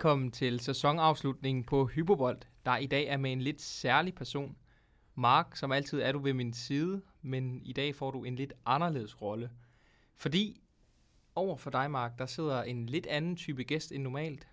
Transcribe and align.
Velkommen 0.00 0.30
til 0.30 0.60
sæsonafslutningen 0.60 1.64
på 1.64 1.86
Hypobold, 1.86 2.38
der 2.64 2.76
i 2.76 2.86
dag 2.86 3.06
er 3.06 3.16
med 3.16 3.32
en 3.32 3.40
lidt 3.40 3.62
særlig 3.62 4.14
person. 4.14 4.56
Mark, 5.14 5.56
som 5.56 5.72
altid 5.72 6.00
er 6.00 6.12
du 6.12 6.18
ved 6.18 6.32
min 6.32 6.52
side, 6.52 7.02
men 7.22 7.60
i 7.64 7.72
dag 7.72 7.94
får 7.94 8.10
du 8.10 8.24
en 8.24 8.36
lidt 8.36 8.52
anderledes 8.66 9.22
rolle. 9.22 9.50
Fordi 10.16 10.60
over 11.34 11.56
for 11.56 11.70
dig, 11.70 11.90
Mark, 11.90 12.18
der 12.18 12.26
sidder 12.26 12.62
en 12.62 12.86
lidt 12.86 13.06
anden 13.06 13.36
type 13.36 13.62
gæst 13.62 13.92
end 13.92 14.02
normalt. 14.02 14.48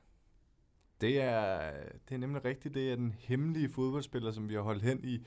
Det 1.01 1.21
er, 1.21 1.71
det 2.09 2.15
er 2.15 2.19
nemlig 2.19 2.45
rigtigt. 2.45 2.73
Det 2.73 2.91
er 2.91 2.95
den 2.95 3.15
hemmelige 3.19 3.69
fodboldspiller, 3.69 4.31
som 4.31 4.49
vi 4.49 4.53
har 4.53 4.61
holdt 4.61 4.83
hen 4.83 5.03
i, 5.03 5.25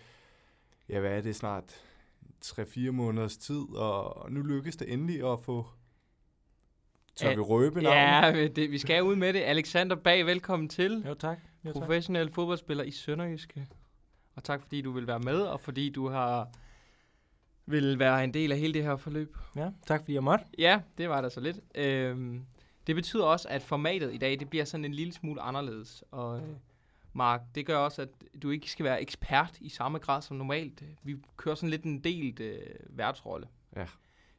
ja 0.89 1.01
hvad 1.01 1.17
er 1.17 1.21
det 1.21 1.37
snart, 1.37 1.75
3-4 2.45 2.91
måneders 2.91 3.37
tid, 3.37 3.77
og 3.77 4.33
nu 4.33 4.43
lykkes 4.43 4.77
det 4.77 4.93
endelig 4.93 5.33
at 5.33 5.41
få, 5.41 5.67
tør 7.17 7.35
vi 7.35 7.41
røbe 7.41 7.83
navnet? 7.83 8.41
Ja, 8.41 8.49
det, 8.49 8.71
vi 8.71 8.79
skal 8.79 9.03
ud 9.03 9.17
med 9.17 9.33
det. 9.33 9.41
Alexander 9.41 9.97
Bag, 9.97 10.27
velkommen 10.27 10.69
til. 10.69 11.05
Jo 11.07 11.15
tak. 11.15 11.39
Jo, 11.65 11.73
tak. 11.73 11.83
Professionel 11.83 12.33
fodboldspiller 12.33 12.85
i 12.85 12.91
Sønderjyske. 12.91 13.67
Og 14.35 14.45
tak 14.45 14.63
fordi 14.63 14.83
du 14.83 14.93
vil 14.93 15.07
være 15.07 15.19
med, 15.19 15.41
og 15.41 15.61
fordi 15.61 15.91
du 15.91 16.09
har 16.09 16.49
vil 17.67 17.99
være 17.99 18.25
en 18.25 18.35
del 18.35 18.53
af 18.53 18.59
hele 18.59 18.75
det 18.75 18.83
her 18.83 18.97
forløb. 18.97 19.37
Ja, 19.57 19.71
tak 19.87 20.01
fordi 20.01 20.15
jeg 20.15 20.25
måtte. 20.25 20.45
Ja, 20.59 20.81
det 20.99 21.09
var 21.09 21.21
der 21.21 21.29
så 21.29 21.41
lidt. 21.41 21.61
Øhm, 21.75 22.47
det 22.87 22.95
betyder 22.95 23.25
også, 23.25 23.49
at 23.49 23.63
formatet 23.63 24.15
i 24.15 24.19
dag, 24.19 24.41
det 24.41 24.51
bliver 24.51 24.65
sådan 24.65 24.85
en 24.85 24.95
lille 24.95 25.13
smule 25.13 25.41
anderledes. 25.41 26.05
Og 26.11 26.39
øh, 26.39 26.49
Mark, 27.13 27.41
det 27.55 27.67
gør 27.67 27.77
også, 27.77 28.03
at 28.03 28.09
du 28.43 28.51
ikke 28.51 28.71
skal 28.71 28.85
være 28.85 29.03
ekspert 29.03 29.59
i 29.61 29.69
samme 29.69 29.99
grad 29.99 30.23
som 30.23 30.37
normalt. 30.37 30.83
Vi 31.03 31.17
kører 31.37 31.55
sådan 31.55 31.71
lidt 31.71 31.85
en 31.85 32.05
delt 32.05 32.41
øh, 32.41 32.59
værtsrolle. 32.89 33.47
Ja. 33.77 33.87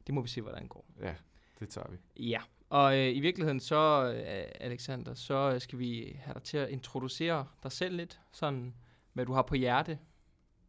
Det 0.06 0.14
må 0.14 0.20
vi 0.20 0.28
se, 0.28 0.40
hvordan 0.40 0.62
det 0.62 0.70
går. 0.70 0.84
Ja, 1.00 1.14
det 1.60 1.68
tager 1.68 1.86
vi. 1.90 2.24
Ja, 2.28 2.40
og 2.72 2.98
øh, 2.98 3.16
i 3.16 3.20
virkeligheden 3.20 3.60
så, 3.60 4.12
øh, 4.14 4.44
Alexander, 4.60 5.14
så 5.14 5.52
øh, 5.54 5.60
skal 5.60 5.78
vi 5.78 6.16
have 6.20 6.34
dig 6.34 6.42
til 6.42 6.58
at 6.58 6.68
introducere 6.68 7.46
dig 7.62 7.72
selv 7.72 7.96
lidt, 7.96 8.20
sådan 8.32 8.74
hvad 9.12 9.26
du 9.26 9.32
har 9.32 9.42
på 9.42 9.54
hjerte. 9.54 9.98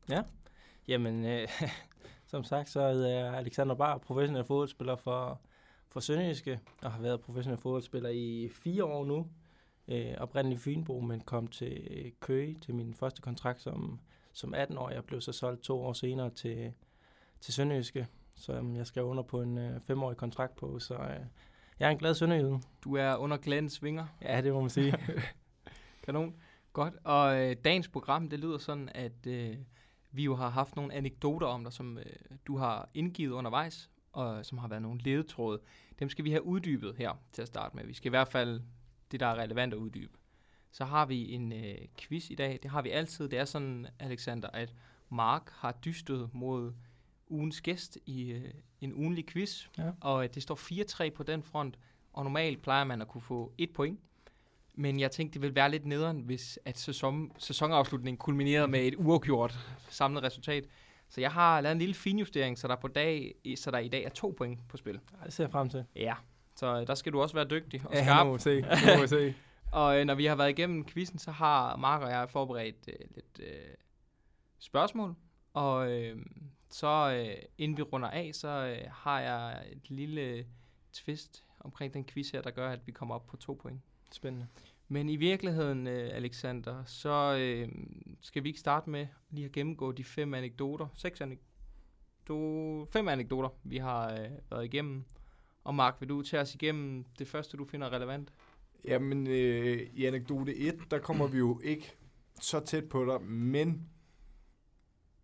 Ja, 0.10 0.24
jamen, 0.88 1.26
øh, 1.26 1.48
som 2.32 2.44
sagt, 2.44 2.70
så 2.70 2.82
er 2.82 3.08
jeg 3.08 3.34
Alexander 3.34 3.76
Bar, 3.76 3.98
professionel 3.98 4.44
fodboldspiller 4.44 4.96
for, 4.96 5.42
for 5.88 6.00
Sønderjyske, 6.00 6.60
og 6.82 6.92
har 6.92 7.02
været 7.02 7.22
professionel 7.22 7.62
fodboldspiller 7.62 8.10
i 8.10 8.50
fire 8.52 8.84
år 8.84 9.06
nu. 9.06 9.28
Øh, 9.88 10.14
oprindeligt 10.18 10.62
Fynbo, 10.62 11.00
men 11.00 11.22
kom 11.22 11.48
til 11.48 11.88
øh, 11.92 12.12
Køge 12.20 12.60
til 12.62 12.76
min 12.76 12.94
første 12.94 13.22
kontrakt 13.22 13.62
som, 13.62 14.00
som 14.34 14.54
18 14.54 14.78
år. 14.78 14.90
Jeg 14.90 15.04
blev 15.04 15.22
så 15.22 15.32
solgt 15.32 15.62
to 15.62 15.82
år 15.82 15.94
senere 15.94 16.30
til, 16.30 16.74
til 17.40 17.54
Sønderjyske, 17.54 18.08
som 18.36 18.76
jeg 18.76 18.88
skrev 18.88 19.06
under 19.06 19.24
på 19.24 19.42
en 19.42 19.58
øh, 19.58 19.82
femårig 19.82 20.18
kontrakt 20.18 20.56
på, 20.56 20.80
så 20.80 20.94
øh, 20.94 21.26
jeg 21.80 21.88
er 21.88 21.92
en 21.92 21.98
glad 21.98 22.14
sønderjyde. 22.14 22.60
Du 22.84 22.96
er 22.96 23.16
under 23.16 23.38
glædens 23.38 23.84
vinger. 23.84 24.06
Ja, 24.22 24.42
det 24.42 24.54
må 24.54 24.62
man 24.62 24.70
sige. 24.70 24.96
Kanon. 26.04 26.36
Godt. 26.74 26.94
Og 27.04 27.42
øh, 27.42 27.56
dagens 27.66 27.88
program, 27.88 28.30
det 28.30 28.40
lyder 28.40 28.58
sådan, 28.58 28.90
at 28.96 29.28
øh, 29.28 29.58
vi 30.12 30.24
jo 30.24 30.36
har 30.36 30.50
haft 30.50 30.76
nogle 30.76 30.94
anekdoter 30.94 31.48
om 31.48 31.64
dig, 31.64 31.74
som 31.74 31.98
øh, 31.98 32.06
du 32.48 32.58
har 32.58 32.90
indgivet 32.94 33.32
undervejs, 33.32 33.90
og 34.12 34.46
som 34.46 34.58
har 34.58 34.68
været 34.68 34.82
nogle 34.82 35.02
ledetråde. 35.02 35.60
Dem 36.00 36.10
skal 36.10 36.26
vi 36.26 36.32
have 36.32 36.46
uddybet 36.46 36.96
her 36.98 37.22
til 37.32 37.42
at 37.42 37.48
starte 37.48 37.76
med. 37.76 37.86
Vi 37.86 37.94
skal 37.94 38.10
i 38.10 38.10
hvert 38.10 38.28
fald 38.28 38.62
det, 39.12 39.20
der 39.20 39.26
er 39.26 39.36
relevant 39.36 39.74
at 39.74 39.78
uddybe. 39.78 40.18
Så 40.72 40.86
har 40.86 41.06
vi 41.06 41.32
en 41.32 41.52
øh, 41.52 41.76
quiz 41.98 42.30
i 42.30 42.36
dag. 42.36 42.60
Det 42.64 42.72
har 42.72 42.82
vi 42.82 42.90
altid. 42.90 43.30
Det 43.30 43.40
er 43.40 43.46
sådan, 43.46 43.88
Alexander, 44.00 44.48
at 44.54 44.74
Mark 45.10 45.50
har 45.52 45.72
dystet 45.72 46.30
mod 46.34 46.74
ugens 47.34 47.62
gæst 47.62 47.98
i 48.06 48.32
øh, 48.32 48.54
en 48.82 48.94
ugenlig 48.94 49.26
quiz. 49.28 49.66
Ja. 49.78 49.92
Og 50.02 50.24
øh, 50.24 50.30
det 50.34 50.44
står 50.44 50.56
4-3 51.08 51.10
på 51.10 51.24
den 51.24 51.44
front. 51.44 51.80
Og 52.14 52.24
normalt 52.24 52.62
plejer 52.62 52.84
man 52.84 53.02
at 53.02 53.08
kunne 53.08 53.22
få 53.22 53.54
et 53.58 53.70
point. 53.74 54.00
Men 54.76 55.00
jeg 55.00 55.12
tænkte, 55.12 55.34
det 55.34 55.42
ville 55.42 55.56
være 55.56 55.72
lidt 55.72 55.86
nederen, 55.86 56.22
hvis 56.22 56.60
at 56.66 56.78
sæson, 56.78 57.32
sæsonafslutningen 57.38 58.18
kulminerede 58.18 58.68
med 58.68 58.80
et 58.80 58.96
uafgjort 58.98 59.60
samlet 59.90 60.24
resultat. 60.24 60.66
Så 61.10 61.22
jeg 61.22 61.32
har 61.32 61.62
lavet 61.62 61.72
en 61.72 61.80
lille 61.80 61.96
finjustering, 61.96 62.58
så 62.58 62.68
der, 62.68 62.76
på 62.76 62.88
dag, 62.88 63.36
så 63.56 63.72
der 63.72 63.78
i 63.78 63.88
dag 63.88 64.04
er 64.04 64.10
to 64.10 64.34
point 64.38 64.60
på 64.68 64.78
spil. 64.78 65.00
Ja, 65.20 65.26
det 65.26 65.34
ser 65.34 65.44
jeg 65.44 65.52
frem 65.52 65.70
til. 65.70 65.86
Ja, 65.96 66.14
så 66.56 66.80
øh, 66.82 66.88
der 66.88 66.96
skal 66.96 67.14
du 67.14 67.22
også 67.22 67.36
være 67.36 67.46
dygtig 67.46 67.82
og 67.86 67.96
skarp. 67.96 68.08
Ja, 68.08 68.24
må 68.24 68.38
se. 68.38 68.62
Nu 68.88 69.02
må 69.02 69.08
se. 69.08 69.34
og 69.72 70.00
øh, 70.00 70.06
når 70.06 70.16
vi 70.16 70.26
har 70.26 70.36
været 70.36 70.50
igennem 70.50 70.86
quizzen, 70.86 71.20
så 71.20 71.32
har 71.32 71.76
Mark 71.76 72.02
og 72.02 72.10
jeg 72.10 72.30
forberedt 72.30 72.76
øh, 72.88 73.06
lidt 73.16 73.40
øh, 73.40 73.76
spørgsmål. 74.60 75.16
Og 75.54 75.92
øh, 75.92 76.18
så 76.74 77.14
øh, 77.16 77.36
inden 77.58 77.78
vi 77.78 77.82
runder 77.82 78.10
af, 78.10 78.30
så 78.34 78.48
øh, 78.48 78.92
har 78.92 79.20
jeg 79.20 79.66
et 79.72 79.90
lille 79.90 80.46
twist 80.94 81.46
omkring 81.60 81.94
den 81.94 82.06
quiz 82.06 82.30
her, 82.30 82.42
der 82.42 82.52
gør, 82.52 82.70
at 82.70 82.88
vi 82.88 82.92
kommer 82.92 83.16
op 83.16 83.28
på 83.28 83.38
to 83.38 83.54
point. 83.62 83.82
Spændende. 84.12 84.48
Men 84.88 85.10
i 85.10 85.16
virkeligheden, 85.16 85.88
øh, 85.88 86.10
Alexander, 86.14 86.84
så 86.86 87.38
øh, 87.40 87.70
skal 88.22 88.44
vi 88.44 88.50
ikke 88.50 88.60
starte 88.60 88.90
med 88.90 89.08
lige 89.30 89.46
at 89.46 89.52
gennemgå 89.52 89.92
de 89.92 90.04
fem 90.04 90.34
anekdoter, 90.34 90.88
seks 90.96 91.22
anekdoter, 91.22 92.92
fem 92.92 93.08
anekdoter, 93.08 93.50
vi 93.64 93.78
har 93.78 94.14
øh, 94.14 94.30
været 94.52 94.66
igennem. 94.66 95.04
Og 95.64 95.76
Mark, 95.76 95.96
vil 96.00 96.10
du 96.10 96.22
tage 96.22 96.42
os 96.42 96.56
igennem 96.56 97.06
det 97.20 97.28
første, 97.28 97.58
du 97.58 97.66
finder 97.66 97.94
relevant? 97.94 98.34
Jamen, 98.86 99.28
øh, 99.28 99.90
i 99.94 100.06
anekdote 100.06 100.56
1, 100.56 100.76
der 100.92 101.00
kommer 101.00 101.28
vi 101.28 101.38
jo 101.38 101.60
ikke 101.64 101.96
så 102.42 102.60
tæt 102.60 102.90
på 102.90 103.06
dig, 103.06 103.22
men 103.22 103.90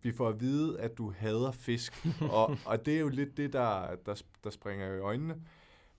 vi 0.02 0.12
får 0.12 0.28
at 0.28 0.40
vide, 0.40 0.80
at 0.80 0.98
du 0.98 1.12
hader 1.16 1.52
fisk. 1.52 2.06
og, 2.32 2.56
og 2.66 2.86
det 2.86 2.96
er 2.96 3.00
jo 3.00 3.08
lidt 3.08 3.36
det, 3.36 3.52
der, 3.52 3.96
der, 4.06 4.22
der 4.44 4.50
springer 4.50 4.94
i 4.94 4.98
øjnene 4.98 5.36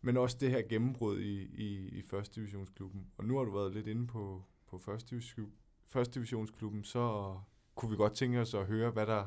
men 0.01 0.17
også 0.17 0.37
det 0.39 0.51
her 0.51 0.61
gennembrud 0.69 1.19
i, 1.19 1.41
i, 1.41 1.89
i 1.89 2.01
første 2.01 2.35
divisionsklubben. 2.35 3.07
Og 3.17 3.25
nu 3.25 3.37
har 3.37 3.43
du 3.43 3.51
været 3.51 3.73
lidt 3.73 3.87
inde 3.87 4.07
på, 4.07 4.43
på 4.69 4.77
første, 4.77 5.09
division, 5.09 5.51
første 5.87 6.13
divisionsklubben, 6.13 6.83
så 6.83 7.35
kunne 7.75 7.91
vi 7.91 7.97
godt 7.97 8.13
tænke 8.13 8.41
os 8.41 8.53
at 8.53 8.65
høre, 8.65 8.91
hvad 8.91 9.05
der 9.05 9.23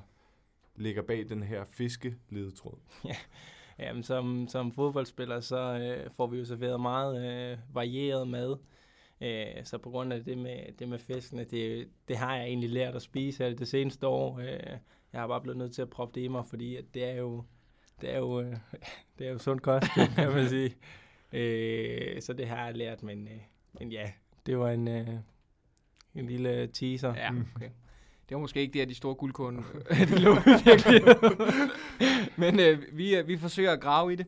ligger 0.77 1.03
bag 1.03 1.29
den 1.29 1.43
her 1.43 1.65
fiskeledetråd. 1.65 2.79
Ja, 3.05 3.17
Jamen, 3.79 4.03
som, 4.03 4.49
som 4.49 4.73
fodboldspiller, 4.73 5.41
så 5.41 5.56
øh, 5.56 6.11
får 6.11 6.27
vi 6.27 6.39
jo 6.39 6.45
serveret 6.45 6.81
meget 6.81 7.17
øh, 7.53 7.59
varieret 7.75 8.29
mad. 8.29 8.56
Øh, 9.25 9.65
så 9.65 9.79
på 9.79 9.91
grund 9.91 10.12
af 10.12 10.25
det 10.25 10.39
med, 10.39 10.59
det 10.79 10.89
med 10.89 10.99
fiskene, 10.99 11.45
det, 11.45 11.89
det 12.09 12.17
har 12.17 12.37
jeg 12.37 12.45
egentlig 12.45 12.71
lært 12.71 12.95
at 12.95 13.03
spise 13.03 13.45
her 13.45 13.55
det 13.55 13.69
seneste 13.69 14.07
år. 14.07 14.39
Øh, 14.39 14.79
jeg 15.12 15.21
har 15.21 15.27
bare 15.27 15.41
blevet 15.41 15.59
nødt 15.59 15.75
til 15.75 15.83
at 15.83 15.91
proppe 15.91 16.21
det 16.21 16.25
i 16.25 16.29
mig, 16.29 16.47
fordi 16.47 16.77
at 16.77 16.85
det 16.95 17.05
er 17.05 17.15
jo 17.15 17.45
det 18.01 18.15
er 18.15 18.19
jo, 18.19 18.41
øh, 18.41 18.57
det 19.19 19.27
er 19.27 19.33
jo 19.33 19.39
sund 19.39 19.61
kost, 19.61 19.87
kan 20.17 20.33
man 20.33 20.49
sige. 20.49 20.75
Øh, 21.33 22.23
så 22.23 22.33
det 22.33 22.49
har 22.49 22.67
jeg 22.67 22.77
lært, 22.77 23.03
men, 23.03 23.29
øh, 23.29 23.41
men 23.81 23.93
ja, 23.93 24.11
det 24.47 24.59
var 24.59 24.71
en, 24.71 24.89
øh, 24.89 25.09
en 26.15 26.27
lille 26.27 26.67
teaser. 26.67 27.15
Ja, 27.17 27.31
mm. 27.31 27.47
okay. 27.56 27.71
Det 28.29 28.35
var 28.35 28.41
måske 28.41 28.61
ikke 28.61 28.73
det 28.73 28.81
af 28.81 28.89
de 28.89 28.95
store 28.95 29.15
guldkorn, 29.15 29.56
lå 30.25 30.35
virkelig. 30.65 31.17
men 32.43 32.61
øh, 32.61 32.83
vi, 32.93 33.17
øh, 33.17 33.29
vi 33.29 33.37
forsøger 33.37 33.73
at 33.73 33.81
grave 33.81 34.12
i 34.12 34.17
det. 34.17 34.27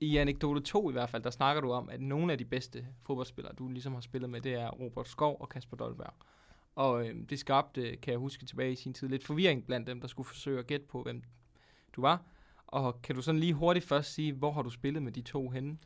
I 0.00 0.16
anekdote 0.16 0.60
2 0.60 0.90
i 0.90 0.92
hvert 0.92 1.10
fald, 1.10 1.22
der 1.22 1.30
snakker 1.30 1.62
du 1.62 1.72
om, 1.72 1.88
at 1.88 2.00
nogle 2.00 2.32
af 2.32 2.38
de 2.38 2.44
bedste 2.44 2.86
fodboldspillere, 3.06 3.54
du 3.54 3.68
ligesom 3.68 3.94
har 3.94 4.00
spillet 4.00 4.30
med, 4.30 4.40
det 4.40 4.54
er 4.54 4.70
Robert 4.70 5.08
Skov 5.08 5.36
og 5.40 5.48
Kasper 5.48 5.76
Dolberg. 5.76 6.14
Og 6.74 7.06
øh, 7.08 7.14
det 7.30 7.38
skabte, 7.38 7.96
kan 7.96 8.10
jeg 8.12 8.18
huske 8.18 8.46
tilbage 8.46 8.72
i 8.72 8.76
sin 8.76 8.94
tid, 8.94 9.08
lidt 9.08 9.24
forvirring 9.24 9.66
blandt 9.66 9.86
dem, 9.86 10.00
der 10.00 10.08
skulle 10.08 10.26
forsøge 10.26 10.58
at 10.58 10.66
gætte 10.66 10.86
på, 10.86 11.02
hvem 11.02 11.22
du 11.96 12.00
var. 12.00 12.22
Og 12.66 13.02
kan 13.02 13.14
du 13.14 13.22
sådan 13.22 13.40
lige 13.40 13.52
hurtigt 13.52 13.86
først 13.86 14.14
sige, 14.14 14.32
hvor 14.32 14.52
har 14.52 14.62
du 14.62 14.70
spillet 14.70 15.02
med 15.02 15.12
de 15.12 15.22
to 15.22 15.48
henne? 15.48 15.78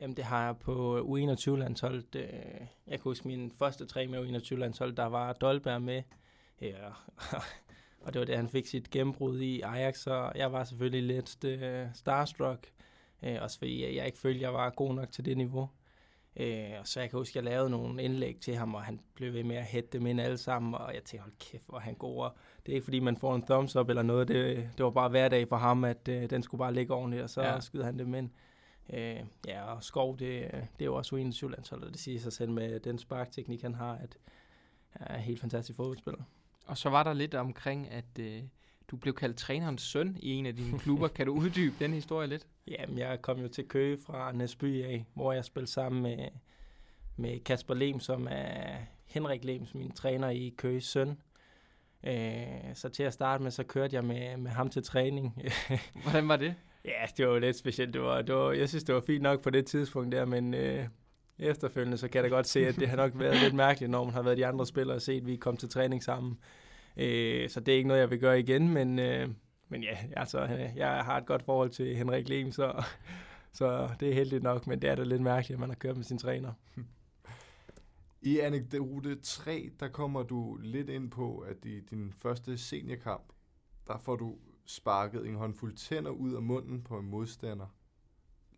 Jamen 0.00 0.16
det 0.16 0.24
har 0.24 0.44
jeg 0.44 0.56
på 0.56 0.98
U21-landsholdet. 0.98 2.14
Øh, 2.14 2.22
jeg 2.86 2.98
kan 2.98 3.00
huske 3.00 3.28
min 3.28 3.52
første 3.58 3.86
tre 3.86 4.06
med 4.06 4.18
U21-landsholdet, 4.18 4.96
der 4.96 5.06
var 5.06 5.32
Dolberg 5.32 5.82
med. 5.82 6.02
Ja, 6.60 6.88
og 8.04 8.12
det 8.12 8.20
var 8.20 8.26
det, 8.26 8.36
han 8.36 8.48
fik 8.48 8.66
sit 8.66 8.90
gennembrud 8.90 9.40
i 9.40 9.60
Ajax, 9.60 9.98
så 9.98 10.32
jeg 10.34 10.52
var 10.52 10.64
selvfølgelig 10.64 11.02
lidt 11.02 11.44
øh, 11.44 11.86
starstruck. 11.94 12.70
Uh, 13.22 13.36
også 13.40 13.58
fordi 13.58 13.96
jeg 13.96 14.06
ikke 14.06 14.18
følte, 14.18 14.40
jeg 14.40 14.54
var 14.54 14.70
god 14.70 14.94
nok 14.94 15.12
til 15.12 15.24
det 15.24 15.36
niveau. 15.36 15.68
Øh, 16.36 16.70
og 16.80 16.86
så 16.86 17.00
jeg 17.00 17.10
kan 17.10 17.18
huske, 17.18 17.38
at 17.38 17.44
jeg 17.44 17.52
lavede 17.52 17.70
nogle 17.70 18.02
indlæg 18.02 18.36
til 18.40 18.54
ham, 18.54 18.74
og 18.74 18.82
han 18.82 19.00
blev 19.14 19.32
ved 19.32 19.44
med 19.44 19.56
at 19.56 19.64
hætte 19.64 19.88
dem 19.92 20.06
ind 20.06 20.20
alle 20.20 20.38
sammen, 20.38 20.74
og 20.74 20.94
jeg 20.94 21.02
tænkte, 21.04 21.22
hold 21.22 21.32
kæft, 21.38 21.64
hvor 21.66 21.78
han 21.78 21.94
går. 21.94 22.24
Og 22.24 22.36
det 22.66 22.72
er 22.72 22.74
ikke, 22.76 22.84
fordi 22.84 23.00
man 23.00 23.16
får 23.16 23.34
en 23.34 23.42
thumbs 23.42 23.76
up 23.76 23.88
eller 23.88 24.02
noget, 24.02 24.28
det, 24.28 24.70
det 24.76 24.84
var 24.84 24.90
bare 24.90 25.08
hverdag 25.08 25.48
for 25.48 25.56
ham, 25.56 25.84
at 25.84 26.08
øh, 26.08 26.30
den 26.30 26.42
skulle 26.42 26.58
bare 26.58 26.74
ligge 26.74 26.94
ordentligt, 26.94 27.22
og 27.22 27.30
så 27.30 27.42
ja. 27.42 27.60
skyder 27.60 27.84
han 27.84 27.98
dem 27.98 28.14
ind. 28.14 28.30
Øh, 28.92 29.20
ja, 29.46 29.62
og 29.62 29.84
Skov, 29.84 30.18
det, 30.18 30.50
det 30.52 30.80
er 30.80 30.84
jo 30.84 30.94
også 30.94 31.16
en 31.16 31.34
landshold 31.42 31.82
og 31.82 31.92
det 31.92 32.00
siger 32.00 32.20
sig 32.20 32.32
selv 32.32 32.50
med 32.50 32.80
den 32.80 32.98
sparkteknik, 32.98 33.62
han 33.62 33.74
har, 33.74 33.92
at 33.92 34.18
han 34.90 35.06
er 35.10 35.16
en 35.16 35.22
helt 35.22 35.40
fantastisk 35.40 35.76
fodboldspiller. 35.76 36.22
Og 36.66 36.78
så 36.78 36.90
var 36.90 37.02
der 37.02 37.12
lidt 37.12 37.34
omkring, 37.34 37.90
at 37.90 38.18
øh, 38.20 38.42
du 38.88 38.96
blev 38.96 39.14
kaldt 39.14 39.36
trænerens 39.36 39.82
søn 39.82 40.16
i 40.20 40.32
en 40.32 40.46
af 40.46 40.56
dine 40.56 40.78
klubber. 40.78 41.08
kan 41.08 41.26
du 41.26 41.32
uddybe 41.32 41.74
den 41.78 41.92
historie 41.92 42.28
lidt? 42.28 42.46
Jamen, 42.70 42.98
jeg 42.98 43.22
kom 43.22 43.40
jo 43.40 43.48
til 43.48 43.68
Køge 43.68 43.98
fra 44.06 44.32
Næsby 44.32 44.84
af, 44.84 45.04
hvor 45.14 45.32
jeg 45.32 45.44
spillede 45.44 45.70
sammen 45.70 46.02
med, 46.02 46.28
med 47.16 47.40
Kasper 47.40 47.74
Lem, 47.74 48.00
som 48.00 48.28
er 48.30 48.76
Henrik 49.06 49.44
Lems, 49.44 49.74
min 49.74 49.90
træner 49.90 50.30
i 50.30 50.54
Køges 50.56 50.84
søn. 50.84 51.18
Øh, 52.04 52.74
så 52.74 52.88
til 52.88 53.02
at 53.02 53.12
starte 53.12 53.42
med, 53.42 53.50
så 53.50 53.64
kørte 53.64 53.96
jeg 53.96 54.04
med, 54.04 54.36
med 54.36 54.50
ham 54.50 54.70
til 54.70 54.82
træning. 54.82 55.42
Hvordan 56.02 56.28
var 56.28 56.36
det? 56.36 56.54
Ja, 56.84 57.06
det 57.16 57.28
var 57.28 57.38
lidt 57.38 57.56
specielt. 57.56 57.94
Det 57.94 58.02
var, 58.02 58.22
det 58.22 58.34
var, 58.34 58.52
jeg 58.52 58.68
synes, 58.68 58.84
det 58.84 58.94
var 58.94 59.00
fint 59.00 59.22
nok 59.22 59.42
på 59.42 59.50
det 59.50 59.66
tidspunkt 59.66 60.12
der, 60.12 60.24
men 60.24 60.54
øh, 60.54 60.84
efterfølgende, 61.38 61.96
så 61.98 62.08
kan 62.08 62.22
jeg 62.22 62.30
da 62.30 62.36
godt 62.36 62.46
se, 62.46 62.66
at 62.66 62.76
det 62.76 62.88
har 62.88 62.96
nok 62.96 63.12
været 63.14 63.42
lidt 63.42 63.54
mærkeligt, 63.54 63.90
når 63.90 64.04
man 64.04 64.14
har 64.14 64.22
været 64.22 64.36
de 64.36 64.46
andre 64.46 64.66
spillere 64.66 64.96
og 64.96 65.02
set, 65.02 65.20
at 65.20 65.26
vi 65.26 65.36
kom 65.36 65.56
til 65.56 65.68
træning 65.68 66.02
sammen. 66.02 66.38
Øh, 66.96 67.48
så 67.48 67.60
det 67.60 67.72
er 67.72 67.76
ikke 67.76 67.88
noget, 67.88 68.00
jeg 68.00 68.10
vil 68.10 68.20
gøre 68.20 68.40
igen, 68.40 68.68
men, 68.68 68.98
øh, 68.98 69.28
men 69.70 69.82
ja, 69.82 69.98
altså, 70.16 70.42
øh, 70.42 70.76
jeg 70.76 71.04
har 71.04 71.16
et 71.16 71.26
godt 71.26 71.42
forhold 71.42 71.70
til 71.70 71.96
Henrik 71.96 72.28
Lehm, 72.28 72.52
så, 72.52 72.84
så 73.58 73.90
det 74.00 74.10
er 74.10 74.14
heldigt 74.14 74.42
nok, 74.42 74.66
men 74.66 74.82
det 74.82 74.90
er 74.90 74.94
da 74.94 75.02
lidt 75.02 75.22
mærkeligt, 75.22 75.56
at 75.56 75.60
man 75.60 75.68
har 75.68 75.76
kørt 75.76 75.96
med 75.96 76.04
sin 76.04 76.18
træner. 76.18 76.52
I 78.22 78.38
anekdote 78.38 79.20
3, 79.20 79.70
der 79.80 79.88
kommer 79.88 80.22
du 80.22 80.58
lidt 80.62 80.88
ind 80.88 81.10
på, 81.10 81.38
at 81.38 81.64
i 81.64 81.80
din 81.80 82.12
første 82.12 82.58
seniorkamp, 82.58 83.32
der 83.86 83.98
får 83.98 84.16
du 84.16 84.38
sparket 84.66 85.26
en 85.26 85.34
håndfuld 85.34 85.74
tænder 85.74 86.10
ud 86.10 86.34
af 86.34 86.42
munden 86.42 86.82
på 86.82 86.98
en 86.98 87.06
modstander. 87.06 87.66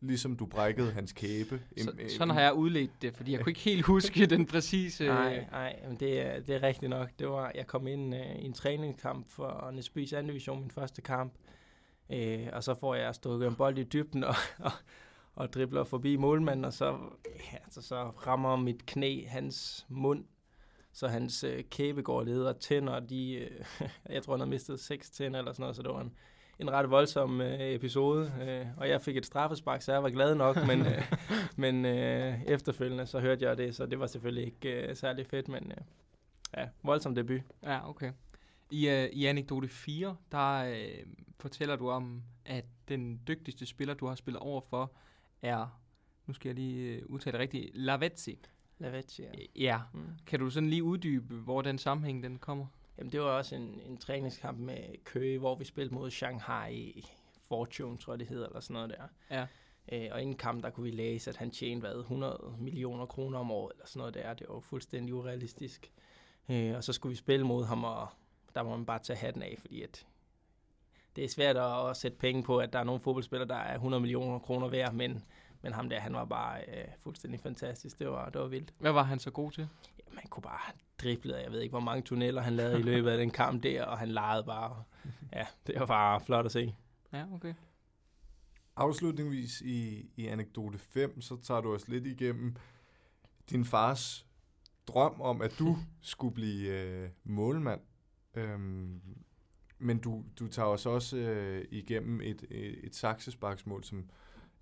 Ligesom 0.03 0.37
du 0.37 0.47
brækkede 0.47 0.93
hans 0.93 1.13
kæbe. 1.13 1.63
Så, 1.77 1.93
sådan 2.09 2.31
har 2.31 2.41
jeg 2.41 2.55
udledt 2.55 3.03
det, 3.03 3.15
fordi 3.15 3.33
jeg 3.33 3.41
kunne 3.41 3.51
ikke 3.51 3.61
helt 3.61 3.85
huske 3.85 4.27
den 4.37 4.47
præcise... 4.47 5.07
Nej, 5.07 5.47
nej, 5.51 5.81
men 5.89 5.97
det 6.01 6.21
er, 6.21 6.41
det 6.41 6.55
er 6.55 6.63
rigtigt 6.63 6.91
nok. 6.91 7.09
Det 7.19 7.29
var, 7.29 7.53
jeg 7.55 7.67
kom 7.67 7.87
ind 7.87 8.15
uh, 8.15 8.21
i 8.21 8.45
en 8.45 8.53
træningskamp 8.53 9.31
for 9.31 9.71
Næsbys 9.73 10.13
anden 10.13 10.29
division, 10.29 10.61
min 10.61 10.71
første 10.71 11.03
kamp. 11.03 11.33
Uh, 12.09 12.47
og 12.53 12.65
så 12.65 12.75
får 12.75 12.95
jeg 12.95 13.15
stukket 13.15 13.49
en 13.49 13.55
bold 13.55 13.79
i 13.79 13.85
dybden 13.85 14.25
og, 14.25 14.35
og, 14.59 14.73
og 15.35 15.53
dribler 15.53 15.85
forbi 15.85 16.17
målmanden, 16.17 16.65
og 16.65 16.73
så, 16.73 16.99
ja, 17.53 17.57
altså, 17.65 17.83
så 17.83 18.03
rammer 18.27 18.57
mit 18.57 18.87
knæ 18.87 19.27
hans 19.27 19.87
mund, 19.89 20.25
så 20.93 21.09
hans 21.09 21.45
uh, 21.45 21.61
kæbe 21.71 22.03
går 22.03 22.23
led, 22.23 22.45
og 22.45 22.61
tænder, 22.61 23.01
de, 23.01 23.49
uh, 23.81 23.89
jeg 24.15 24.23
tror, 24.23 24.33
han 24.33 24.41
har 24.41 24.47
mistet 24.47 24.81
seks 24.81 25.11
tænder 25.11 25.39
eller 25.39 25.53
sådan 25.53 25.63
noget, 25.63 25.77
så 25.77 25.83
det 25.83 25.91
var 25.91 26.01
en, 26.01 26.13
en 26.59 26.71
ret 26.71 26.91
voldsom 26.91 27.41
øh, 27.41 27.61
episode, 27.61 28.33
øh, 28.43 28.67
og 28.77 28.89
jeg 28.89 29.03
fik 29.03 29.17
et 29.17 29.27
straffespark, 29.27 29.83
så 29.83 29.93
jeg 29.93 30.03
var 30.03 30.11
glad 30.11 30.35
nok, 30.35 30.67
men, 30.67 30.87
øh, 30.93 31.13
men 31.57 31.85
øh, 31.85 32.43
efterfølgende 32.43 33.07
så 33.07 33.21
hørte 33.21 33.45
jeg 33.45 33.59
det, 33.59 33.77
så 33.77 33.87
det 33.87 33.99
var 33.99 34.07
selvfølgelig 34.07 34.45
ikke 34.45 34.89
øh, 34.89 34.97
særlig 34.97 35.27
fedt, 35.27 35.49
men 35.49 35.73
øh, 35.77 35.85
ja, 36.57 36.69
voldsom 36.83 37.15
debut. 37.15 37.41
Ja, 37.63 37.89
okay. 37.89 38.13
I, 38.71 38.89
uh, 38.89 39.05
i 39.05 39.27
anekdote 39.27 39.69
4, 39.69 40.17
der 40.33 40.71
uh, 40.71 41.13
fortæller 41.41 41.77
du 41.77 41.91
om, 41.91 42.23
at 42.45 42.65
den 42.89 43.21
dygtigste 43.29 43.67
spiller, 43.67 43.95
du 43.95 44.07
har 44.07 44.15
spillet 44.15 44.41
over 44.41 44.61
for, 44.61 44.93
er, 45.43 45.81
nu 46.27 46.35
skal 46.35 46.49
jeg 46.49 46.55
lige 46.55 47.05
uh, 47.05 47.15
udtale 47.15 47.33
det 47.33 47.41
rigtigt, 47.41 47.71
Lavezzi. 47.75 48.39
Lavezzi, 48.79 49.23
ja. 49.23 49.29
Ja. 49.57 49.81
Mm. 49.93 50.09
Kan 50.27 50.39
du 50.41 50.51
sådan 50.51 50.69
lige 50.69 50.85
uddybe, 50.85 51.35
hvor 51.35 51.63
den 51.63 51.79
sammenhæng 51.79 52.23
den 52.23 52.39
kommer? 52.39 52.67
Jamen, 52.99 53.13
det 53.13 53.21
var 53.21 53.27
også 53.27 53.55
en, 53.55 53.81
en 53.87 53.97
træningskamp 53.97 54.59
med 54.59 55.05
Køge, 55.05 55.39
hvor 55.39 55.55
vi 55.55 55.65
spillede 55.65 55.95
mod 55.95 56.11
Shanghai 56.11 57.05
Fortune, 57.43 57.99
tror 57.99 58.13
jeg 58.13 58.21
det 58.21 58.29
hedder, 58.29 58.47
eller 58.47 58.61
sådan 58.61 58.75
noget 58.75 58.91
der. 58.91 59.37
Ja. 59.37 59.47
Øh, 59.93 60.09
og 60.13 60.23
inden 60.23 60.37
kamp, 60.37 60.63
der 60.63 60.71
kunne 60.71 60.85
vi 60.85 60.91
læse, 60.91 61.31
at 61.31 61.37
han 61.37 61.51
tjente 61.51 61.81
hvad, 61.81 61.99
100 61.99 62.55
millioner 62.59 63.07
kroner 63.07 63.39
om 63.39 63.51
året, 63.51 63.73
eller 63.73 63.87
sådan 63.87 63.99
noget 63.99 64.15
der. 64.15 64.35
Det 64.35 64.47
var 64.49 64.61
fuldstændig 64.61 65.15
urealistisk. 65.15 65.93
Øh, 66.49 66.77
og 66.77 66.85
så 66.85 66.93
skulle 66.93 67.11
vi 67.11 67.17
spille 67.17 67.47
mod 67.47 67.65
ham, 67.65 67.85
og 67.85 68.09
der 68.55 68.63
må 68.63 68.77
man 68.77 68.87
bare 68.87 68.99
tage 68.99 69.17
hatten 69.17 69.43
af, 69.43 69.57
fordi 69.61 69.83
at 69.83 70.07
det 71.17 71.25
er 71.25 71.29
svært 71.29 71.57
at, 71.57 71.91
at 71.91 71.97
sætte 71.97 72.19
penge 72.19 72.43
på, 72.43 72.59
at 72.59 72.73
der 72.73 72.79
er 72.79 72.85
nogle 72.85 73.01
fodboldspillere, 73.01 73.49
der 73.49 73.57
er 73.57 73.75
100 73.75 74.01
millioner 74.01 74.39
kroner 74.39 74.69
værd, 74.69 74.95
men, 74.95 75.25
men 75.63 75.73
ham 75.73 75.89
der, 75.89 76.01
han 76.01 76.15
var 76.15 76.25
bare 76.25 76.61
øh, 76.69 76.85
fuldstændig 77.03 77.41
fantastisk. 77.41 77.99
Det 77.99 78.09
var, 78.09 78.31
det 78.31 78.41
var 78.41 78.47
vildt. 78.47 78.75
Hvad 78.79 78.93
var 78.93 79.03
han 79.03 79.19
så 79.19 79.31
god 79.31 79.53
til? 79.53 79.69
Jamen, 80.07 80.19
han 80.19 80.29
kunne 80.29 80.43
bare 80.43 80.73
drible, 81.03 81.37
jeg 81.37 81.53
ved 81.53 81.61
ikke, 81.61 81.73
hvor 81.73 81.81
mange 81.81 82.03
tunneller 82.03 82.43
han 82.43 82.53
lavede 82.53 82.81
i 82.81 82.83
løbet 82.83 83.11
af 83.11 83.19
den 83.19 83.31
kamp 83.31 83.63
der, 83.63 83.85
og 83.85 83.99
han 83.99 84.09
legede 84.09 84.45
bare. 84.45 84.85
Ja, 85.33 85.47
det 85.67 85.81
var 85.81 85.87
bare 85.87 86.21
flot 86.21 86.47
at 86.47 86.53
se. 86.53 86.75
Ja, 87.13 87.25
okay. 87.35 87.55
Afslutningsvis 88.77 89.61
i, 89.61 90.11
i 90.17 90.27
anekdote 90.27 90.79
5, 90.79 91.21
så 91.21 91.37
tager 91.43 91.61
du 91.61 91.75
os 91.75 91.89
lidt 91.89 92.07
igennem 92.07 92.57
din 93.51 93.65
fars 93.65 94.27
drøm 94.87 95.21
om, 95.21 95.43
at 95.43 95.55
du 95.59 95.77
skulle 96.01 96.35
blive 96.35 96.71
øh, 96.71 97.11
målmand. 97.25 97.81
Øhm, 98.35 99.01
men 99.79 99.99
du, 99.99 100.25
du 100.39 100.49
tager 100.49 100.69
os 100.69 100.87
også 100.87 101.17
øh, 101.17 101.65
igennem 101.71 102.21
et, 102.21 102.45
et, 102.51 102.87
et 102.87 102.95
saksesparksmål, 102.95 103.85
som 103.85 104.11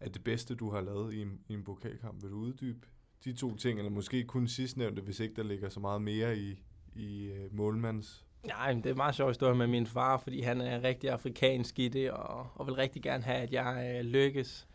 er 0.01 0.09
det 0.09 0.25
bedste, 0.25 0.55
du 0.55 0.71
har 0.71 0.81
lavet 0.81 1.15
i 1.15 1.23
en, 1.23 1.41
i 1.49 1.55
en 1.55 1.65
pokalkamp. 1.65 2.23
Vil 2.23 2.31
du 2.31 2.37
uddybe 2.37 2.87
de 3.25 3.33
to 3.33 3.57
ting, 3.57 3.79
eller 3.79 3.91
måske 3.91 4.25
kun 4.25 4.49
sidstnævnte, 4.49 5.03
hvis 5.03 5.21
ikke 5.21 5.35
der 5.35 5.43
ligger 5.43 5.69
så 5.69 5.81
meget 5.81 6.03
mere 6.03 6.39
i, 6.39 6.63
i 6.95 7.27
øh, 7.27 7.55
målmands 7.57 8.27
Nej, 8.47 8.73
det 8.73 8.87
er 8.87 8.95
meget 8.95 9.15
sjovt 9.15 9.31
historie 9.31 9.55
med 9.55 9.67
min 9.67 9.87
far, 9.87 10.17
fordi 10.17 10.41
han 10.41 10.61
er 10.61 10.83
rigtig 10.83 11.11
afrikansk 11.11 11.79
i 11.79 11.89
det, 11.89 12.11
og, 12.11 12.47
og 12.55 12.67
vil 12.67 12.75
rigtig 12.75 13.03
gerne 13.03 13.23
have, 13.23 13.39
at 13.39 13.53
jeg 13.53 13.95
øh, 13.97 14.05
lykkes. 14.05 14.67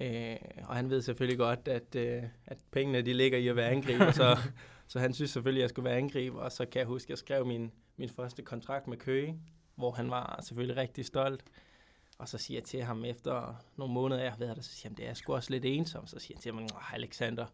Øh, 0.00 0.36
og 0.64 0.76
han 0.76 0.90
ved 0.90 1.02
selvfølgelig 1.02 1.38
godt, 1.38 1.68
at, 1.68 1.94
øh, 1.96 2.22
at 2.46 2.58
pengene 2.70 3.02
de 3.02 3.12
ligger 3.12 3.38
i 3.38 3.48
at 3.48 3.56
være 3.56 3.70
angriber, 3.70 4.10
så, 4.10 4.36
så 4.88 4.98
han 4.98 5.12
synes 5.12 5.30
selvfølgelig, 5.30 5.60
at 5.60 5.62
jeg 5.62 5.70
skulle 5.70 5.88
være 5.88 5.98
angriber. 5.98 6.40
Og 6.40 6.52
så 6.52 6.66
kan 6.66 6.78
jeg 6.78 6.86
huske, 6.86 7.06
at 7.06 7.10
jeg 7.10 7.18
skrev 7.18 7.46
min, 7.46 7.72
min 7.96 8.08
første 8.08 8.42
kontrakt 8.42 8.86
med 8.86 8.96
Køge, 8.96 9.38
hvor 9.74 9.90
han 9.90 10.10
var 10.10 10.40
selvfølgelig 10.42 10.76
rigtig 10.76 11.04
stolt. 11.04 11.44
Og 12.18 12.28
så 12.28 12.38
siger 12.38 12.58
jeg 12.58 12.64
til 12.64 12.82
ham 12.82 13.04
efter 13.04 13.54
nogle 13.76 13.94
måneder, 13.94 14.22
jeg 14.22 14.32
har 14.32 14.38
været 14.38 14.56
der, 14.56 14.62
så 14.62 14.74
siger 14.74 14.90
han, 14.90 14.96
det 14.96 15.08
er 15.08 15.14
sgu 15.14 15.34
også 15.34 15.50
lidt 15.50 15.64
ensom. 15.64 16.06
Så 16.06 16.18
siger 16.18 16.36
han 16.36 16.42
til 16.42 16.54
mig, 16.54 16.68
Alexander, 16.92 17.46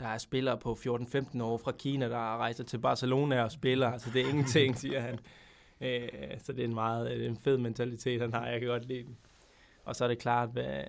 der 0.00 0.06
er 0.06 0.18
spillere 0.18 0.58
på 0.58 0.72
14-15 0.72 1.42
år 1.42 1.58
fra 1.58 1.72
Kina, 1.72 2.08
der 2.08 2.36
rejser 2.36 2.64
til 2.64 2.78
Barcelona 2.78 3.42
og 3.42 3.52
spiller. 3.52 3.90
Altså, 3.90 4.10
det 4.10 4.22
er 4.22 4.28
ingenting, 4.28 4.78
siger 4.78 5.00
han. 5.00 5.18
Øh, 5.80 6.08
så 6.38 6.52
det 6.52 6.60
er 6.60 6.64
en 6.64 6.74
meget 6.74 7.26
en 7.26 7.36
fed 7.36 7.58
mentalitet, 7.58 8.20
han 8.20 8.32
har. 8.32 8.46
Jeg 8.46 8.60
kan 8.60 8.68
godt 8.68 8.84
lide 8.84 9.02
den. 9.02 9.16
Og 9.84 9.96
så 9.96 10.04
er 10.04 10.08
det 10.08 10.18
klart, 10.18 10.48
hvad, 10.48 10.84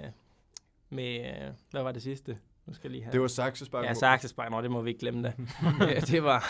med, 0.89 1.33
hvad 1.71 1.83
var 1.83 1.91
det 1.91 2.01
sidste? 2.01 2.37
Nu 2.65 2.73
skal 2.73 2.87
jeg 2.87 2.91
lige 2.91 3.03
have. 3.03 3.11
Det 3.11 3.21
var 3.21 3.27
Saxespark. 3.27 3.85
Ja, 3.85 3.93
Saxespark. 3.93 4.51
Nå, 4.51 4.61
det 4.61 4.71
må 4.71 4.81
vi 4.81 4.89
ikke 4.89 4.99
glemme 4.99 5.23
da. 5.23 5.33
det, 6.11 6.23
var, 6.23 6.43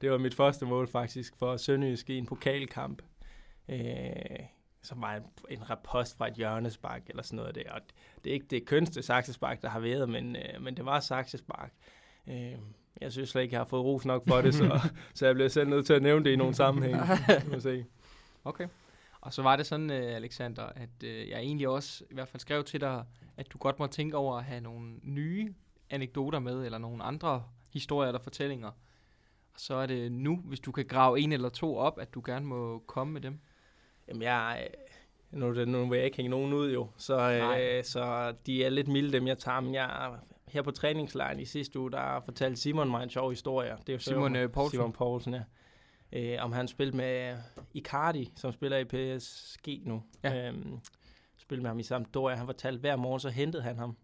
det 0.00 0.10
var 0.10 0.18
mit 0.18 0.34
første 0.34 0.66
mål 0.66 0.88
faktisk 0.88 1.36
for 1.36 1.56
Sønderjysk 1.56 2.10
i 2.10 2.18
en 2.18 2.26
pokalkamp. 2.26 3.02
Øh, 3.68 3.80
som 4.86 5.02
var 5.02 5.16
en, 5.16 5.22
en 5.48 5.70
repost 5.70 6.16
fra 6.16 6.28
et 6.28 6.34
hjørnespark 6.34 7.02
eller 7.08 7.22
sådan 7.22 7.36
noget 7.36 7.54
der. 7.54 7.72
Og 7.72 7.80
det 8.24 8.30
er 8.30 8.34
ikke 8.34 8.46
det 8.46 8.66
kønste 8.66 9.02
saksespark, 9.02 9.62
der 9.62 9.68
har 9.68 9.80
været, 9.80 10.08
men, 10.08 10.36
øh, 10.36 10.62
men 10.62 10.76
det 10.76 10.84
var 10.84 11.00
saksespark. 11.00 11.72
Øh, 12.26 12.52
jeg 13.00 13.12
synes 13.12 13.28
slet 13.28 13.42
ikke, 13.42 13.52
jeg 13.52 13.60
har 13.60 13.66
fået 13.66 13.84
ros 13.84 14.04
nok 14.04 14.28
for 14.28 14.40
det, 14.40 14.54
så, 14.54 14.80
så 15.14 15.26
jeg 15.26 15.34
bliver 15.34 15.48
selv 15.48 15.68
nødt 15.68 15.86
til 15.86 15.92
at 15.92 16.02
nævne 16.02 16.24
det 16.24 16.30
i 16.30 16.36
nogle 16.36 16.54
sammenhæng. 16.54 16.96
Må 17.52 17.60
se. 17.60 17.84
Okay. 18.44 18.68
Og 19.20 19.32
så 19.32 19.42
var 19.42 19.56
det 19.56 19.66
sådan, 19.66 19.90
uh, 19.90 19.96
Alexander, 19.96 20.62
at 20.62 20.88
uh, 21.02 21.08
jeg 21.08 21.38
egentlig 21.38 21.68
også 21.68 22.04
i 22.10 22.14
hvert 22.14 22.28
fald 22.28 22.40
skrev 22.40 22.64
til 22.64 22.80
dig, 22.80 23.04
at 23.36 23.52
du 23.52 23.58
godt 23.58 23.78
må 23.78 23.86
tænke 23.86 24.16
over 24.16 24.36
at 24.36 24.44
have 24.44 24.60
nogle 24.60 24.94
nye 25.02 25.54
anekdoter 25.90 26.38
med, 26.38 26.64
eller 26.64 26.78
nogle 26.78 27.02
andre 27.02 27.42
historier 27.72 28.08
eller 28.08 28.22
fortællinger. 28.22 28.70
Og 29.54 29.60
så 29.60 29.74
er 29.74 29.86
det 29.86 30.12
nu, 30.12 30.36
hvis 30.36 30.60
du 30.60 30.72
kan 30.72 30.84
grave 30.84 31.20
en 31.20 31.32
eller 31.32 31.48
to 31.48 31.76
op, 31.76 31.98
at 31.98 32.14
du 32.14 32.22
gerne 32.24 32.46
må 32.46 32.78
komme 32.86 33.12
med 33.12 33.20
dem. 33.20 33.40
Jamen, 34.08 34.22
jeg, 34.22 34.68
nu, 35.30 35.52
nu 35.52 35.88
vil 35.88 35.96
jeg 35.96 36.04
ikke 36.04 36.16
hænge 36.16 36.30
nogen 36.30 36.52
ud 36.52 36.72
jo, 36.72 36.88
så, 36.96 37.30
øh, 37.30 37.84
så 37.84 38.34
de 38.46 38.64
er 38.64 38.68
lidt 38.68 38.88
milde, 38.88 39.12
dem 39.12 39.26
jeg 39.26 39.38
tager, 39.38 39.60
men 39.60 39.74
jeg 39.74 40.10
her 40.48 40.62
på 40.62 40.70
træningslejren 40.70 41.40
i 41.40 41.44
sidste 41.44 41.80
uge, 41.80 41.90
der 41.90 42.20
fortalte 42.20 42.60
Simon 42.60 42.90
mig 42.90 43.02
en 43.02 43.10
sjov 43.10 43.30
historie. 43.30 43.70
Det 43.70 43.88
er 43.88 43.92
jo 43.92 43.98
Simon 43.98 44.36
øh, 44.36 44.50
Poulsen. 44.50 44.70
Simon 44.70 44.92
Poulsen, 44.92 45.34
ja. 45.34 45.42
Øh, 46.12 46.44
om 46.44 46.52
han 46.52 46.68
spillede 46.68 46.96
med 46.96 47.36
Icardi, 47.74 48.32
som 48.36 48.52
spiller 48.52 48.78
i 48.78 48.84
PSG 48.84 49.68
nu. 49.86 50.02
Ja. 50.24 50.48
Øhm, 50.48 50.78
spillede 51.36 51.62
med 51.62 51.70
ham 51.70 51.78
i 51.78 51.82
Sampdoria. 51.82 52.36
Han 52.36 52.46
fortalte, 52.46 52.80
hver 52.80 52.96
morgen 52.96 53.20
så 53.20 53.28
hentede 53.28 53.62
han 53.62 53.78
ham. 53.78 53.96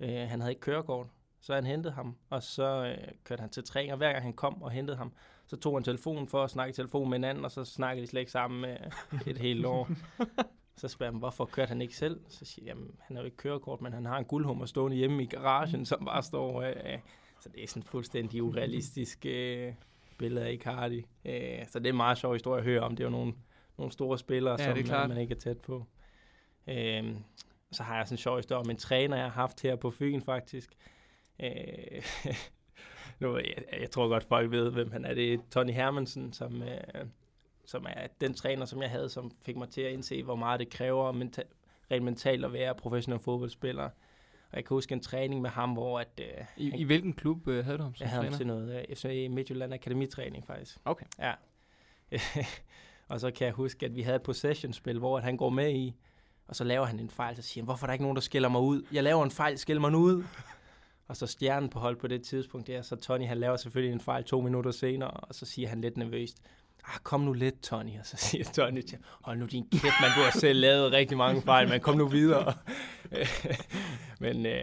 Øh, 0.00 0.28
han 0.28 0.40
havde 0.40 0.52
ikke 0.52 0.60
kørekort, 0.60 1.06
så 1.40 1.54
han 1.54 1.66
hentede 1.66 1.94
ham, 1.94 2.16
og 2.30 2.42
så 2.42 2.84
øh, 2.84 3.08
kørte 3.24 3.40
han 3.40 3.50
til 3.50 3.64
træning, 3.64 3.92
og 3.92 3.96
hver 3.96 4.12
gang 4.12 4.22
han 4.22 4.32
kom 4.32 4.62
og 4.62 4.70
hentede 4.70 4.96
ham, 4.96 5.12
så 5.52 5.56
tog 5.56 5.76
han 5.76 5.84
telefonen 5.84 6.26
for 6.26 6.44
at 6.44 6.50
snakke 6.50 6.70
i 6.70 6.74
telefon 6.74 7.10
med 7.10 7.18
en 7.18 7.24
anden, 7.24 7.44
og 7.44 7.50
så 7.50 7.64
snakkede 7.64 8.06
de 8.06 8.10
slet 8.10 8.20
ikke 8.20 8.32
sammen 8.32 8.60
med 8.60 8.76
et 9.26 9.38
helt 9.38 9.66
år. 9.66 9.88
Så 10.76 10.88
spørger 10.88 11.12
jeg 11.12 11.18
hvorfor 11.18 11.44
kørte 11.44 11.68
han 11.68 11.82
ikke 11.82 11.96
selv? 11.96 12.20
Så 12.28 12.44
siger 12.44 12.64
jeg, 12.64 12.74
jamen, 12.74 12.90
han 13.00 13.16
har 13.16 13.22
jo 13.22 13.24
ikke 13.24 13.36
kørekort, 13.36 13.80
men 13.80 13.92
han 13.92 14.06
har 14.06 14.18
en 14.18 14.24
guldhummer 14.24 14.66
stående 14.66 14.96
hjemme 14.96 15.22
i 15.22 15.26
garagen, 15.26 15.86
som 15.86 16.04
bare 16.04 16.22
står... 16.22 16.62
Øh, 16.62 16.98
så 17.40 17.48
det 17.48 17.62
er 17.62 17.66
sådan 17.66 17.82
fuldstændig 17.82 18.42
urealistisk 18.42 19.26
øh, 19.26 19.72
billede 20.18 20.46
af 20.46 20.52
Icardi. 20.52 21.06
Øh, 21.24 21.66
så 21.68 21.78
det 21.78 21.86
er 21.86 21.90
en 21.90 21.96
meget 21.96 22.18
sjov 22.18 22.32
historie 22.32 22.58
at 22.58 22.64
høre 22.64 22.80
om. 22.80 22.96
Det 22.96 23.04
er 23.04 23.06
jo 23.06 23.10
nogle, 23.10 23.34
nogle 23.78 23.92
store 23.92 24.18
spillere, 24.18 24.56
ja, 24.58 24.64
som 24.64 24.98
man, 24.98 25.08
man 25.08 25.18
ikke 25.18 25.34
er 25.34 25.38
tæt 25.38 25.58
på. 25.58 25.86
Øh, 26.68 27.14
så 27.72 27.82
har 27.82 27.96
jeg 27.96 28.06
sådan 28.06 28.14
en 28.14 28.18
sjov 28.18 28.36
historie 28.36 28.60
om 28.60 28.70
en 28.70 28.76
træner, 28.76 29.16
jeg 29.16 29.24
har 29.24 29.32
haft 29.32 29.62
her 29.62 29.76
på 29.76 29.90
Fyn 29.90 30.20
faktisk. 30.20 30.72
Øh, 31.42 32.02
nu, 33.22 33.36
jeg, 33.36 33.80
jeg 33.80 33.90
tror 33.90 34.08
godt, 34.08 34.24
folk 34.24 34.50
ved, 34.50 34.70
hvem 34.70 34.92
han 34.92 35.04
er. 35.04 35.14
Det 35.14 35.34
er 35.34 35.38
Tony 35.50 35.72
Hermansen, 35.72 36.32
som... 36.32 36.62
Øh, 36.62 37.06
som 37.64 37.86
er 37.88 38.06
den 38.20 38.34
træner, 38.34 38.64
som 38.64 38.82
jeg 38.82 38.90
havde, 38.90 39.08
som 39.08 39.30
fik 39.42 39.56
mig 39.56 39.68
til 39.68 39.80
at 39.80 39.92
indse, 39.92 40.22
hvor 40.22 40.36
meget 40.36 40.60
det 40.60 40.70
kræver 40.70 41.12
menta- 41.12 41.52
rent 41.90 42.04
mentalt 42.04 42.44
at 42.44 42.52
være 42.52 42.74
professionel 42.74 43.20
fodboldspiller. 43.20 43.84
Og 44.50 44.56
jeg 44.56 44.64
kan 44.64 44.74
huske 44.74 44.92
en 44.92 45.00
træning 45.00 45.42
med 45.42 45.50
ham, 45.50 45.72
hvor... 45.72 46.00
At, 46.00 46.20
uh, 46.20 46.46
I, 46.56 46.70
han, 46.70 46.78
I 46.78 46.82
hvilken 46.82 47.12
klub 47.12 47.46
uh, 47.46 47.54
havde 47.54 47.78
du 47.78 47.82
ham 47.82 47.94
som 47.94 48.04
Jeg 48.04 48.10
havde 48.10 48.24
ham 48.24 48.32
til 48.32 48.46
noget 48.46 48.86
øh, 48.88 48.96
FC 48.96 49.26
Midtjylland 49.30 49.74
Akademitræning, 49.74 50.46
faktisk. 50.46 50.78
Okay. 50.84 51.06
Ja. 51.18 51.32
og 53.08 53.20
så 53.20 53.30
kan 53.30 53.44
jeg 53.44 53.54
huske, 53.54 53.86
at 53.86 53.94
vi 53.94 54.02
havde 54.02 54.16
et 54.16 54.22
possession-spil, 54.22 54.98
hvor 54.98 55.18
at 55.18 55.24
han 55.24 55.36
går 55.36 55.50
med 55.50 55.74
i, 55.74 55.94
og 56.48 56.56
så 56.56 56.64
laver 56.64 56.86
han 56.86 57.00
en 57.00 57.10
fejl, 57.10 57.36
så 57.36 57.42
siger 57.42 57.62
han, 57.62 57.64
hvorfor 57.64 57.84
er 57.84 57.88
der 57.88 57.92
ikke 57.92 58.04
nogen, 58.04 58.16
der 58.16 58.22
skiller 58.22 58.48
mig 58.48 58.60
ud? 58.60 58.82
Jeg 58.92 59.02
laver 59.02 59.24
en 59.24 59.30
fejl, 59.30 59.58
skiller 59.58 59.80
mig 59.80 59.92
nu 59.92 59.98
ud. 59.98 60.24
Og 61.08 61.16
så 61.16 61.26
stjernen 61.26 61.68
på 61.68 61.78
hold 61.78 61.96
på 61.96 62.06
det 62.06 62.22
tidspunkt, 62.22 62.66
det 62.66 62.76
er 62.76 62.82
så 62.82 62.96
Tony, 62.96 63.26
han 63.26 63.38
laver 63.38 63.56
selvfølgelig 63.56 63.92
en 63.92 64.00
fejl 64.00 64.24
to 64.24 64.40
minutter 64.40 64.70
senere, 64.70 65.10
og 65.10 65.34
så 65.34 65.46
siger 65.46 65.68
han 65.68 65.80
lidt 65.80 65.96
nervøst, 65.96 66.42
ah, 66.84 67.00
kom 67.02 67.20
nu 67.20 67.32
lidt, 67.32 67.62
Tony. 67.62 67.98
Og 67.98 68.06
så 68.06 68.16
siger 68.26 68.44
Tony 68.44 68.80
til 68.80 68.98
hold 69.20 69.38
nu 69.38 69.46
din 69.46 69.68
kæft, 69.72 69.94
man, 70.00 70.10
du 70.16 70.20
har 70.20 70.38
selv 70.38 70.60
lavet 70.60 70.92
rigtig 70.92 71.16
mange 71.16 71.42
fejl, 71.42 71.68
men 71.68 71.80
kom 71.80 71.96
nu 71.96 72.08
videre. 72.08 72.54
men 74.20 74.46
øh, 74.46 74.62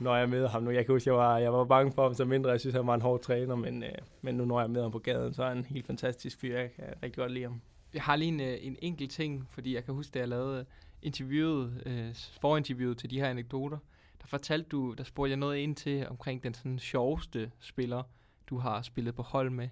når 0.00 0.14
jeg 0.14 0.22
er 0.22 0.26
med 0.26 0.48
ham 0.48 0.62
nu, 0.62 0.70
jeg 0.70 0.86
kan 0.86 0.94
huske, 0.94 1.10
jeg 1.10 1.16
var, 1.16 1.38
jeg 1.38 1.52
var 1.52 1.64
bange 1.64 1.92
for 1.92 2.02
ham 2.02 2.14
så 2.14 2.24
mindre, 2.24 2.50
jeg 2.50 2.60
synes, 2.60 2.76
han 2.76 2.86
var 2.86 2.94
en 2.94 3.02
hård 3.02 3.22
træner, 3.22 3.54
men, 3.54 3.82
øh, 3.82 3.90
men 4.22 4.34
nu 4.34 4.44
når 4.44 4.60
jeg 4.60 4.64
er 4.64 4.70
med 4.70 4.82
ham 4.82 4.90
på 4.90 4.98
gaden, 4.98 5.34
så 5.34 5.42
er 5.42 5.48
han 5.48 5.58
en 5.58 5.64
helt 5.64 5.86
fantastisk 5.86 6.40
fyr, 6.40 6.58
jeg 6.58 6.72
kan 6.72 6.84
rigtig 7.02 7.16
godt 7.16 7.32
lide 7.32 7.44
ham. 7.44 7.60
Jeg 7.94 8.02
har 8.02 8.16
lige 8.16 8.28
en, 8.28 8.40
øh, 8.40 8.58
en 8.60 8.76
enkelt 8.82 9.10
ting, 9.10 9.48
fordi 9.50 9.74
jeg 9.74 9.84
kan 9.84 9.94
huske, 9.94 10.10
da 10.14 10.18
jeg 10.18 10.28
lavede 10.28 10.64
interviewet, 11.02 11.82
øh, 11.86 12.14
forinterviewet 12.40 12.98
til 12.98 13.10
de 13.10 13.20
her 13.20 13.28
anekdoter, 13.28 13.78
der 14.22 14.26
fortalte 14.26 14.68
du, 14.68 14.92
der 14.92 15.04
spurgte 15.04 15.30
jeg 15.30 15.36
noget 15.36 15.58
ind 15.58 15.76
til 15.76 16.08
omkring 16.08 16.42
den 16.42 16.54
sådan 16.54 16.78
sjoveste 16.78 17.50
spiller, 17.60 18.02
du 18.46 18.58
har 18.58 18.82
spillet 18.82 19.14
på 19.14 19.22
hold 19.22 19.50
med. 19.50 19.68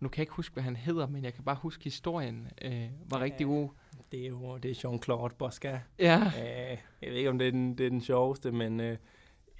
Nu 0.00 0.08
kan 0.08 0.18
jeg 0.18 0.22
ikke 0.22 0.32
huske, 0.32 0.52
hvad 0.52 0.62
han 0.62 0.76
hedder, 0.76 1.06
men 1.06 1.24
jeg 1.24 1.34
kan 1.34 1.44
bare 1.44 1.56
huske, 1.56 1.84
historien 1.84 2.48
øh, 2.62 2.88
var 3.10 3.18
ja, 3.18 3.24
rigtig 3.24 3.46
god. 3.46 3.68
Det 4.12 4.24
er 4.24 4.28
jo 4.28 4.56
det 4.56 4.70
er 4.70 4.74
Jean-Claude 4.74 5.34
Bosca. 5.34 5.80
Ja. 5.98 6.20
Øh, 6.26 6.78
jeg 7.02 7.10
ved 7.10 7.16
ikke, 7.16 7.30
om 7.30 7.38
det 7.38 7.46
er 7.46 7.52
den, 7.52 7.78
det 7.78 7.86
er 7.86 7.90
den 7.90 8.00
sjoveste, 8.00 8.52
men 8.52 8.80
øh, 8.80 8.96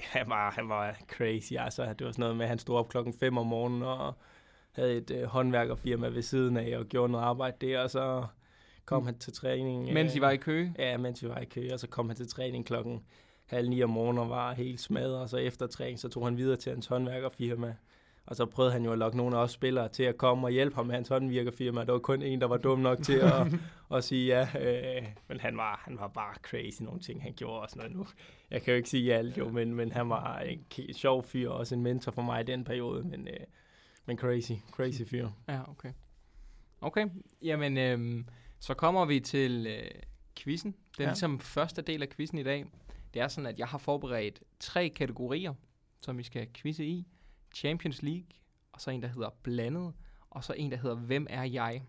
han, 0.00 0.28
var, 0.28 0.50
han 0.50 0.68
var 0.68 0.96
crazy. 1.08 1.52
Altså, 1.58 1.92
det 1.92 2.06
var 2.06 2.12
sådan 2.12 2.20
noget 2.20 2.36
med, 2.36 2.44
at 2.44 2.48
han 2.48 2.58
stod 2.58 2.76
op 2.76 2.88
klokken 2.88 3.14
5 3.14 3.38
om 3.38 3.46
morgenen 3.46 3.82
og 3.82 4.14
havde 4.72 4.96
et 4.96 5.10
øh, 5.10 5.24
håndværkerfirma 5.24 6.08
ved 6.08 6.22
siden 6.22 6.56
af 6.56 6.78
og 6.78 6.86
gjorde 6.86 7.12
noget 7.12 7.24
arbejde 7.24 7.66
der, 7.66 7.80
og 7.80 7.90
så 7.90 8.26
kom 8.84 9.02
mm. 9.02 9.06
han 9.06 9.18
til 9.18 9.32
træning. 9.32 9.92
Mens 9.92 10.14
I 10.16 10.20
var 10.20 10.30
i 10.30 10.36
kø? 10.36 10.68
Ja, 10.78 10.96
mens 10.96 11.22
vi 11.22 11.28
var 11.28 11.38
i 11.38 11.44
kø, 11.44 11.68
og 11.72 11.80
så 11.80 11.86
kom 11.86 12.08
han 12.08 12.16
til 12.16 12.28
træning 12.28 12.66
klokken 12.66 13.04
halv 13.50 13.68
ni 13.68 13.82
om 13.82 13.90
morgenen 13.90 14.18
og 14.22 14.30
var 14.30 14.54
helt 14.54 14.80
smadret, 14.80 15.18
og 15.18 15.28
så 15.28 15.36
efter 15.36 15.66
træning, 15.66 15.98
så 15.98 16.08
tog 16.08 16.26
han 16.26 16.36
videre 16.36 16.56
til 16.56 16.72
hans 16.72 16.86
håndværkerfirma. 16.86 17.74
Og 18.26 18.36
så 18.36 18.46
prøvede 18.46 18.72
han 18.72 18.84
jo 18.84 18.92
at 18.92 18.98
lokke 18.98 19.16
nogle 19.16 19.36
af 19.36 19.40
os 19.40 19.50
spillere 19.50 19.88
til 19.88 20.02
at 20.02 20.16
komme 20.16 20.46
og 20.46 20.50
hjælpe 20.50 20.76
ham 20.76 20.86
med 20.86 20.94
hans 20.94 21.08
håndværkerfirma. 21.08 21.84
Der 21.84 21.92
var 21.92 21.98
kun 21.98 22.22
en, 22.22 22.40
der 22.40 22.46
var 22.46 22.56
dum 22.56 22.78
nok 22.78 23.02
til 23.02 23.18
at, 23.18 23.46
at 23.96 24.04
sige 24.04 24.26
ja. 24.26 24.48
Øh, 24.60 25.06
men 25.28 25.40
han 25.40 25.56
var, 25.56 25.82
han 25.84 25.98
var 25.98 26.08
bare 26.08 26.34
crazy, 26.42 26.82
nogle 26.82 27.00
ting 27.00 27.22
han 27.22 27.32
gjorde 27.32 27.60
og 27.60 27.70
sådan 27.70 27.90
noget 27.90 27.96
nu. 27.96 28.06
Jeg 28.50 28.62
kan 28.62 28.72
jo 28.72 28.76
ikke 28.76 28.88
sige 28.88 29.14
alt 29.14 29.38
jo, 29.38 29.48
men, 29.48 29.74
men 29.74 29.92
han 29.92 30.08
var 30.08 30.38
en 30.38 30.64
sjov 30.94 31.24
fyr, 31.24 31.48
og 31.48 31.58
også 31.58 31.74
en 31.74 31.82
mentor 31.82 32.12
for 32.12 32.22
mig 32.22 32.40
i 32.40 32.44
den 32.44 32.64
periode. 32.64 33.04
Men, 33.04 33.28
øh, 33.28 33.46
men 34.06 34.18
crazy, 34.18 34.52
crazy 34.70 35.02
fyr. 35.02 35.28
Ja, 35.48 35.60
okay. 35.70 35.92
Okay, 36.80 37.06
jamen 37.42 37.78
øh, 37.78 38.24
så 38.60 38.74
kommer 38.74 39.04
vi 39.04 39.20
til 39.20 39.66
øh, 39.66 39.90
quizzen. 40.36 40.74
Er 40.98 41.02
ja. 41.02 41.08
ligesom 41.08 41.38
første 41.38 41.82
del 41.82 42.02
af 42.02 42.08
quizzen 42.08 42.38
i 42.38 42.42
dag. 42.42 42.66
Det 43.14 43.22
er 43.22 43.28
sådan, 43.28 43.46
at 43.46 43.58
jeg 43.58 43.68
har 43.68 43.78
forberedt 43.78 44.42
tre 44.60 44.88
kategorier, 44.88 45.54
som 45.96 46.18
vi 46.18 46.22
skal 46.22 46.52
quizze 46.52 46.84
i. 46.84 47.06
Champions 47.54 48.02
League, 48.02 48.28
og 48.72 48.80
så 48.80 48.90
en, 48.90 49.02
der 49.02 49.08
hedder 49.08 49.30
blandet, 49.42 49.94
og 50.30 50.44
så 50.44 50.52
en, 50.52 50.70
der 50.70 50.76
hedder 50.76 50.96
Hvem 50.96 51.26
er 51.30 51.44
jeg? 51.44 51.82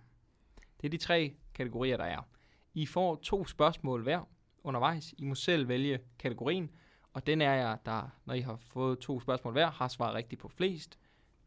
Det 0.82 0.88
er 0.88 0.90
de 0.90 0.98
tre 0.98 1.36
kategorier, 1.54 1.98
der 1.98 2.04
er. 2.04 2.28
I 2.74 2.86
får 2.86 3.16
to 3.16 3.46
spørgsmål 3.46 4.04
hver 4.04 4.30
undervejs. 4.64 5.14
I 5.18 5.24
må 5.24 5.36
selv 5.36 5.68
vælge 5.68 6.00
kategorien, 6.20 6.70
og 7.14 7.28
den 7.28 7.42
er 7.42 7.54
jeg, 7.54 7.78
der, 7.86 8.10
når 8.26 8.34
I 8.34 8.42
har 8.42 8.56
fået 8.56 9.00
to 9.00 9.20
spørgsmål 9.20 9.54
hver, 9.54 9.72
har 9.72 9.88
svaret 9.88 10.16
rigtigt 10.16 10.42
på 10.42 10.48
flest, 10.48 11.00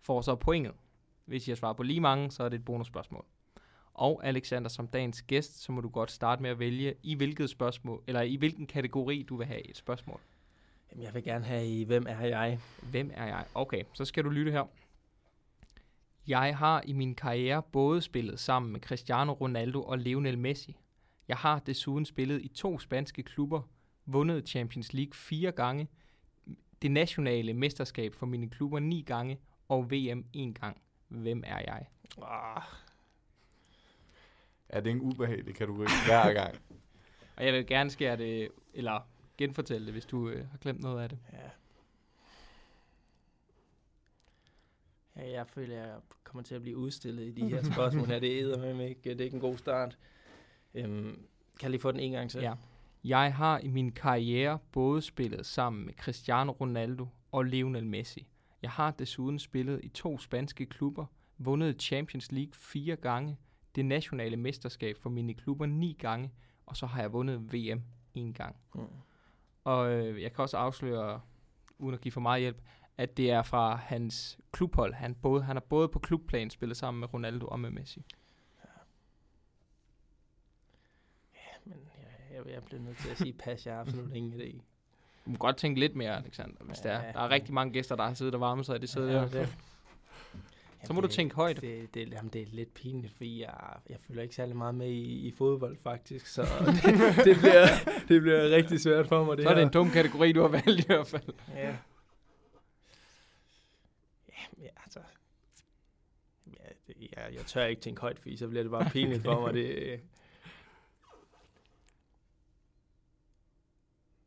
får 0.03 0.21
så 0.21 0.35
pointet. 0.35 0.75
Hvis 1.25 1.49
I 1.49 1.51
har 1.51 1.57
svaret 1.57 1.77
på 1.77 1.83
lige 1.83 2.01
mange, 2.01 2.31
så 2.31 2.43
er 2.43 2.49
det 2.49 2.59
et 2.59 2.65
bonusspørgsmål. 2.65 3.27
Og 3.95 4.27
Alexander, 4.27 4.69
som 4.69 4.89
dagens 4.89 5.23
gæst, 5.23 5.63
så 5.63 5.73
må 5.73 5.81
du 5.81 5.89
godt 5.89 6.11
starte 6.11 6.43
med 6.43 6.51
at 6.51 6.59
vælge, 6.59 6.95
i 7.03 7.15
hvilket 7.15 7.51
spørgsmål, 7.51 8.03
eller 8.07 8.21
i 8.21 8.37
hvilken 8.37 8.67
kategori 8.67 9.23
du 9.23 9.37
vil 9.37 9.47
have 9.47 9.71
et 9.71 9.77
spørgsmål. 9.77 10.21
Jamen, 10.91 11.05
jeg 11.05 11.15
vil 11.15 11.25
gerne 11.25 11.45
have 11.45 11.67
i, 11.67 11.85
hvem 11.85 12.07
er 12.09 12.27
jeg? 12.27 12.59
Hvem 12.83 13.11
er 13.15 13.27
jeg? 13.27 13.45
Okay, 13.55 13.83
så 13.93 14.05
skal 14.05 14.25
du 14.25 14.29
lytte 14.29 14.53
her. 14.53 14.65
Jeg 16.27 16.57
har 16.57 16.83
i 16.87 16.93
min 16.93 17.15
karriere 17.15 17.63
både 17.63 18.03
spillet 18.03 18.41
sammen 18.41 18.73
med 18.73 18.81
Cristiano 18.81 19.33
Ronaldo 19.33 19.83
og 19.83 19.99
Lionel 19.99 20.39
Messi. 20.39 20.77
Jeg 21.29 21.37
har 21.37 21.59
desuden 21.59 22.05
spillet 22.05 22.43
i 22.43 22.49
to 22.49 22.79
spanske 22.79 23.23
klubber, 23.23 23.63
vundet 24.07 24.49
Champions 24.49 24.93
League 24.93 25.15
fire 25.15 25.53
gange, 25.53 25.89
det 26.83 26.91
nationale 26.91 27.55
mesterskab 27.55 28.15
for 28.15 28.27
mine 28.27 28.51
klubber 28.51 28.79
ni 28.79 29.03
gange 29.03 29.39
og 29.69 29.91
VM 29.91 30.25
en 30.33 30.55
gang. 30.55 30.81
Hvem 31.09 31.43
er 31.47 31.59
jeg? 31.59 31.87
Ah, 32.23 32.63
er 34.75 34.81
det 34.81 34.91
en 34.91 35.01
ubehagelig 35.01 35.55
kategori 35.55 35.87
hver 36.07 36.33
gang? 36.33 36.55
og 37.37 37.45
jeg 37.45 37.53
vil 37.53 37.67
gerne 37.67 37.91
skære 37.91 38.17
det, 38.17 38.49
eller 38.75 39.09
genfortælle 39.39 39.87
det, 39.87 39.95
hvis 39.95 40.07
du 40.07 40.29
øh, 40.29 40.51
har 40.51 40.59
glemt 40.59 40.81
noget 40.81 41.03
af 41.03 41.09
det. 41.09 41.19
Ja. 41.33 41.51
Ja, 45.17 45.33
jeg 45.33 45.47
føler, 45.47 45.77
jeg 45.77 45.95
kommer 46.25 46.43
til 46.43 46.55
at 46.55 46.63
blive 46.63 46.77
udstillet 46.77 47.27
i 47.27 47.31
de 47.31 47.49
her 47.49 47.63
spørgsmål 47.73 48.07
her. 48.07 48.19
Det 48.19 48.41
er 48.41 48.59
med 48.59 48.75
mig 48.75 48.89
ikke. 48.89 49.11
Det 49.11 49.21
er 49.21 49.25
ikke 49.25 49.35
en 49.35 49.41
god 49.41 49.57
start. 49.57 49.99
Øhm, 50.75 51.05
kan 51.59 51.63
jeg 51.63 51.71
lige 51.71 51.81
få 51.81 51.93
den 51.93 52.01
en 52.01 52.13
gang 52.13 52.31
til? 52.31 52.41
Ja. 52.41 52.55
Jeg 53.05 53.35
har 53.35 53.59
i 53.59 53.69
min 53.69 53.93
karriere 53.93 54.59
både 54.73 55.03
spillet 55.03 55.47
sammen 55.47 55.87
med 55.87 55.95
Cristiano 55.95 56.53
Ronaldo 56.53 57.07
og 57.33 57.45
Lionel 57.45 57.87
Messi. 57.87 58.27
Jeg 58.63 58.71
har 58.71 58.91
desuden 58.91 59.39
spillet 59.39 59.81
i 59.83 59.89
to 59.89 60.19
spanske 60.19 60.67
klubber, 60.67 61.07
vundet 61.39 61.83
Champions 61.83 62.33
League 62.33 62.53
fire 62.55 62.97
gange, 62.97 63.37
det 63.75 63.85
nationale 63.85 64.37
mesterskab 64.37 64.97
for 64.99 65.11
mine 65.11 65.35
klubber 65.35 65.67
ni 65.67 65.97
gange, 65.99 66.31
og 66.67 66.77
så 66.77 66.87
har 66.87 67.01
jeg 67.01 67.13
vundet 67.13 67.53
VM 67.53 67.83
en 68.15 68.33
gang. 68.33 68.57
Mm. 68.75 68.87
Og 69.65 69.93
øh, 69.93 70.23
jeg 70.23 70.33
kan 70.33 70.43
også 70.43 70.57
afsløre, 70.57 71.21
uden 71.79 71.95
at 71.95 72.01
give 72.01 72.13
for 72.13 72.21
meget 72.21 72.41
hjælp, 72.41 72.63
at 72.97 73.17
det 73.17 73.31
er 73.31 73.43
fra 73.43 73.77
hans 73.77 74.39
klubhold. 74.53 74.95
Han, 74.95 75.15
både, 75.15 75.43
han 75.43 75.57
har 75.57 75.61
både 75.61 75.89
på 75.89 75.99
klubplan 75.99 76.51
spillet 76.51 76.77
sammen 76.77 77.01
med 77.01 77.15
Ronaldo 77.15 77.47
og 77.47 77.61
med 77.61 77.71
Messi. 77.71 78.05
Ja, 78.65 78.69
ja 81.35 81.41
men 81.65 81.79
jeg, 81.99 82.37
jeg, 82.37 82.53
jeg 82.55 82.63
bliver 82.65 82.83
nødt 82.83 82.99
til 82.99 83.11
at 83.11 83.19
sige 83.19 83.33
pas. 83.33 83.67
Jeg 83.67 83.75
har 83.75 83.81
absolut 83.81 84.13
ingen 84.13 84.41
idé. 84.41 84.61
Du 85.25 85.31
må 85.31 85.37
godt 85.37 85.57
tænke 85.57 85.81
lidt 85.81 85.97
mere, 85.97 86.17
Alexander, 86.17 86.65
hvis 86.65 86.85
ja, 86.85 86.89
der 86.89 86.95
er. 86.95 87.13
Der 87.13 87.21
er 87.21 87.31
rigtig 87.31 87.55
mange 87.55 87.73
gæster, 87.73 87.97
der 87.97 88.05
har 88.05 88.15
siddet 88.15 88.35
og 88.35 88.41
varmet 88.41 88.67
sig 88.67 88.77
i 88.77 88.79
det 88.79 88.89
sidder 88.89 89.13
ja, 89.13 89.21
der. 89.21 89.29
Det. 89.29 89.57
Så 90.87 90.93
må 90.93 91.01
det, 91.01 91.11
du 91.11 91.15
tænke 91.15 91.35
højt. 91.35 91.61
Det, 91.61 91.95
det, 91.95 92.13
jamen, 92.13 92.31
det 92.33 92.43
er 92.43 92.47
lidt 92.47 92.75
pinligt, 92.75 93.13
fordi 93.13 93.41
jeg, 93.41 93.55
jeg 93.89 93.99
føler 94.01 94.23
ikke 94.23 94.35
særlig 94.35 94.57
meget 94.57 94.75
med 94.75 94.89
i, 94.89 95.27
i 95.27 95.31
fodbold, 95.31 95.77
faktisk. 95.77 96.27
Så 96.27 96.43
det, 96.67 97.25
det, 97.25 97.37
bliver, 97.37 97.67
det 98.09 98.23
bliver 98.23 98.51
rigtig 98.51 98.81
svært 98.81 99.07
for 99.07 99.25
mig, 99.25 99.37
det 99.37 99.45
Så 99.45 99.51
er 99.51 99.55
det 99.55 99.63
en 99.63 99.73
dum 99.73 99.91
kategori, 99.91 100.33
du 100.33 100.41
har 100.41 100.49
valgt 100.49 100.81
i 100.81 100.87
hvert 100.87 101.07
fald. 101.07 101.33
Ja. 101.55 101.77
Ja, 104.59 104.69
altså... 104.85 105.01
Ja, 106.47 106.69
det, 106.87 106.97
jeg, 107.17 107.35
jeg 107.35 107.47
tør 107.47 107.65
ikke 107.65 107.83
tænke 107.83 108.01
højt, 108.01 108.19
fordi 108.19 108.37
så 108.37 108.49
bliver 108.49 108.63
det 108.63 108.71
bare 108.71 108.91
pinligt 108.91 109.23
for 109.23 109.41
mig. 109.41 109.55
Det, 109.55 110.01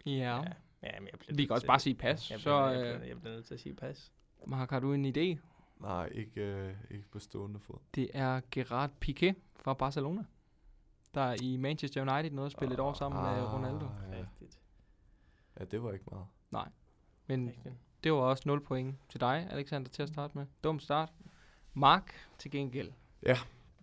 ja. 0.05 0.11
ja. 0.11 0.41
Ja, 0.83 0.99
men 0.99 1.09
jeg 1.11 1.37
Vi 1.37 1.45
kan 1.45 1.53
også 1.53 1.67
bare 1.67 1.79
sige 1.79 1.95
pas. 1.95 2.31
Jeg 2.31 2.39
bliver, 2.39 2.67
så, 2.67 2.69
jeg, 2.69 2.95
bliver, 2.95 3.07
jeg 3.07 3.19
bliver 3.19 3.33
nødt 3.33 3.45
til 3.45 3.53
at 3.53 3.59
sige 3.59 3.75
pas. 3.75 4.11
Mark, 4.47 4.69
har 4.69 4.79
du 4.79 4.93
en 4.93 5.05
idé? 5.05 5.37
Nej, 5.79 6.09
ikke, 6.11 6.41
øh, 6.41 6.73
ikke 6.91 7.07
på 7.09 7.19
stående 7.19 7.59
fod. 7.59 7.75
Det 7.95 8.09
er 8.13 8.41
Gerard 8.51 8.91
Piqué 9.05 9.33
fra 9.55 9.73
Barcelona, 9.73 10.23
der 11.13 11.35
i 11.41 11.57
Manchester 11.57 12.01
United 12.01 12.31
nåede 12.31 12.45
at 12.45 12.51
spille 12.51 12.71
ah, 12.71 12.73
et 12.73 12.79
år 12.79 12.93
sammen 12.93 13.25
ah, 13.25 13.37
med 13.37 13.43
Ronaldo. 13.43 13.85
Ja. 14.11 14.25
ja, 15.59 15.65
det 15.65 15.83
var 15.83 15.91
ikke 15.91 16.05
meget. 16.11 16.25
Nej, 16.51 16.69
men 17.27 17.47
Rigtigt. 17.47 17.75
det 18.03 18.13
var 18.13 18.17
også 18.17 18.43
0 18.45 18.61
point 18.61 18.95
til 19.09 19.19
dig, 19.19 19.47
Alexander, 19.51 19.89
til 19.89 20.03
at 20.03 20.09
starte 20.09 20.37
med. 20.37 20.45
Dum 20.63 20.79
start. 20.79 21.13
Mark 21.73 22.13
til 22.37 22.51
gengæld. 22.51 22.91
Ja, 23.23 23.37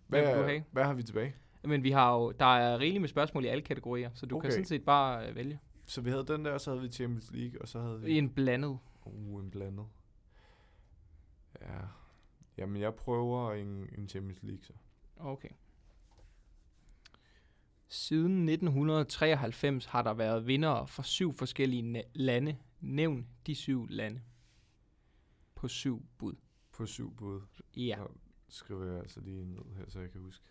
hvad, 0.07 0.21
hvad, 0.21 0.35
du 0.35 0.43
have? 0.43 0.63
hvad 0.71 0.83
har 0.83 0.93
vi 0.93 1.03
tilbage? 1.03 1.35
Men 1.63 1.83
vi 1.83 1.91
har 1.91 2.13
jo, 2.15 2.31
der 2.31 2.45
er 2.45 2.79
rigeligt 2.79 3.01
med 3.01 3.09
spørgsmål 3.09 3.45
i 3.45 3.47
alle 3.47 3.61
kategorier, 3.61 4.09
så 4.13 4.25
du 4.25 4.35
okay. 4.35 4.45
kan 4.45 4.51
sådan 4.51 4.65
set 4.65 4.85
bare 4.85 5.29
uh, 5.29 5.35
vælge. 5.35 5.59
Så 5.85 6.01
vi 6.01 6.09
havde 6.09 6.25
den 6.25 6.45
der, 6.45 6.51
og 6.51 6.61
så 6.61 6.69
havde 6.71 6.81
vi 6.81 6.87
Champions 6.87 7.31
League, 7.31 7.61
og 7.61 7.67
så 7.67 7.79
havde 7.79 8.01
vi... 8.01 8.17
En 8.17 8.29
blandet. 8.29 8.79
Uh, 9.05 9.43
en 9.43 9.49
blandet. 9.49 9.85
Ja. 11.61 11.81
Jamen, 12.57 12.81
jeg 12.81 12.95
prøver 12.95 13.53
en, 13.53 13.89
en 13.97 14.09
Champions 14.09 14.43
League, 14.43 14.63
så. 14.63 14.73
Okay. 15.17 15.49
Siden 17.87 18.49
1993 18.49 19.85
har 19.85 20.01
der 20.01 20.13
været 20.13 20.47
vindere 20.47 20.87
fra 20.87 21.03
syv 21.03 21.33
forskellige 21.33 22.03
lande. 22.13 22.57
Nævn 22.79 23.27
de 23.47 23.55
syv 23.55 23.87
lande. 23.87 24.21
På 25.55 25.67
syv 25.67 26.05
bud. 26.17 26.35
På 26.71 26.85
syv 26.85 27.15
bud? 27.15 27.41
Ja. 27.75 27.97
Så 28.47 28.57
skriver 28.57 28.85
jeg 28.85 28.99
altså 28.99 29.19
lige 29.19 29.45
ned 29.45 29.75
her, 29.77 29.85
så 29.87 29.99
jeg 29.99 30.11
kan 30.11 30.21
huske. 30.21 30.45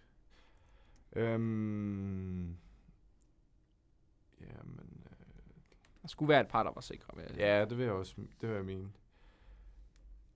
Øhm, 1.12 2.56
jamen... 4.40 5.06
Øh, 5.10 5.24
der 6.02 6.08
skulle 6.08 6.28
være 6.28 6.40
et 6.40 6.48
par, 6.48 6.62
der 6.62 6.72
var 6.74 6.80
sikre. 6.80 7.16
Ved 7.16 7.24
ja, 7.36 7.64
det 7.64 7.78
vil 7.78 7.84
jeg 7.84 7.92
også 7.92 8.14
det 8.40 8.48
vil 8.48 8.56
jeg 8.56 8.64
mene. 8.64 8.92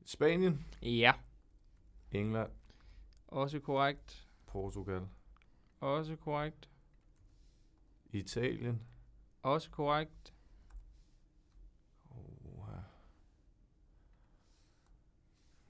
Spanien. 0.09 0.67
Ja. 0.83 1.13
England. 2.13 2.53
Også 3.27 3.61
korrekt. 3.61 4.29
Portugal. 4.47 5.09
Også 5.81 6.17
korrekt. 6.17 6.71
Italien. 8.11 8.83
Også 9.43 9.71
korrekt. 9.71 10.35
Oha. 12.11 12.81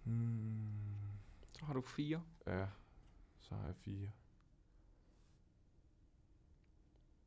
Hmm. 0.05 1.19
Så 1.53 1.65
har 1.65 1.75
du 1.75 1.81
fire. 1.81 2.23
Ja, 2.47 2.67
så 3.39 3.55
har 3.55 3.67
jeg 3.67 3.77
fire. 3.77 4.11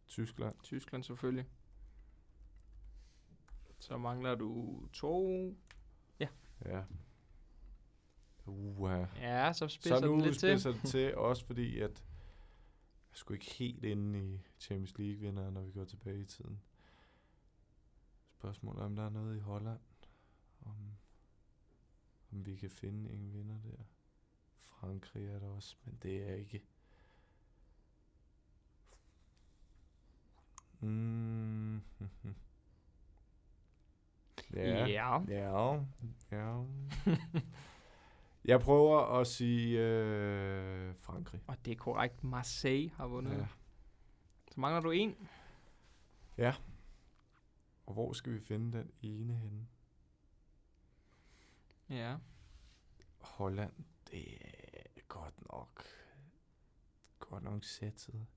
Tyskland. 0.08 0.56
Tyskland 0.64 1.04
selvfølgelig. 1.04 1.46
Så 3.80 3.98
mangler 3.98 4.36
du 4.36 4.82
to, 4.94 5.56
Ja. 6.66 6.84
Uh, 8.46 9.08
Ja, 9.16 9.54
så 9.54 9.68
spidser 9.68 10.00
så 10.00 10.06
nu 10.06 10.16
lidt 10.16 10.40
til. 10.40 10.60
spidser 10.60 10.72
det 10.72 10.84
til, 10.92 11.16
også 11.16 11.46
fordi 11.46 11.80
at 11.80 12.04
jeg 13.12 13.18
skulle 13.18 13.36
ikke 13.36 13.52
helt 13.52 13.84
inde 13.86 14.34
i 14.34 14.42
Champions 14.60 14.98
League-vinder, 14.98 15.50
når 15.50 15.62
vi 15.62 15.72
går 15.72 15.86
tilbage 15.86 16.22
i 16.22 16.26
tiden. 16.26 16.62
Spørgsmålet 18.30 18.82
om 18.84 18.96
der 18.96 19.06
er 19.06 19.10
noget 19.10 19.36
i 19.38 19.40
Holland, 19.40 19.80
om, 20.62 20.76
om 22.32 22.46
vi 22.46 22.56
kan 22.56 22.70
finde 22.70 23.12
en 23.12 23.34
vinder 23.34 23.60
der. 23.64 23.84
Frankrig 24.64 25.26
er 25.28 25.40
der 25.40 25.48
også, 25.48 25.76
men 25.86 25.98
det 26.04 26.30
er 26.30 26.34
ikke. 26.36 26.64
Mm. 30.80 31.82
Ja. 34.54 34.86
Ja. 34.86 35.20
Ja. 35.28 35.80
Ja. 36.32 36.64
Jeg 38.46 38.60
prøver 38.60 39.20
at 39.20 39.28
sige 39.28 39.80
øh, 39.80 40.96
Frankrig. 41.00 41.42
Og 41.48 41.66
det 41.66 41.72
er 41.72 41.76
korrekt. 41.76 42.24
Marseille 42.24 42.90
har 42.90 43.08
vundet. 43.08 43.32
Ja. 43.32 43.38
Ja. 43.38 43.48
Så 44.52 44.60
mangler 44.60 44.82
du 44.82 44.92
en. 44.92 45.16
Og 47.86 47.94
hvor 47.94 48.14
skal 48.14 48.34
vi 48.34 48.40
finde 48.40 48.78
den 48.78 48.92
ene 49.02 49.34
henne? 49.34 49.68
Ja. 51.90 52.16
Holland, 53.20 53.74
det 54.12 54.38
er 54.42 55.02
godt 55.08 55.52
nok, 55.52 55.84
godt 57.20 57.44
nok 57.44 57.64
sættet. 57.64 58.28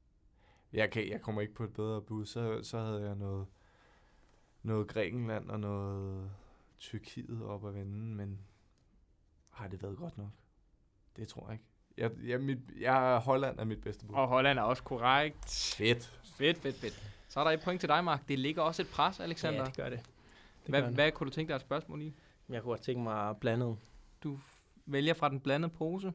Jeg, 0.72 0.90
kan, 0.90 1.08
jeg 1.08 1.20
kommer 1.22 1.42
ikke 1.42 1.54
på 1.54 1.64
et 1.64 1.72
bedre 1.72 2.02
bud. 2.02 2.26
Så, 2.26 2.62
så 2.62 2.78
havde 2.78 3.02
jeg 3.02 3.14
noget, 3.14 3.46
noget 4.64 4.88
Grækenland 4.88 5.50
og 5.50 5.60
noget 5.60 6.30
Tyrkiet 6.78 7.42
op 7.42 7.66
at 7.66 7.74
vende, 7.74 8.14
men 8.14 8.38
har 9.50 9.68
det 9.68 9.82
været 9.82 9.96
godt 9.96 10.18
nok? 10.18 10.30
Det 11.16 11.28
tror 11.28 11.46
jeg 11.46 11.52
ikke. 11.52 11.64
Jeg, 11.96 12.10
jeg, 12.28 12.40
mit, 12.40 12.58
jeg 12.80 13.18
Holland 13.24 13.58
er 13.58 13.64
mit 13.64 13.80
bedste 13.80 14.06
bud. 14.06 14.14
Og 14.14 14.28
Holland 14.28 14.58
er 14.58 14.62
også 14.62 14.82
korrekt. 14.82 15.74
Fedt. 15.76 16.20
Fedt, 16.24 16.58
fedt, 16.58 16.76
fedt. 16.76 17.12
Så 17.28 17.40
er 17.40 17.44
der 17.44 17.50
et 17.50 17.60
point 17.64 17.80
til 17.80 17.88
dig, 17.88 18.04
Mark. 18.04 18.28
Det 18.28 18.38
ligger 18.38 18.62
også 18.62 18.82
et 18.82 18.88
pres, 18.88 19.20
Alexander. 19.20 19.58
Ja, 19.58 19.64
det 19.64 19.76
gør 19.76 19.88
det. 19.88 20.00
det 20.62 20.68
hvad, 20.68 20.82
gør 20.82 20.90
hvad 20.90 21.12
kunne 21.12 21.30
du 21.30 21.34
tænke 21.34 21.50
dig 21.50 21.56
et 21.56 21.60
spørgsmål 21.60 22.02
i? 22.02 22.14
Jeg 22.48 22.62
kunne 22.62 22.70
godt 22.70 22.82
tænke 22.82 23.02
mig 23.02 23.36
blandet. 23.36 23.76
Du 24.22 24.38
vælger 24.86 25.14
fra 25.14 25.28
den 25.28 25.40
blandede 25.40 25.72
pose. 25.72 26.12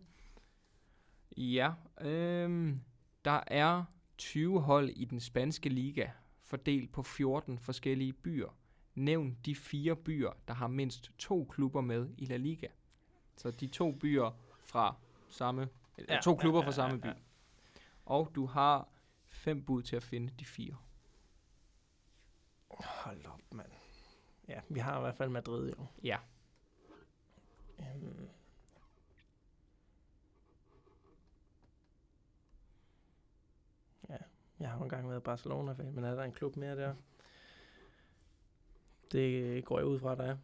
Ja, 1.37 1.71
øhm, 2.01 2.81
der 3.25 3.43
er 3.47 3.83
20 4.17 4.61
hold 4.61 4.89
i 4.89 5.05
den 5.05 5.19
spanske 5.19 5.69
liga, 5.69 6.09
fordelt 6.49 6.91
på 6.91 7.03
14 7.03 7.59
forskellige 7.59 8.13
byer. 8.13 8.55
Nævn 8.95 9.37
de 9.45 9.55
fire 9.55 9.95
byer, 9.95 10.31
der 10.47 10.53
har 10.53 10.67
mindst 10.67 11.11
to 11.17 11.45
klubber 11.51 11.81
med 11.81 12.09
i 12.17 12.25
La 12.25 12.37
Liga. 12.37 12.67
Så 13.37 13.51
de 13.51 13.67
to 13.67 13.91
byer 13.91 14.31
fra 14.59 14.95
samme, 15.29 15.69
ja, 15.97 16.15
Ja, 16.15 16.21
to 16.21 16.35
klubber 16.35 16.59
ja, 16.59 16.65
fra 16.65 16.71
ja, 16.71 16.75
samme 16.75 16.95
ja, 16.95 17.01
by. 17.13 17.17
ja. 17.17 17.23
Og 18.05 18.31
du 18.35 18.45
har 18.45 18.87
fem 19.27 19.65
bud 19.65 19.83
til 19.83 19.95
at 19.95 20.03
finde 20.03 20.33
de 20.39 20.45
fire. 20.45 20.77
Hold 22.69 23.25
op, 23.25 23.41
mand. 23.53 23.71
Ja, 24.47 24.61
vi 24.69 24.79
har 24.79 24.97
i 24.97 25.01
hvert 25.01 25.15
fald 25.15 25.29
Madrid 25.29 25.69
jo. 25.69 25.85
Ja, 26.03 26.17
Øhm. 27.79 28.29
Ja, 34.09 34.17
jeg 34.59 34.69
har 34.69 34.77
jo 34.77 34.83
engang 34.83 35.09
været 35.09 35.23
Barcelona-fan, 35.23 35.93
men 35.93 36.03
er 36.03 36.15
der 36.15 36.23
en 36.23 36.31
klub 36.31 36.55
mere 36.55 36.75
der? 36.75 36.95
Det 39.11 39.65
går 39.65 39.77
jeg 39.79 39.87
ud 39.87 39.99
fra, 39.99 40.15
der 40.15 40.23
er. 40.23 40.37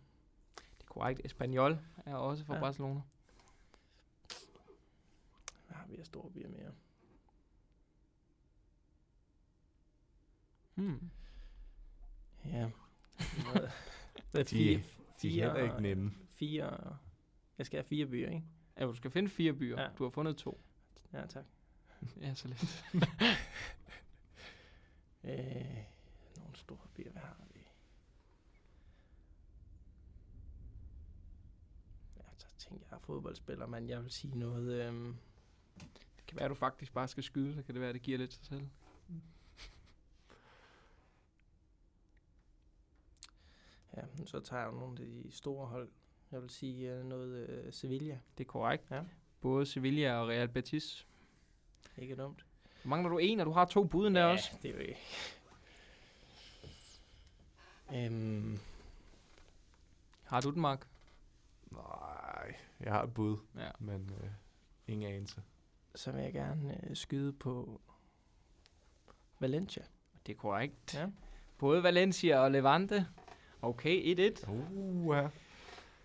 det 0.56 0.84
er 0.84 0.88
korrekt. 0.88 1.21
Espanyol 1.25 1.80
er 2.06 2.15
også 2.15 2.45
fra 2.45 2.54
ja. 2.54 2.58
Ja. 2.60 2.65
Barcelona. 2.65 3.01
Hvad 5.67 5.75
har 5.78 5.88
vi 5.88 5.97
af 5.97 6.06
store 6.06 6.32
byer 6.32 6.49
mere? 6.49 6.71
Hmm. 10.75 11.10
Ja. 12.45 12.69
Det 14.32 14.39
er 14.39 14.43
De, 14.43 14.45
fire, 14.45 14.82
de 15.21 15.41
er 15.41 15.56
ikke 15.63 15.73
fire, 15.73 15.82
nemme. 15.82 16.12
fire, 16.30 16.97
jeg 17.58 17.65
skal 17.65 17.78
have 17.78 17.88
fire 17.88 18.06
byer, 18.06 18.30
ikke? 18.30 18.43
Ja, 18.78 18.86
du 18.86 18.93
skal 18.95 19.12
finde 19.12 19.30
fire 19.30 19.54
byer. 19.54 19.75
Ja. 19.82 19.84
Ja. 19.84 19.89
Du 19.97 20.04
har 20.04 20.10
fundet 20.10 20.38
to. 20.38 20.62
Ja, 21.13 21.25
tak. 21.25 21.45
Ja, 22.21 22.34
så 22.34 22.47
lidt. 22.47 22.86
Øh, 25.26 25.84
nogle 26.38 26.56
store 26.56 26.88
byer, 26.96 27.12
hvad 27.12 27.22
har 27.22 27.38
vi? 27.54 27.60
Ja, 32.18 32.24
så 32.38 32.48
tænker 32.58 32.86
jeg, 32.92 33.02
fodboldspiller, 33.02 33.66
men 33.68 33.90
jeg 33.90 34.04
vil 34.04 34.12
sige 34.12 34.40
noget... 34.40 34.86
Øhm, 34.88 35.16
Det 36.18 36.26
kan 36.28 36.36
være, 36.38 36.46
at 36.46 36.50
du 36.50 36.56
faktisk 36.56 36.94
bare 36.94 37.08
skal 37.08 37.24
skyde, 37.24 37.54
så 37.56 37.64
kan 37.64 37.76
det 37.76 37.82
være, 37.82 37.90
at 37.90 37.94
det 37.96 38.02
giver 38.02 38.18
lidt 38.18 38.34
sig 38.34 38.46
selv. 38.46 38.68
ja, 43.98 44.02
så 44.26 44.40
tager 44.40 44.64
jeg 44.64 44.72
nogle 44.72 45.02
af 45.02 45.06
de 45.08 45.32
store 45.32 45.68
hold. 45.68 45.90
Jeg 46.32 46.42
vil 46.42 46.50
sige 46.50 46.92
øh, 46.94 47.06
noget 47.06 47.50
øh, 47.50 47.74
Sevilla. 47.74 48.20
Det 48.38 48.44
er 48.44 48.48
korrekt. 48.48 48.92
Ja. 48.92 49.04
Både 49.42 49.66
Sevilla 49.66 50.14
og 50.20 50.28
Real 50.28 50.48
Betis. 50.48 51.08
Ikke 51.98 52.16
dumt. 52.16 52.46
Mangler 52.86 53.10
du 53.10 53.17
en, 53.17 53.39
og 53.39 53.45
du 53.45 53.52
har 53.52 53.65
to 53.65 53.84
buden 53.84 54.15
der 54.15 54.21
ja, 54.21 54.32
også. 54.32 54.52
det 54.62 54.69
er 54.69 54.74
jo 54.74 54.80
ikke... 54.80 54.98
Øhm, 57.93 58.60
Har 60.24 60.41
du 60.41 60.50
den, 60.52 60.62
Mark? 60.62 60.88
Nej, 61.71 62.56
jeg 62.80 62.91
har 62.93 63.04
et 63.04 63.13
bud, 63.13 63.38
Ja. 63.58 63.69
men 63.80 64.12
øh, 64.24 64.30
ingen 64.88 65.13
anelse. 65.13 65.41
så 65.95 66.12
vil 66.12 66.24
jeg 66.24 66.34
gerne 66.34 66.80
øh, 66.89 66.95
skyde 66.95 67.34
på 67.34 67.82
Valencia. 69.39 69.84
Det 70.26 70.32
er 70.34 70.38
korrekt. 70.38 70.93
Ja. 70.93 71.08
Både 71.58 71.84
Valencia 71.84 72.39
og 72.39 72.52
Levante. 72.52 73.08
Okay, 73.62 74.32
1-1. 74.43 74.50
Uh, 74.50 75.15
ja. 75.15 75.28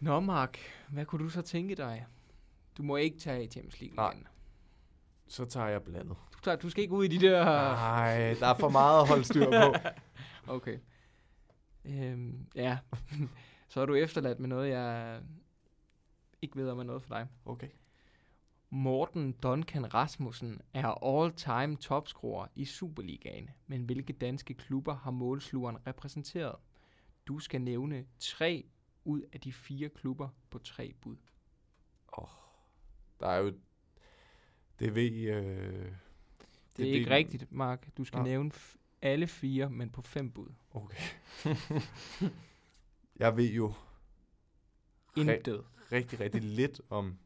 Nå, 0.00 0.20
Mark. 0.20 0.58
Hvad 0.88 1.06
kunne 1.06 1.24
du 1.24 1.28
så 1.28 1.42
tænke 1.42 1.74
dig? 1.74 2.06
Du 2.76 2.82
må 2.82 2.96
ikke 2.96 3.18
tage 3.18 3.50
Champions 3.50 3.80
League 3.80 3.96
Nej. 3.96 4.12
igen. 4.12 4.26
Så 5.28 5.44
tager 5.44 5.66
jeg 5.68 5.82
blandet. 5.84 6.16
Du, 6.44 6.70
skal 6.70 6.82
ikke 6.82 6.94
ud 6.94 7.04
i 7.04 7.08
de 7.08 7.26
der... 7.26 7.44
Nej, 7.44 8.36
der 8.40 8.46
er 8.46 8.54
for 8.54 8.68
meget 8.68 9.02
at 9.02 9.08
holde 9.08 9.24
styr 9.24 9.44
på. 9.44 9.74
Okay. 10.46 10.78
Øhm, 11.84 12.46
ja. 12.54 12.78
så 13.68 13.80
er 13.80 13.86
du 13.86 13.94
efterladt 13.94 14.40
med 14.40 14.48
noget, 14.48 14.70
jeg 14.70 15.20
ikke 16.42 16.56
ved 16.56 16.68
om 16.68 16.78
er 16.78 16.82
noget 16.82 17.02
for 17.02 17.14
dig. 17.14 17.26
Okay. 17.44 17.68
Morten 18.70 19.32
Duncan 19.32 19.94
Rasmussen 19.94 20.60
er 20.74 21.04
all-time 21.04 21.76
topscorer 21.76 22.46
i 22.54 22.64
Superligaen, 22.64 23.50
men 23.66 23.82
hvilke 23.82 24.12
danske 24.12 24.54
klubber 24.54 24.94
har 24.94 25.10
målslugeren 25.10 25.86
repræsenteret? 25.86 26.56
Du 27.26 27.38
skal 27.38 27.60
nævne 27.60 28.04
tre 28.18 28.64
ud 29.04 29.22
af 29.32 29.40
de 29.40 29.52
fire 29.52 29.88
klubber 29.88 30.28
på 30.50 30.58
tre 30.58 30.94
bud. 31.00 31.16
Der 33.20 33.26
er 33.26 33.38
jo... 33.38 33.52
Det 34.78 34.94
ved... 34.94 35.12
Øh, 35.12 35.92
Det, 36.70 36.76
Det 36.76 36.88
er 36.90 36.92
ikke 36.94 37.10
ved- 37.10 37.16
rigtigt, 37.16 37.52
Mark. 37.52 37.88
Du 37.96 38.04
skal 38.04 38.18
Nå. 38.18 38.24
nævne 38.24 38.50
alle 39.02 39.26
fire, 39.26 39.70
men 39.70 39.90
på 39.90 40.02
fem 40.02 40.30
bud. 40.30 40.48
okay. 40.70 40.96
jeg 43.16 43.36
ved 43.36 43.52
jo 43.52 43.72
Intet. 45.16 45.64
rigtig, 45.92 46.20
rigtig 46.20 46.42
lidt 46.42 46.80
om 46.90 47.18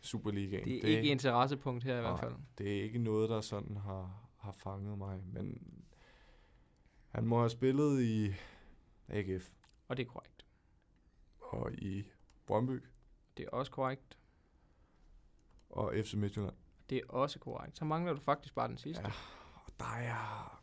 Superligaen. 0.00 0.64
Det 0.64 0.84
er 0.92 0.96
ikke 0.98 1.08
interessepunkt 1.10 1.84
her 1.84 1.98
i 1.98 2.00
hvert 2.00 2.20
fald. 2.20 2.34
det 2.58 2.78
er 2.78 2.82
ikke 2.82 2.98
noget, 2.98 3.30
der 3.30 3.40
sådan 3.40 3.76
har, 3.76 4.28
har 4.36 4.52
fanget 4.52 4.98
mig. 4.98 5.22
Men 5.26 5.74
han 7.10 7.26
må 7.26 7.38
have 7.38 7.50
spillet 7.50 8.02
i 8.02 8.34
AGF 9.08 9.50
Og 9.88 9.96
det 9.96 10.06
er 10.06 10.10
korrekt. 10.10 10.46
og 11.40 11.72
i 11.74 12.04
Brøndby 12.46 12.80
Det 13.36 13.44
er 13.44 13.50
også 13.50 13.72
korrekt. 13.72 14.18
og 15.70 15.92
FC 16.04 16.14
Midtjylland. 16.14 16.54
Det 16.94 17.02
er 17.02 17.12
også 17.12 17.38
korrekt. 17.38 17.78
Så 17.78 17.84
mangler 17.84 18.12
du 18.12 18.20
faktisk 18.20 18.54
bare 18.54 18.68
den 18.68 18.78
sidste. 18.78 19.02
Ja, 19.02 19.12
og 19.54 19.72
der 19.78 19.94
er, 19.96 20.62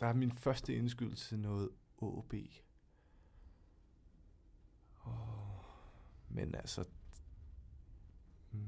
der 0.00 0.06
er 0.06 0.12
min 0.12 0.32
første 0.32 0.74
indskydelse 0.74 1.36
noget 1.36 1.70
OB. 1.98 2.34
Oh, 5.04 5.12
men 6.28 6.54
altså... 6.54 6.84
Mm, 8.52 8.60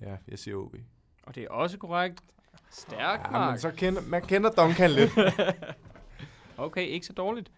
ja, 0.00 0.16
jeg 0.28 0.38
siger 0.38 0.56
OB. 0.56 0.76
Og 1.22 1.34
det 1.34 1.42
er 1.42 1.48
også 1.48 1.78
korrekt. 1.78 2.20
Stærk, 2.70 3.20
ja, 3.20 3.30
Mark. 3.30 3.50
men 3.52 3.58
så 3.58 3.70
kender, 3.70 4.02
man 4.02 4.22
kender 4.22 4.50
Duncan 4.50 4.90
lidt. 4.90 5.10
Okay, 6.58 6.86
ikke 6.86 7.06
så 7.06 7.12
dårligt. 7.12 7.52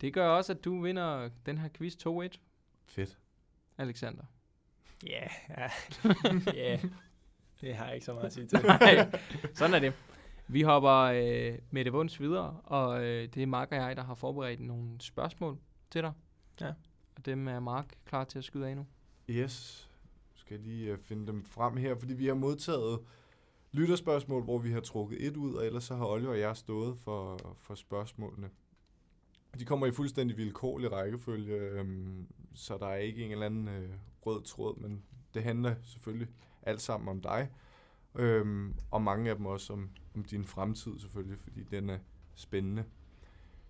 Det 0.00 0.14
gør 0.14 0.28
også, 0.28 0.52
at 0.52 0.64
du 0.64 0.80
vinder 0.80 1.30
den 1.46 1.58
her 1.58 1.68
quiz 1.68 1.94
2-1, 2.06 2.38
Fedt. 2.86 3.18
Alexander. 3.78 4.24
Ja, 5.06 5.28
ja. 5.48 5.70
ja. 6.64 6.80
Det 7.60 7.74
har 7.74 7.84
jeg 7.84 7.94
ikke 7.94 8.06
så 8.06 8.12
meget 8.12 8.26
at 8.26 8.32
sige 8.32 8.46
til. 8.46 8.58
Nej, 8.64 9.10
sådan 9.54 9.74
er 9.74 9.78
det. 9.78 9.92
Vi 10.48 10.62
hopper 10.62 10.92
øh, 10.92 11.58
med 11.70 11.84
det 11.84 11.92
vunds 11.92 12.20
videre, 12.20 12.60
og 12.64 13.04
øh, 13.04 13.28
det 13.34 13.42
er 13.42 13.46
Mark 13.46 13.68
og 13.72 13.76
jeg, 13.76 13.96
der 13.96 14.04
har 14.04 14.14
forberedt 14.14 14.60
nogle 14.60 15.00
spørgsmål 15.00 15.58
til 15.90 16.02
dig. 16.02 16.12
Ja. 16.60 16.72
Og 17.16 17.26
dem 17.26 17.48
er 17.48 17.60
Mark 17.60 17.94
klar 18.04 18.24
til 18.24 18.38
at 18.38 18.44
skyde 18.44 18.68
af 18.68 18.76
nu. 18.76 18.86
Yes. 19.30 19.88
Skal 20.34 20.54
jeg 20.54 20.66
lige 20.66 20.92
uh, 20.92 20.98
finde 20.98 21.26
dem 21.26 21.44
frem 21.44 21.76
her, 21.76 21.94
fordi 21.94 22.14
vi 22.14 22.26
har 22.26 22.34
modtaget 22.34 23.00
lytterspørgsmål, 23.72 24.42
hvor 24.42 24.58
vi 24.58 24.72
har 24.72 24.80
trukket 24.80 25.26
et 25.26 25.36
ud, 25.36 25.54
og 25.54 25.66
ellers 25.66 25.84
så 25.84 25.96
har 25.96 26.06
Oliver 26.06 26.30
og 26.30 26.38
jeg 26.38 26.56
stået 26.56 26.98
for, 26.98 27.40
for 27.58 27.74
spørgsmålene. 27.74 28.50
De 29.58 29.64
kommer 29.64 29.86
i 29.86 29.92
fuldstændig 29.92 30.36
vilkårlig 30.36 30.92
rækkefølge, 30.92 31.54
øhm, 31.54 32.26
så 32.54 32.78
der 32.78 32.86
er 32.86 32.96
ikke 32.96 33.24
en 33.24 33.32
eller 33.32 33.46
anden 33.46 33.68
øh, 33.68 33.90
rød 34.26 34.42
tråd, 34.42 34.76
men 34.80 35.02
det 35.34 35.42
handler 35.42 35.74
selvfølgelig 35.82 36.28
alt 36.62 36.80
sammen 36.80 37.08
om 37.08 37.20
dig. 37.20 37.50
Øhm, 38.14 38.74
og 38.90 39.02
mange 39.02 39.30
af 39.30 39.36
dem 39.36 39.46
også 39.46 39.72
om, 39.72 39.90
om 40.14 40.24
din 40.24 40.44
fremtid 40.44 40.98
selvfølgelig, 40.98 41.38
fordi 41.38 41.62
den 41.62 41.90
er 41.90 41.98
spændende. 42.34 42.84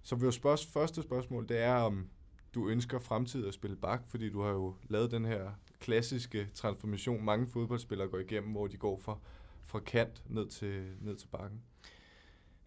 Så 0.03 0.17
vores 0.17 0.35
spørg- 0.35 0.73
første 0.73 1.03
spørgsmål, 1.03 1.49
det 1.49 1.59
er 1.59 1.75
om 1.75 2.09
du 2.55 2.69
ønsker 2.69 2.99
fremtid 2.99 3.47
at 3.47 3.55
spille 3.55 3.77
bak, 3.77 4.03
fordi 4.09 4.31
du 4.31 4.43
har 4.43 4.51
jo 4.51 4.75
lavet 4.89 5.11
den 5.11 5.25
her 5.25 5.51
klassiske 5.81 6.49
transformation, 6.55 7.25
mange 7.25 7.47
fodboldspillere 7.47 8.09
går 8.09 8.19
igennem, 8.19 8.53
hvor 8.53 8.67
de 8.67 8.77
går 8.77 8.99
fra, 8.99 9.19
fra 9.67 9.79
kant 9.79 10.23
ned 10.29 10.49
til, 10.49 10.97
ned 11.01 11.17
til 11.17 11.27
bakken. 11.27 11.63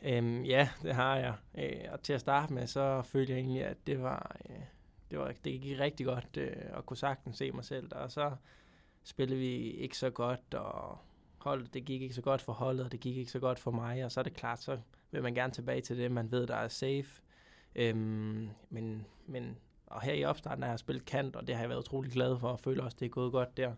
Øhm, 0.02 0.44
ja, 0.44 0.70
det 0.84 0.96
har 0.96 1.18
jeg. 1.18 1.34
Øh, 1.58 1.92
og 1.92 2.02
til 2.02 2.14
at 2.14 2.22
starte 2.22 2.54
med, 2.54 2.68
så 2.68 3.02
følte 3.02 3.34
jeg 3.34 3.40
egentlig, 3.40 3.64
at 3.64 3.78
det 3.88 4.02
var, 4.02 4.38
øh, 4.50 4.56
det, 5.12 5.20
var, 5.20 5.34
det 5.44 5.62
gik 5.62 5.80
rigtig 5.80 6.06
godt 6.06 6.38
øh, 6.38 6.56
at 6.78 6.86
kunne 6.86 6.98
sagtens 6.98 7.38
se 7.38 7.52
mig 7.52 7.66
selv 7.66 7.90
der. 7.90 7.96
Og 7.96 8.12
så 8.12 8.32
spillede 9.04 9.40
vi 9.40 9.56
ikke 9.72 9.98
så 9.98 10.10
godt, 10.10 10.54
og 10.54 10.98
holdet, 11.38 11.74
det 11.74 11.86
gik 11.86 12.02
ikke 12.02 12.16
så 12.16 12.22
godt 12.22 12.42
for 12.42 12.54
holdet, 12.54 12.86
og 12.86 12.92
det 12.92 13.00
gik 13.00 13.18
ikke 13.18 13.32
så 13.32 13.40
godt 13.40 13.60
for 13.60 13.72
mig. 13.72 14.06
Og 14.06 14.12
så 14.12 14.20
er 14.20 14.24
det 14.24 14.34
klart, 14.34 14.60
så 14.60 14.78
vil 15.12 15.24
man 15.24 15.34
gerne 15.34 15.54
tilbage 15.54 15.82
til 15.82 15.98
det, 15.98 16.12
man 16.12 16.32
ved, 16.32 16.48
der 16.48 16.56
er 16.56 16.68
safe. 16.68 17.22
Øhm, 17.76 18.50
men, 18.70 19.06
men 19.28 19.58
og 19.88 20.02
her 20.02 20.14
i 20.14 20.24
opstarten 20.24 20.64
har 20.64 20.70
jeg 20.70 20.80
spillet 20.80 21.06
kant, 21.06 21.36
og 21.36 21.48
det 21.48 21.56
har 21.56 21.62
jeg 21.62 21.70
været 21.70 21.80
utrolig 21.80 22.12
glad 22.12 22.40
for, 22.40 22.48
og 22.48 22.60
føler 22.60 22.84
også, 22.84 22.98
det 23.00 23.06
er 23.06 23.10
gået 23.10 23.32
godt 23.32 23.58
der. 23.58 23.74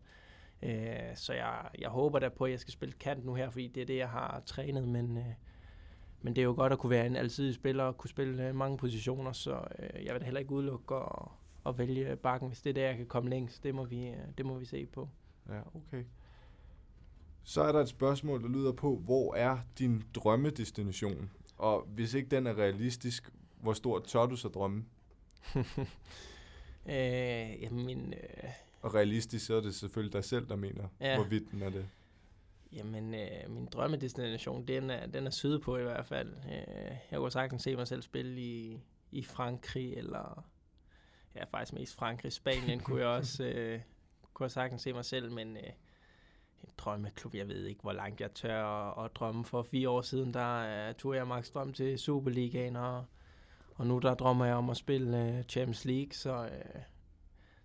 Øh, 0.64 1.16
så 1.16 1.34
jeg, 1.34 1.70
jeg 1.80 1.90
håber 1.90 2.20
da 2.20 2.30
på, 2.30 2.46
at 2.46 2.52
jeg 2.52 2.60
skal 2.60 2.74
spille 2.74 2.94
kant 2.94 3.26
nu 3.26 3.34
her, 3.34 3.50
fordi 3.50 3.68
det 3.68 3.82
er 3.82 3.86
det, 3.86 3.98
jeg 3.98 4.10
har 4.10 4.44
trænet, 4.46 4.88
men, 4.88 5.18
øh, 5.18 5.34
men 6.22 6.36
det 6.36 6.42
er 6.42 6.46
jo 6.46 6.54
godt 6.58 6.74
at 6.74 6.80
kunne 6.80 6.90
være 6.90 7.06
en 7.06 7.16
alsidig 7.16 7.56
spiller 7.56 7.84
og 7.84 7.98
kunne 7.98 8.10
spille 8.10 8.48
øh, 8.48 8.56
mange 8.56 8.78
positioner, 8.78 9.32
så 9.32 9.62
øh, 9.80 10.06
jeg 10.06 10.14
vil 10.14 10.24
heller 10.24 10.40
ikke 10.40 10.52
udelukke 10.52 10.96
at, 10.96 11.28
at 11.66 11.78
vælge 11.78 12.16
bakken, 12.16 12.50
hvis 12.50 12.62
det 12.62 12.70
er 12.70 12.74
der, 12.74 12.88
jeg 12.88 12.98
kan 12.98 13.06
komme 13.06 13.30
længst. 13.30 13.64
Det 13.64 13.76
må 13.76 13.84
vi, 13.84 14.08
øh, 14.08 14.16
det 14.38 14.46
må 14.46 14.58
vi 14.58 14.66
se 14.66 14.86
på. 14.86 15.10
Ja, 15.50 15.60
okay. 15.74 16.04
Så 17.44 17.62
er 17.62 17.72
der 17.72 17.80
et 17.80 17.90
spørgsmål, 17.90 18.44
der 18.44 18.50
lyder 18.50 18.72
på, 18.72 18.96
hvor 18.96 19.36
er 19.36 19.58
din 19.80 20.04
drømmedestination? 20.16 21.30
Og 21.58 21.88
hvis 21.88 22.14
ikke 22.14 22.30
den 22.30 22.48
er 22.48 22.58
realistisk, 22.58 23.30
hvor 23.62 23.74
stort 23.74 24.04
tør 24.04 24.26
du 24.26 24.36
så 24.36 24.48
drømme? 24.48 24.86
øh, 26.90 27.62
jamen, 27.62 28.14
øh, 28.14 28.50
Og 28.82 28.96
realistisk, 28.96 29.46
så 29.46 29.56
er 29.56 29.62
det 29.62 29.76
selvfølgelig 29.76 30.14
dig 30.14 30.24
selv, 30.24 30.50
der 30.50 30.56
mener, 30.56 30.88
ja. 31.00 31.16
hvorvidt 31.16 31.52
den 31.52 31.62
er 31.62 31.70
det. 31.70 31.86
Jamen, 32.74 33.14
øh, 33.14 33.50
min 33.50 33.66
drømmedestination, 33.66 34.68
den 34.68 34.90
er, 34.90 35.08
den 35.08 35.28
er 35.28 35.32
sydpå 35.32 35.78
i 35.78 35.84
hvert 35.84 36.06
fald. 36.06 36.34
Øh, 36.46 36.96
jeg 37.12 37.20
kunne 37.20 37.32
sagtens 37.32 37.62
se 37.62 37.76
mig 37.76 37.88
selv 37.88 38.02
spille 38.02 38.42
i, 38.42 38.80
i 39.12 39.24
Frankrig, 39.24 39.94
eller 39.94 40.46
ja, 41.36 41.44
faktisk 41.44 41.74
mest 41.74 41.96
Frankrig. 41.96 42.34
Spanien 42.34 42.80
kunne 42.80 43.00
jeg 43.00 43.08
også 43.20 43.44
øh, 43.44 43.82
kunne 44.34 44.46
jeg 44.46 44.52
sagtens 44.52 44.82
se 44.82 44.94
mig 44.94 45.06
selv, 45.06 45.32
men 45.32 45.58
øh, 45.58 45.64
en 46.64 46.70
drømmeklub, 46.78 47.36
jeg 47.36 47.48
ved 47.48 47.66
ikke, 47.66 47.82
hvor 47.82 47.92
langt 47.92 48.22
jeg 48.22 48.32
tør 48.32 48.64
at, 48.64 49.06
at 49.06 49.16
drømme. 49.16 49.46
For 49.46 49.62
fire 49.62 49.90
år 49.90 50.02
siden, 50.02 50.34
der 50.34 50.90
uh, 50.90 50.96
tog 50.96 51.16
jeg 51.16 51.28
Max 51.28 51.52
Drøm 51.52 51.74
til 51.74 52.00
Superligaen, 52.00 52.76
og, 52.76 53.06
og 53.76 53.88
nu 53.88 54.00
der 54.00 54.14
drømmer 54.14 54.46
jeg 54.46 54.56
om 54.56 54.70
at 54.70 54.78
spille 54.78 55.36
uh, 55.38 55.46
Champions 55.46 55.86
League, 55.86 56.14
så, 56.14 56.44
uh, 56.44 56.82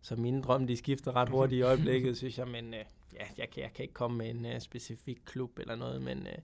så 0.00 0.16
mine 0.16 0.42
drømme, 0.42 0.68
de 0.68 0.76
skifter 0.76 1.16
ret 1.16 1.28
hurtigt 1.28 1.58
i 1.58 1.62
øjeblikket, 1.70 2.16
synes 2.16 2.38
jeg, 2.38 2.48
men 2.48 2.74
uh, 2.74 2.80
ja, 3.14 3.26
jeg 3.38 3.50
kan, 3.50 3.62
jeg 3.62 3.72
kan 3.72 3.82
ikke 3.82 3.94
komme 3.94 4.18
med 4.18 4.30
en 4.30 4.44
uh, 4.44 4.58
specifik 4.58 5.18
klub 5.24 5.58
eller 5.58 5.76
noget, 5.76 6.02
men, 6.02 6.18
uh, 6.18 6.42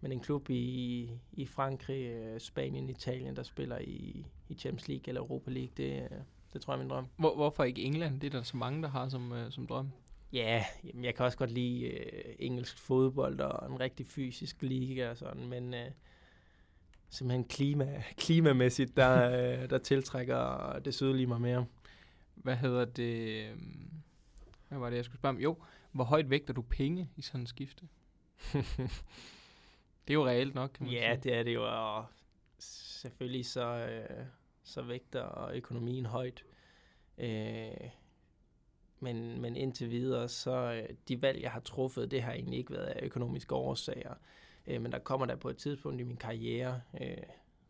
men 0.00 0.12
en 0.12 0.20
klub 0.20 0.50
i, 0.50 1.10
i 1.32 1.46
Frankrig, 1.46 2.32
uh, 2.34 2.38
Spanien, 2.38 2.88
Italien, 2.88 3.36
der 3.36 3.42
spiller 3.42 3.78
i, 3.78 4.26
i 4.48 4.54
Champions 4.54 4.88
League 4.88 5.04
eller 5.08 5.20
Europa 5.20 5.50
League, 5.50 5.72
det, 5.76 6.08
uh, 6.10 6.18
det 6.52 6.60
tror 6.60 6.72
jeg 6.72 6.78
er 6.78 6.82
min 6.82 6.90
drøm. 6.90 7.06
Hvor, 7.16 7.34
hvorfor 7.34 7.64
ikke 7.64 7.82
England? 7.82 8.20
Det 8.20 8.26
er 8.26 8.38
der 8.38 8.42
så 8.42 8.56
mange, 8.56 8.82
der 8.82 8.88
har 8.88 9.08
som, 9.08 9.32
øh, 9.32 9.52
som 9.52 9.66
drøm. 9.66 9.88
Ja, 10.32 10.64
jamen, 10.84 11.04
jeg 11.04 11.14
kan 11.14 11.24
også 11.24 11.38
godt 11.38 11.50
lide 11.50 11.84
øh, 11.84 12.34
engelsk 12.38 12.78
fodbold 12.78 13.40
og 13.40 13.72
en 13.72 13.80
rigtig 13.80 14.06
fysisk 14.06 14.62
liga 14.62 15.10
og 15.10 15.16
sådan, 15.16 15.48
men 15.48 15.74
øh, 15.74 15.90
simpelthen 17.08 17.44
klima, 17.44 18.02
klimamæssigt, 18.24 18.96
der, 18.96 19.30
øh, 19.30 19.70
der 19.70 19.78
tiltrækker 19.78 20.78
det 20.84 20.94
sydlige 20.94 21.26
mig 21.26 21.40
mere. 21.40 21.66
Hvad 22.34 22.56
hedder 22.56 22.84
det? 22.84 23.46
Hvad 24.68 24.78
var 24.78 24.90
det, 24.90 24.96
jeg 24.96 25.04
skulle 25.04 25.18
spørge 25.18 25.34
om? 25.34 25.40
Jo, 25.40 25.56
hvor 25.98 26.04
højt 26.04 26.30
vægter 26.30 26.54
du 26.54 26.62
penge 26.62 27.10
i 27.16 27.22
sådan 27.22 27.40
en 27.40 27.46
skifte? 27.46 27.88
Det 30.08 30.14
er 30.14 30.18
jo 30.18 30.26
reelt 30.26 30.54
nok, 30.54 30.70
kan 30.74 30.86
man 30.86 30.94
ja, 30.94 31.14
sige. 31.14 31.22
det 31.22 31.38
er 31.38 31.42
det 31.42 31.54
jo, 31.54 31.62
og 31.64 32.04
selvfølgelig 32.58 33.46
så, 33.46 33.66
øh, 33.66 34.24
så 34.62 34.82
vægter 34.82 35.50
økonomien 35.54 36.06
højt. 36.06 36.44
Øh, 37.18 37.90
men, 39.00 39.40
men 39.40 39.56
indtil 39.56 39.90
videre, 39.90 40.28
så 40.28 40.72
øh, 40.72 40.88
de 41.08 41.22
valg, 41.22 41.42
jeg 41.42 41.50
har 41.50 41.60
truffet, 41.60 42.10
det 42.10 42.22
har 42.22 42.32
egentlig 42.32 42.58
ikke 42.58 42.72
været 42.72 42.86
af 42.86 43.00
økonomiske 43.02 43.54
årsager. 43.54 44.14
Øh, 44.66 44.82
men 44.82 44.92
der 44.92 44.98
kommer 44.98 45.26
der 45.26 45.36
på 45.36 45.48
et 45.48 45.56
tidspunkt 45.56 46.00
i 46.00 46.04
min 46.04 46.16
karriere, 46.16 46.80
øh, 47.00 47.16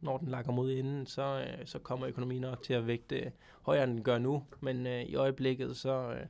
når 0.00 0.18
den 0.18 0.28
lakker 0.28 0.52
mod 0.52 0.70
inden, 0.70 1.06
så, 1.06 1.46
øh, 1.46 1.66
så 1.66 1.78
kommer 1.78 2.08
økonomien 2.08 2.40
nok 2.40 2.62
til 2.62 2.74
at 2.74 2.86
vægte 2.86 3.32
højere, 3.62 3.84
end 3.84 3.92
den 3.92 4.02
gør 4.02 4.18
nu. 4.18 4.44
Men 4.60 4.86
øh, 4.86 5.02
i 5.02 5.14
øjeblikket, 5.14 5.76
så... 5.76 6.12
Øh, 6.12 6.26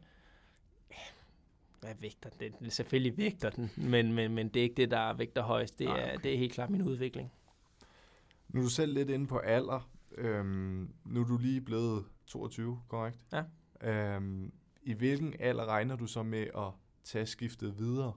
hvad 1.81 1.95
vægter 2.01 2.31
den? 2.31 2.71
Selvfølgelig 2.71 3.19
vægter 3.19 3.51
den, 3.51 3.71
men, 3.77 4.12
men, 4.12 4.35
men 4.35 4.49
det 4.49 4.61
er 4.61 4.64
ikke 4.64 4.75
det, 4.75 4.91
der 4.91 5.12
vægter 5.12 5.43
højst. 5.43 5.79
Det 5.79 5.87
Nej, 5.87 6.01
er, 6.01 6.12
okay. 6.12 6.23
det 6.23 6.35
er 6.35 6.38
helt 6.38 6.53
klart 6.53 6.71
min 6.71 6.83
udvikling. 6.83 7.33
Nu 8.49 8.61
er 8.61 8.64
du 8.64 8.71
selv 8.71 8.95
lidt 8.95 9.11
inde 9.11 9.27
på 9.27 9.38
alder. 9.38 9.91
Øhm, 10.19 10.91
nu 11.05 11.21
er 11.21 11.25
du 11.25 11.38
lige 11.38 11.61
blevet 11.61 12.05
22, 12.27 12.81
korrekt? 12.88 13.19
Ja. 13.33 13.43
Øhm, 13.91 14.53
I 14.83 14.93
hvilken 14.93 15.35
alder 15.41 15.67
regner 15.67 15.97
du 15.97 16.07
så 16.07 16.23
med 16.23 16.47
at 16.57 16.73
tage 17.05 17.27
skiftet 17.27 17.79
videre? 17.79 18.12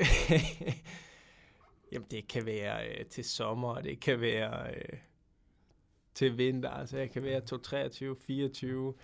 Jamen, 1.92 2.06
det 2.10 2.28
kan 2.28 2.46
være 2.46 2.88
øh, 2.88 3.06
til 3.06 3.24
sommer, 3.24 3.80
det 3.80 4.00
kan 4.00 4.20
være 4.20 4.74
øh, 4.74 4.98
til 6.14 6.38
vinter. 6.38 6.70
Altså, 6.70 6.98
jeg 6.98 7.10
kan 7.10 7.22
være 7.22 7.40
23, 7.40 8.16
24. 8.16 8.94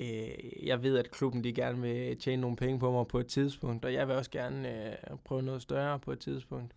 Øh, 0.00 0.66
jeg 0.66 0.82
ved, 0.82 0.98
at 0.98 1.10
klubben 1.10 1.44
de 1.44 1.52
gerne 1.52 1.80
vil 1.80 2.18
tjene 2.18 2.40
nogle 2.40 2.56
penge 2.56 2.78
på 2.78 2.90
mig 2.92 3.06
på 3.06 3.18
et 3.18 3.26
tidspunkt, 3.26 3.84
og 3.84 3.92
jeg 3.92 4.08
vil 4.08 4.16
også 4.16 4.30
gerne 4.30 4.90
øh, 4.90 4.96
prøve 5.24 5.42
noget 5.42 5.62
større 5.62 5.98
på 5.98 6.12
et 6.12 6.18
tidspunkt. 6.18 6.74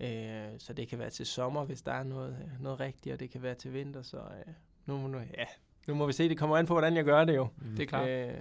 Øh, 0.00 0.44
så 0.58 0.72
det 0.72 0.88
kan 0.88 0.98
være 0.98 1.10
til 1.10 1.26
sommer, 1.26 1.64
hvis 1.64 1.82
der 1.82 1.92
er 1.92 2.02
noget, 2.02 2.36
noget 2.60 2.80
rigtigt, 2.80 3.12
og 3.12 3.20
det 3.20 3.30
kan 3.30 3.42
være 3.42 3.54
til 3.54 3.72
vinter. 3.74 4.02
Så 4.02 4.16
øh, 4.16 4.52
nu, 4.86 4.98
må- 4.98 5.06
nu, 5.08 5.18
ja, 5.18 5.44
nu 5.88 5.94
må 5.94 6.06
vi 6.06 6.12
se, 6.12 6.28
det 6.28 6.38
kommer 6.38 6.56
an 6.56 6.66
på, 6.66 6.74
hvordan 6.74 6.96
jeg 6.96 7.04
gør 7.04 7.24
det 7.24 7.36
jo. 7.36 7.48
Det 7.76 7.82
er 7.82 7.86
klart. 7.86 8.08
Øh, 8.08 8.34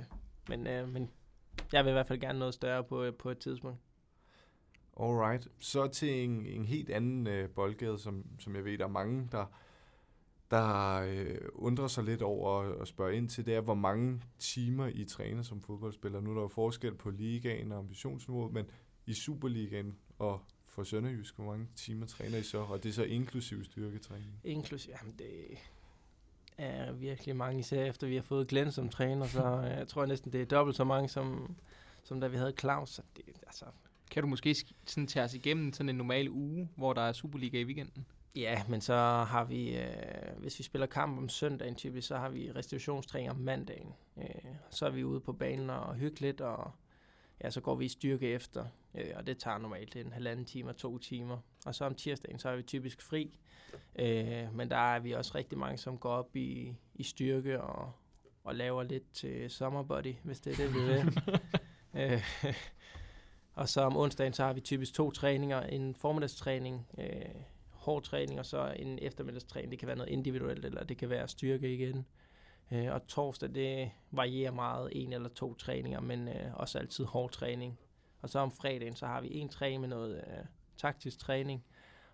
men, 0.50 0.68
øh, 0.68 0.90
men 0.90 1.10
jeg 1.74 1.86
vil 1.86 1.90
i 1.92 1.94
hvert 1.94 2.08
fald 2.08 2.20
gerne 2.20 2.40
noget 2.40 2.54
større 2.54 2.84
på, 2.84 3.06
på 3.20 3.30
et 3.30 3.38
tidspunkt. 3.38 3.80
Alright. 5.00 5.48
Så 5.60 5.88
til 5.88 6.24
en, 6.24 6.46
en 6.46 6.66
helt 6.66 6.90
anden 6.90 7.28
øh, 7.28 7.50
boldgade, 7.50 8.00
som, 8.00 8.26
som 8.40 8.56
jeg 8.56 8.66
ved, 8.66 8.78
der 8.78 8.84
er 8.84 8.90
mange, 8.90 9.28
der, 9.32 9.46
der 10.54 10.96
øh, 11.02 11.38
undrer 11.54 11.88
sig 11.88 12.04
lidt 12.04 12.22
over 12.22 12.82
at, 12.82 12.88
spørge 12.88 13.16
ind 13.18 13.30
til, 13.30 13.46
det 13.46 13.56
er, 13.56 13.62
hvor 13.62 13.74
mange 13.74 14.22
timer 14.40 14.88
I 14.88 15.06
træner 15.06 15.44
som 15.44 15.62
fodboldspiller. 15.62 16.22
Nu 16.22 16.30
er 16.30 16.34
der 16.34 16.42
jo 16.42 16.48
forskel 16.48 16.96
på 16.96 17.10
ligaen 17.10 17.72
og 17.72 17.78
ambitionsniveauet, 17.80 18.54
men 18.54 18.66
i 19.06 19.14
Superligaen 19.14 19.96
og 20.20 20.42
for 20.66 20.84
Sønderjysk, 20.84 21.36
hvor 21.36 21.46
mange 21.46 21.68
timer 21.76 22.06
træner 22.06 22.38
I 22.38 22.44
så? 22.44 22.58
Og 22.58 22.84
det 22.84 22.90
er 22.90 22.94
så 22.94 23.04
inklusiv 23.04 23.64
styrketræning. 23.64 24.40
Inklusive, 24.44 24.96
jamen 25.02 25.16
det 25.20 25.58
er 26.58 26.92
virkelig 26.92 27.36
mange, 27.36 27.60
især 27.60 27.86
efter 27.86 28.08
vi 28.08 28.16
har 28.16 28.22
fået 28.24 28.48
Glenn 28.48 28.72
som 28.72 28.90
træner, 28.90 29.26
så 29.28 29.46
øh, 29.58 29.78
jeg 29.78 29.88
tror 29.88 30.06
næsten, 30.06 30.32
det 30.34 30.42
er 30.42 30.46
dobbelt 30.46 30.78
så 30.78 30.84
mange, 30.84 31.10
som, 31.10 31.56
som 32.04 32.22
da 32.22 32.28
vi 32.28 32.38
havde 32.38 32.54
Claus. 32.60 32.90
Så 32.90 33.02
det, 33.16 33.24
altså, 33.48 33.66
Kan 34.12 34.24
du 34.24 34.30
måske 34.30 34.52
sk- 34.52 34.74
sådan 34.86 35.08
tage 35.08 35.26
os 35.26 35.34
igennem 35.34 35.74
sådan 35.74 35.90
en 35.90 35.96
normal 35.96 36.30
uge, 36.30 36.70
hvor 36.76 36.94
der 36.94 37.02
er 37.02 37.12
Superliga 37.12 37.60
i 37.60 37.66
weekenden? 37.66 38.06
Ja, 38.36 38.64
men 38.70 38.82
så 38.82 38.96
har 39.28 39.44
vi, 39.44 39.78
øh, 39.78 40.38
hvis 40.38 40.60
vi 40.60 40.64
spiller 40.64 40.88
kamp 40.88 41.18
om 41.18 41.30
søndagen 41.30 41.76
typisk, 41.76 42.08
så 42.08 42.18
har 42.18 42.30
vi 42.30 42.52
restitutionstræning 42.52 43.32
om 43.32 43.38
mandagen. 43.38 43.94
Øh, 44.18 44.56
så 44.70 44.86
er 44.86 44.90
vi 44.90 45.04
ude 45.04 45.20
på 45.20 45.34
banen 45.34 45.70
og 45.70 45.96
hygge 45.96 46.22
lidt, 46.22 46.42
og 46.42 46.72
ja, 47.44 47.50
så 47.50 47.62
går 47.62 47.76
vi 47.76 47.86
i 47.86 47.90
styrke 47.90 48.30
efter, 48.30 48.66
øh, 48.96 49.12
og 49.16 49.28
det 49.28 49.38
tager 49.38 49.58
normalt 49.58 49.96
en 49.96 50.14
halvanden 50.14 50.46
time 50.46 50.70
og 50.70 50.76
to 50.76 50.98
timer. 50.98 51.38
Og 51.66 51.76
så 51.76 51.86
om 51.86 51.96
tirsdagen, 51.96 52.40
så 52.40 52.50
er 52.50 52.56
vi 52.56 52.62
typisk 52.62 53.02
fri, 53.02 53.40
øh, 53.96 54.56
men 54.56 54.70
der 54.70 54.94
er 54.96 55.00
vi 55.00 55.12
også 55.12 55.32
rigtig 55.36 55.58
mange, 55.58 55.78
som 55.78 55.98
går 55.98 56.12
op 56.12 56.36
i, 56.36 56.76
i 56.96 57.04
styrke 57.04 57.62
og, 57.62 57.92
og 58.44 58.56
laver 58.56 58.84
lidt 58.84 59.14
til 59.14 59.50
sommerbody, 59.50 60.16
hvis 60.24 60.40
det 60.40 60.54
er 60.54 60.66
det, 60.66 60.74
vi 60.74 60.80
vil. 60.80 61.20
øh, 62.02 62.24
og 63.54 63.70
så 63.70 63.82
om 63.82 63.98
onsdagen, 63.98 64.34
så 64.34 64.44
har 64.44 64.54
vi 64.54 64.62
typisk 64.62 64.94
to 64.94 65.12
træninger. 65.12 65.62
En 65.62 65.96
formiddagstræning, 65.96 66.88
øh, 66.98 67.36
hård 67.84 68.04
træning, 68.04 68.40
og 68.40 68.46
så 68.46 68.74
en 68.76 69.00
eftermiddagstræning. 69.02 69.72
Det 69.72 69.80
kan 69.80 69.88
være 69.88 69.98
noget 69.98 70.12
individuelt, 70.12 70.66
eller 70.66 70.84
det 70.84 70.98
kan 70.98 71.10
være 71.10 71.28
styrke 71.28 71.74
igen. 71.74 72.06
Øh, 72.72 72.94
og 72.94 73.08
torsdag, 73.08 73.50
det 73.56 73.92
varierer 74.12 74.52
meget, 74.52 74.90
en 74.92 75.14
eller 75.14 75.30
to 75.30 75.54
træninger, 75.54 76.00
men 76.00 76.28
øh, 76.28 76.54
også 76.54 76.80
altid 76.80 77.06
hård 77.06 77.32
træning. 77.32 77.80
Og 78.22 78.30
så 78.30 78.40
om 78.40 78.52
fredagen, 78.52 78.96
så 78.96 79.06
har 79.06 79.22
vi 79.22 79.36
en 79.36 79.50
træning 79.50 79.82
med 79.82 79.90
noget 79.90 80.16
øh, 80.18 80.46
taktisk 80.78 81.20
træning, 81.20 81.66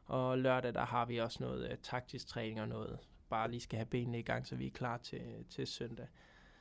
og 0.06 0.38
lørdag, 0.38 0.74
der 0.74 0.86
har 0.86 1.06
vi 1.06 1.18
også 1.18 1.38
noget 1.44 1.72
øh, 1.72 1.78
taktisk 1.84 2.28
træning 2.28 2.62
og 2.62 2.68
noget, 2.68 3.00
bare 3.30 3.52
lige 3.52 3.62
skal 3.62 3.78
have 3.78 3.86
benene 3.86 4.20
i 4.20 4.22
gang, 4.22 4.48
så 4.48 4.56
vi 4.56 4.68
er 4.68 4.72
klar 4.72 4.98
til, 4.98 5.22
til 5.50 5.68
søndag. 5.68 6.08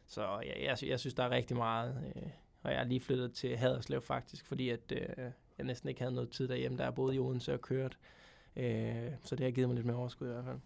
Så 0.06 0.22
ja, 0.22 0.64
jeg, 0.64 0.78
jeg 0.82 1.00
synes, 1.00 1.14
der 1.14 1.24
er 1.24 1.30
rigtig 1.30 1.56
meget, 1.56 2.12
øh, 2.16 2.30
og 2.62 2.72
jeg 2.72 2.80
er 2.80 2.84
lige 2.84 3.00
flyttet 3.00 3.32
til 3.32 3.56
Haderslev 3.56 4.02
faktisk, 4.02 4.46
fordi 4.46 4.68
at, 4.68 4.92
øh, 4.92 5.30
jeg 5.58 5.66
næsten 5.66 5.88
ikke 5.88 6.00
havde 6.00 6.14
noget 6.14 6.30
tid 6.30 6.48
derhjemme, 6.48 6.78
der 6.78 6.84
er 6.84 6.90
både 6.90 7.14
i 7.14 7.18
Odense 7.18 7.54
og 7.54 7.60
kørt. 7.60 7.98
Øh, 8.58 9.12
så 9.22 9.36
det 9.36 9.44
har 9.44 9.50
givet 9.50 9.68
mig 9.68 9.76
lidt 9.76 9.86
mere 9.86 9.96
overskud 9.96 10.28
i 10.28 10.32
hvert 10.32 10.44
fald. 10.44 10.58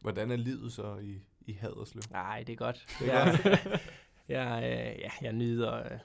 Hvordan 0.00 0.30
er 0.30 0.36
livet 0.36 0.72
så 0.72 0.96
i, 0.96 1.20
i 1.46 1.52
Haderslev? 1.52 2.02
Nej, 2.10 2.42
det 2.46 2.52
er 2.52 2.56
godt. 2.56 2.86
Det 3.00 3.12
er 3.12 3.24
jeg, 3.24 3.80
jeg, 4.28 4.62
øh, 4.62 5.00
ja, 5.00 5.10
jeg 5.22 5.32
nyder... 5.32 5.74
Øh, 5.74 5.98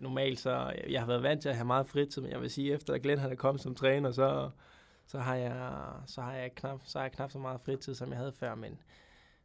normalt 0.00 0.38
så... 0.38 0.74
Jeg 0.88 1.00
har 1.00 1.06
været 1.06 1.22
vant 1.22 1.42
til 1.42 1.48
at 1.48 1.54
have 1.54 1.66
meget 1.66 1.88
fritid, 1.88 2.22
men 2.22 2.30
jeg 2.30 2.40
vil 2.40 2.50
sige, 2.50 2.72
efter 2.72 2.94
at 2.94 3.02
Glenn 3.02 3.20
han 3.20 3.32
er 3.32 3.36
kommet 3.36 3.62
som 3.62 3.74
træner, 3.74 4.10
så, 4.10 4.50
så 5.06 5.18
har 5.18 5.34
jeg, 5.34 5.78
så 6.06 6.22
har 6.22 6.32
jeg, 6.32 6.54
knap, 6.54 6.80
så 6.84 6.98
har 6.98 7.04
jeg 7.04 7.12
knap 7.12 7.30
så 7.30 7.38
meget 7.38 7.60
fritid, 7.60 7.94
som 7.94 8.08
jeg 8.08 8.18
havde 8.18 8.32
før, 8.32 8.54
men, 8.54 8.78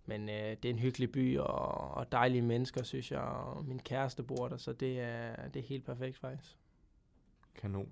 men 0.06 0.30
øh, 0.30 0.36
det 0.36 0.66
er 0.66 0.70
en 0.70 0.80
hyggelig 0.80 1.12
by 1.12 1.38
og, 1.38 1.92
og 1.92 2.12
dejlige 2.12 2.42
mennesker, 2.42 2.84
synes 2.84 3.12
jeg, 3.12 3.22
og 3.22 3.66
min 3.66 3.80
kæreste 3.80 4.24
bor 4.24 4.48
der, 4.48 4.58
så 4.58 4.74
det 4.74 5.00
er, 5.00 5.50
det 5.50 5.60
er 5.60 5.68
helt 5.68 5.86
perfekt 5.86 6.18
faktisk. 6.18 6.58
Kanon. 7.56 7.92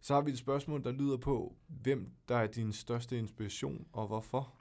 Så 0.00 0.14
har 0.14 0.20
vi 0.20 0.30
et 0.30 0.38
spørgsmål, 0.38 0.84
der 0.84 0.92
lyder 0.92 1.16
på, 1.16 1.54
hvem 1.66 2.12
der 2.28 2.36
er 2.36 2.46
din 2.46 2.72
største 2.72 3.18
inspiration, 3.18 3.86
og 3.92 4.06
hvorfor? 4.06 4.54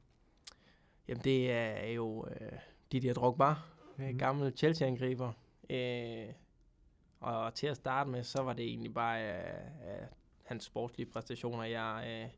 Jamen, 1.08 1.24
det 1.24 1.52
er 1.52 1.88
jo 1.88 2.28
øh, 2.28 2.52
Didier 2.92 3.14
Drogba, 3.14 3.54
mm. 3.98 4.18
gammel 4.18 4.58
Chelsea-angriber. 4.58 5.32
Øh, 5.70 6.28
og 7.20 7.54
til 7.54 7.68
at 7.68 7.78
starte 7.78 8.10
med, 8.10 8.24
så 8.24 8.42
var 8.42 8.54
det 8.54 8.66
egentlig 8.66 8.94
bare 8.94 9.34
øh, 9.34 10.08
hans 10.44 10.64
sportslige 10.64 11.12
præstationer. 11.12 11.64
Jeg 11.64 12.04
øh, 12.08 12.30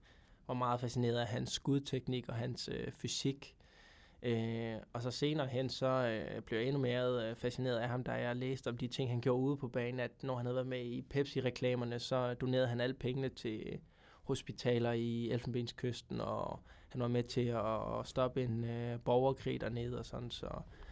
var 0.48 0.54
meget 0.54 0.80
fascineret 0.80 1.20
af 1.20 1.28
hans 1.28 1.52
skudteknik 1.52 2.30
og 2.30 2.36
hans 2.36 2.70
øh, 2.74 2.92
fysik. 2.92 3.56
Øh, 4.24 4.76
og 4.94 5.02
så 5.02 5.12
senere 5.12 5.48
hen, 5.48 5.70
så 5.70 5.88
øh, 5.88 6.42
blev 6.42 6.60
jeg 6.60 6.68
endnu 6.68 6.82
mere 6.82 7.30
øh, 7.30 7.36
fascineret 7.36 7.78
af 7.78 7.90
ham, 7.90 8.04
da 8.04 8.12
jeg 8.12 8.36
læste 8.36 8.68
om 8.68 8.78
de 8.78 8.88
ting, 8.88 9.10
han 9.10 9.22
gjorde 9.22 9.42
ude 9.44 9.58
på 9.58 9.68
banen, 9.68 10.00
at 10.00 10.24
når 10.24 10.36
han 10.36 10.46
havde 10.46 10.56
været 10.56 10.68
med 10.68 10.86
i 10.86 11.02
Pepsi-reklamerne, 11.02 12.00
så 12.00 12.34
donerede 12.34 12.68
han 12.68 12.82
alle 12.82 12.94
pengene 12.94 13.30
til 13.30 13.80
hospitaler 14.24 14.92
i 14.92 15.30
Elfenbenskysten, 15.30 16.22
og 16.22 16.60
han 16.90 17.02
var 17.02 17.08
med 17.08 17.24
til 17.24 17.46
at, 17.46 18.00
at 18.00 18.08
stoppe 18.08 18.44
en 18.44 18.64
øh, 18.64 19.00
borgerkrig 19.00 19.62
dernede 19.62 20.00
og 20.00 20.06
sådan, 20.06 20.32
så, 20.32 20.50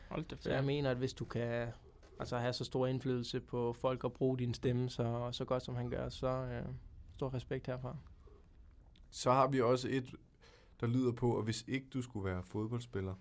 Hold 0.10 0.26
det 0.26 0.44
så 0.44 0.52
jeg 0.52 0.64
mener, 0.64 0.92
at 0.92 0.98
hvis 0.98 1.14
du 1.14 1.26
kan 1.26 1.68
altså, 2.20 2.38
have 2.38 2.54
så 2.54 2.64
stor 2.64 2.88
indflydelse 2.88 3.40
på 3.40 3.74
folk 3.74 4.04
og 4.04 4.14
bruge 4.14 4.38
din 4.38 4.54
stemme 4.54 4.90
så, 4.90 5.30
så 5.32 5.46
godt 5.46 5.64
som 5.64 5.76
han 5.76 5.90
gør, 5.90 6.10
så 6.10 6.28
øh, 6.28 6.66
stor 7.16 7.34
respekt 7.34 7.68
herfra. 7.68 7.98
Så 9.10 9.32
har 9.32 9.48
vi 9.48 9.62
også 9.62 9.88
et, 9.92 10.16
der 10.82 10.88
lyder 10.88 11.12
på, 11.12 11.38
at 11.38 11.44
hvis 11.44 11.66
ikke 11.68 11.88
du 11.94 12.02
skulle 12.02 12.26
være 12.26 12.44
fodboldspiller, 12.44 13.14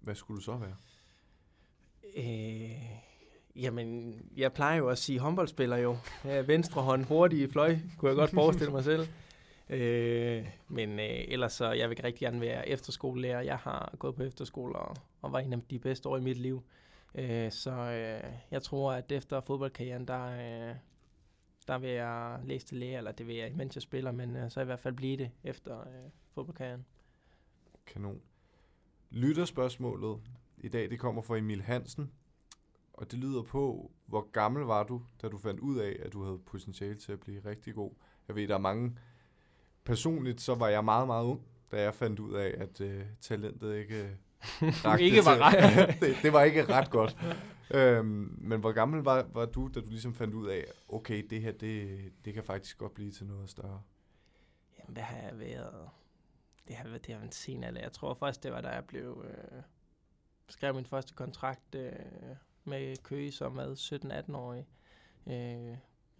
hvad 0.00 0.14
skulle 0.14 0.38
du 0.38 0.42
så 0.42 0.56
være? 0.56 0.76
Øh, 2.16 2.98
jamen, 3.56 4.14
jeg 4.36 4.52
plejer 4.52 4.76
jo 4.76 4.88
at 4.88 4.98
sige 4.98 5.18
håndboldspiller 5.18 5.76
jo. 5.76 5.96
Ja, 6.24 6.40
venstre 6.40 6.82
hånd, 6.82 7.04
hurtig 7.04 7.50
fløj, 7.50 7.78
kunne 7.98 8.08
jeg 8.08 8.16
godt 8.16 8.30
forestille 8.30 8.72
mig 8.72 8.84
selv. 8.84 9.08
Øh, 9.70 10.46
men 10.68 11.00
øh, 11.00 11.24
ellers 11.28 11.52
så, 11.52 11.72
jeg 11.72 11.88
vil 11.88 12.00
rigtig 12.04 12.20
gerne 12.20 12.40
være 12.40 12.68
efterskolelærer. 12.68 13.40
Jeg 13.40 13.56
har 13.56 13.94
gået 13.98 14.14
på 14.14 14.22
efterskole 14.22 14.76
og, 14.76 14.96
og 15.22 15.32
var 15.32 15.38
en 15.38 15.52
af 15.52 15.60
de 15.70 15.78
bedste 15.78 16.08
år 16.08 16.16
i 16.16 16.20
mit 16.20 16.38
liv. 16.38 16.62
Øh, 17.14 17.52
så 17.52 17.70
øh, 17.70 18.32
jeg 18.50 18.62
tror, 18.62 18.92
at 18.92 19.12
efter 19.12 19.40
fodboldkarrieren, 19.40 20.08
der, 20.08 20.24
øh, 20.24 20.74
der 21.68 21.78
vil 21.78 21.90
jeg 21.90 22.38
læse 22.44 22.66
til 22.66 22.76
lærer, 22.76 22.98
eller 22.98 23.12
det 23.12 23.26
vil 23.26 23.36
jeg, 23.36 23.52
mens 23.54 23.74
jeg 23.74 23.82
spiller, 23.82 24.12
men 24.12 24.36
øh, 24.36 24.50
så 24.50 24.60
i 24.60 24.64
hvert 24.64 24.80
fald 24.80 24.94
blive 24.94 25.16
det 25.16 25.30
efter 25.44 25.80
øh, 25.80 26.10
fodboldkarrieren. 26.34 26.84
Kanon. 27.88 28.20
Lytterspørgsmålet 29.10 30.20
i 30.58 30.68
dag, 30.68 30.90
det 30.90 30.98
kommer 30.98 31.22
fra 31.22 31.36
Emil 31.36 31.62
Hansen, 31.62 32.10
og 32.92 33.10
det 33.10 33.18
lyder 33.18 33.42
på, 33.42 33.90
hvor 34.06 34.30
gammel 34.30 34.62
var 34.62 34.82
du, 34.82 35.02
da 35.22 35.28
du 35.28 35.38
fandt 35.38 35.60
ud 35.60 35.78
af, 35.78 35.96
at 36.00 36.12
du 36.12 36.24
havde 36.24 36.38
potentiale 36.38 36.94
til 36.94 37.12
at 37.12 37.20
blive 37.20 37.40
rigtig 37.44 37.74
god? 37.74 37.90
Jeg 38.28 38.36
ved, 38.36 38.48
der 38.48 38.54
er 38.54 38.58
mange... 38.58 38.98
Personligt, 39.84 40.40
så 40.40 40.54
var 40.54 40.68
jeg 40.68 40.84
meget, 40.84 41.06
meget 41.06 41.24
ung, 41.24 41.40
da 41.72 41.82
jeg 41.82 41.94
fandt 41.94 42.20
ud 42.20 42.34
af, 42.34 42.54
at 42.58 42.80
øh, 42.80 43.04
talentet 43.20 43.76
ikke 43.76 44.18
øh, 44.62 45.00
ikke 45.06 45.24
var 45.24 45.38
ret. 45.38 45.88
det, 46.00 46.16
det 46.22 46.32
var 46.32 46.42
ikke 46.42 46.64
ret 46.68 46.90
godt. 46.90 47.16
øhm, 47.70 48.38
men 48.38 48.60
hvor 48.60 48.72
gammel 48.72 49.02
var, 49.02 49.26
var 49.32 49.46
du, 49.46 49.70
da 49.74 49.80
du 49.80 49.90
ligesom 49.90 50.14
fandt 50.14 50.34
ud 50.34 50.48
af, 50.48 50.64
okay, 50.88 51.26
det 51.30 51.42
her, 51.42 51.52
det, 51.52 51.98
det 52.24 52.34
kan 52.34 52.44
faktisk 52.44 52.78
godt 52.78 52.94
blive 52.94 53.10
til 53.10 53.26
noget 53.26 53.50
større? 53.50 53.82
Jamen, 54.78 54.92
hvad 54.92 55.02
har 55.02 55.16
jeg 55.16 55.38
været? 55.38 55.88
Det 56.68 56.76
har 56.76 56.84
været, 56.88 57.06
det 57.06 57.14
har 57.14 57.18
været 57.18 57.26
en 57.28 57.32
sen 57.32 57.64
alder. 57.64 57.80
Jeg 57.80 57.92
tror 57.92 58.14
først, 58.14 58.42
det 58.42 58.52
var, 58.52 58.60
da 58.60 58.68
jeg 58.68 58.84
blev... 58.84 59.24
Øh, 59.28 59.62
skrev 60.48 60.74
min 60.74 60.84
første 60.86 61.14
kontrakt 61.14 61.74
øh, 61.74 61.92
med 62.64 62.96
Køge 63.02 63.32
som 63.32 63.52
hvad, 63.52 63.72
17-18-årig. 63.72 64.66
Øh, 65.26 65.76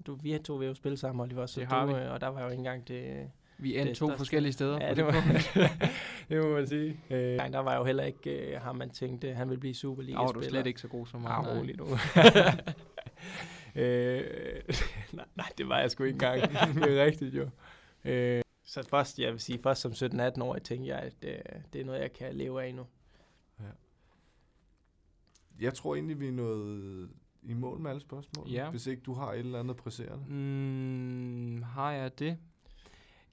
du, 0.06 0.14
vi 0.14 0.38
to 0.44 0.54
vil 0.54 0.68
jo 0.68 0.74
spille 0.74 0.98
sammen, 0.98 1.22
Oliver, 1.22 1.46
så 1.46 1.60
Det 1.60 1.68
har 1.68 1.86
du, 1.86 1.96
øh, 1.96 2.12
og 2.12 2.20
der 2.20 2.26
var 2.28 2.42
jo 2.42 2.48
ikke 2.48 2.58
engang 2.58 2.88
det... 2.88 3.30
Vi 3.58 3.76
endte 3.76 3.88
Det- 3.88 3.96
to 3.98 4.10
forskellige 4.16 4.52
steder. 4.52 4.78
Ja, 4.86 4.94
det 4.94 5.04
må, 5.04 5.10
det 6.28 6.42
må 6.44 6.48
man 6.54 6.66
sige. 6.66 7.00
Øh, 7.10 7.36
nej, 7.36 7.48
der 7.48 7.58
var 7.58 7.76
jo 7.76 7.84
heller 7.84 8.04
ikke 8.04 8.30
øh, 8.54 8.60
ham, 8.62 8.76
man 8.76 8.90
tænkte, 8.90 9.34
han 9.34 9.48
ville 9.48 9.60
blive 9.60 9.74
Der 9.74 9.86
var 9.88 9.94
du 9.94 9.98
Superliga-spiller. 9.98 10.48
slet 10.50 10.66
ikke 10.66 10.80
så 10.80 10.88
god 10.88 11.06
som 11.06 11.20
mig. 11.20 11.30
Ah, 11.32 11.44
nej. 11.44 11.58
rolig 11.58 11.76
nu. 11.76 11.84
øh, 13.82 14.24
nej, 15.12 15.24
nej, 15.36 15.48
det 15.58 15.68
var 15.68 15.78
jeg 15.80 15.90
sgu 15.90 16.04
ikke 16.04 16.14
engang. 16.14 16.42
det 16.84 16.98
er 17.00 17.04
rigtigt 17.04 17.34
jo. 17.34 17.48
Øh, 18.04 18.42
så 18.68 18.82
først, 18.82 19.18
jeg 19.18 19.32
vil 19.32 19.40
sige, 19.40 19.58
først 19.58 19.80
som 19.80 19.92
17-18 19.92 20.42
år, 20.42 20.58
tænkte 20.58 20.88
jeg, 20.88 20.98
at 20.98 21.14
øh, 21.22 21.62
det 21.72 21.80
er 21.80 21.84
noget, 21.84 22.00
jeg 22.00 22.12
kan 22.12 22.34
leve 22.34 22.62
af 22.62 22.74
nu. 22.74 22.86
Jeg 25.60 25.74
tror 25.74 25.94
egentlig, 25.94 26.20
vi 26.20 26.28
er 26.28 26.32
nået 26.32 27.10
i 27.42 27.54
mål 27.54 27.80
med 27.80 27.90
alle 27.90 28.00
spørgsmål. 28.00 28.50
Ja. 28.50 28.70
Hvis 28.70 28.86
ikke 28.86 29.02
du 29.02 29.12
har 29.12 29.32
et 29.32 29.38
eller 29.38 29.60
andet 29.60 29.76
presserende. 29.76 30.24
Mm, 30.28 31.62
har 31.62 31.92
jeg 31.92 32.18
det? 32.18 32.38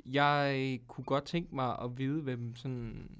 Jeg 0.05 0.79
kunne 0.87 1.05
godt 1.05 1.25
tænke 1.25 1.55
mig 1.55 1.79
at 1.79 1.97
vide, 1.97 2.21
hvem 2.21 2.55
sådan 2.55 3.11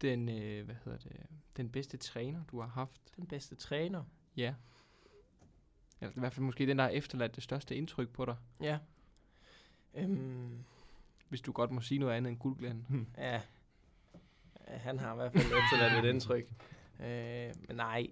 den, 0.00 0.28
øh, 0.28 0.64
hvad 0.64 0.74
hedder 0.84 0.98
det, 0.98 1.12
den 1.56 1.70
bedste 1.70 1.96
træner, 1.96 2.44
du 2.50 2.60
har 2.60 2.68
haft. 2.68 3.16
Den 3.16 3.26
bedste 3.26 3.54
træner. 3.54 4.04
Ja. 4.36 4.54
Eller 6.00 6.16
i 6.16 6.20
hvert 6.20 6.34
fald 6.34 6.46
måske 6.46 6.66
den, 6.66 6.78
der 6.78 6.84
har 6.84 6.90
efterladt 6.90 7.34
det 7.34 7.42
største 7.42 7.76
indtryk 7.76 8.08
på 8.08 8.24
dig. 8.24 8.36
Ja. 8.60 8.78
Øhm, 9.94 10.64
Hvis 11.32 11.40
du 11.40 11.52
godt 11.52 11.70
må 11.70 11.80
sige 11.80 11.98
noget 11.98 12.12
andet 12.12 12.30
end 12.30 12.38
guldglæden. 12.38 13.08
ja. 13.18 13.40
Ja, 14.68 14.76
Han 14.78 14.98
har 14.98 15.12
i 15.12 15.16
hvert 15.16 15.32
fald 15.32 15.44
efterladt 15.44 16.04
et 16.04 16.08
indtryk. 16.10 16.52
Øh, 17.00 17.54
men 17.68 17.76
nej, 17.76 18.06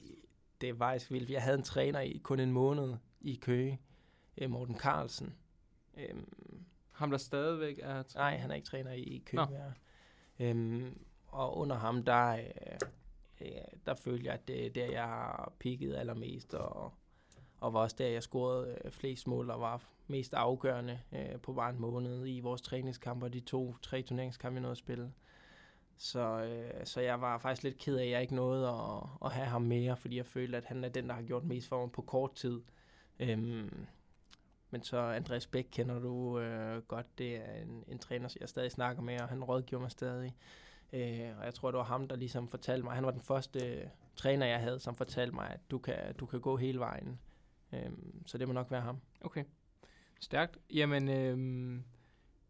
det 0.60 0.68
er 0.68 0.74
faktisk 0.74 1.10
vildt. 1.10 1.30
Jeg 1.30 1.42
havde 1.42 1.58
en 1.58 1.62
træner 1.64 2.00
i 2.00 2.20
kun 2.22 2.40
en 2.40 2.52
måned 2.52 2.94
i 3.20 3.34
Køge, 3.42 3.80
øh, 4.38 4.50
Morten 4.50 4.78
Carlsen. 4.78 5.34
Øhm, 5.96 6.28
Ham 6.92 7.10
der 7.10 7.18
stadigvæk 7.18 7.78
er... 7.82 8.02
t- 8.02 8.14
Nej, 8.14 8.36
han 8.36 8.50
er 8.50 8.54
ikke 8.54 8.66
træner 8.66 8.92
i, 8.92 9.22
Køge 9.26 9.46
mere. 9.50 9.72
Øhm, 10.38 10.98
og 11.26 11.56
under 11.58 11.76
ham, 11.76 12.02
der, 12.02 12.32
øh, 12.32 12.40
øh, 13.40 13.48
der 13.86 13.94
følte 13.94 14.26
jeg, 14.26 14.34
at 14.34 14.48
det 14.48 14.66
er 14.66 14.70
der, 14.70 14.86
jeg 14.90 15.04
har 15.04 15.52
peaked 15.58 15.94
allermest, 15.94 16.54
og, 16.54 16.92
og 17.60 17.72
var 17.74 17.80
også 17.80 17.96
der, 17.98 18.06
jeg 18.08 18.22
scorede 18.22 18.78
øh, 18.84 18.90
flest 18.90 19.26
mål, 19.26 19.50
og 19.50 19.60
var 19.60 19.82
mest 20.10 20.34
afgørende 20.34 21.00
øh, 21.12 21.40
på 21.42 21.52
bare 21.52 21.70
en 21.70 21.80
måned 21.80 22.26
i 22.28 22.40
vores 22.40 22.62
træningskampe, 22.62 23.26
og 23.26 23.32
de 23.32 23.40
to-tre 23.40 24.02
turneringskampe, 24.02 24.54
vi 24.54 24.60
nåede 24.60 24.72
at 24.72 24.78
spille. 24.78 25.12
Så, 25.96 26.42
øh, 26.42 26.86
så 26.86 27.00
jeg 27.00 27.20
var 27.20 27.38
faktisk 27.38 27.62
lidt 27.62 27.78
ked 27.78 27.96
af, 27.96 28.04
at 28.04 28.10
jeg 28.10 28.22
ikke 28.22 28.34
nåede 28.34 28.68
at, 28.68 29.02
at 29.24 29.32
have 29.32 29.46
ham 29.46 29.62
mere, 29.62 29.96
fordi 29.96 30.16
jeg 30.16 30.26
følte, 30.26 30.56
at 30.56 30.64
han 30.64 30.84
er 30.84 30.88
den, 30.88 31.08
der 31.08 31.14
har 31.14 31.22
gjort 31.22 31.44
mest 31.44 31.68
for 31.68 31.80
mig 31.80 31.92
på 31.92 32.02
kort 32.02 32.34
tid. 32.34 32.60
Øhm, 33.18 33.86
men 34.70 34.82
så 34.82 34.98
Andreas 34.98 35.46
Bæk 35.46 35.68
kender 35.70 35.98
du 35.98 36.38
øh, 36.38 36.82
godt. 36.82 37.18
Det 37.18 37.36
er 37.36 37.62
en, 37.62 37.84
en 37.88 37.98
træner, 37.98 38.28
som 38.28 38.40
jeg 38.40 38.48
stadig 38.48 38.72
snakker 38.72 39.02
med, 39.02 39.20
og 39.20 39.28
han 39.28 39.44
rådgiver 39.44 39.80
mig 39.80 39.90
stadig. 39.90 40.36
Øh, 40.92 41.38
og 41.38 41.44
jeg 41.44 41.54
tror, 41.54 41.70
det 41.70 41.78
var 41.78 41.84
ham, 41.84 42.08
der 42.08 42.16
ligesom 42.16 42.48
fortalte 42.48 42.84
mig, 42.84 42.94
han 42.94 43.04
var 43.04 43.10
den 43.10 43.20
første 43.20 43.66
øh, 43.66 43.86
træner, 44.16 44.46
jeg 44.46 44.60
havde, 44.60 44.80
som 44.80 44.94
fortalte 44.94 45.34
mig, 45.34 45.50
at 45.50 45.60
du 45.70 45.78
kan, 45.78 46.14
du 46.14 46.26
kan 46.26 46.40
gå 46.40 46.56
hele 46.56 46.78
vejen. 46.78 47.20
Øh, 47.72 47.90
så 48.26 48.38
det 48.38 48.48
må 48.48 48.54
nok 48.54 48.70
være 48.70 48.80
ham. 48.80 49.00
Okay. 49.20 49.44
Stærkt. 50.20 50.58
Jamen, 50.70 51.08
øhm, 51.08 51.84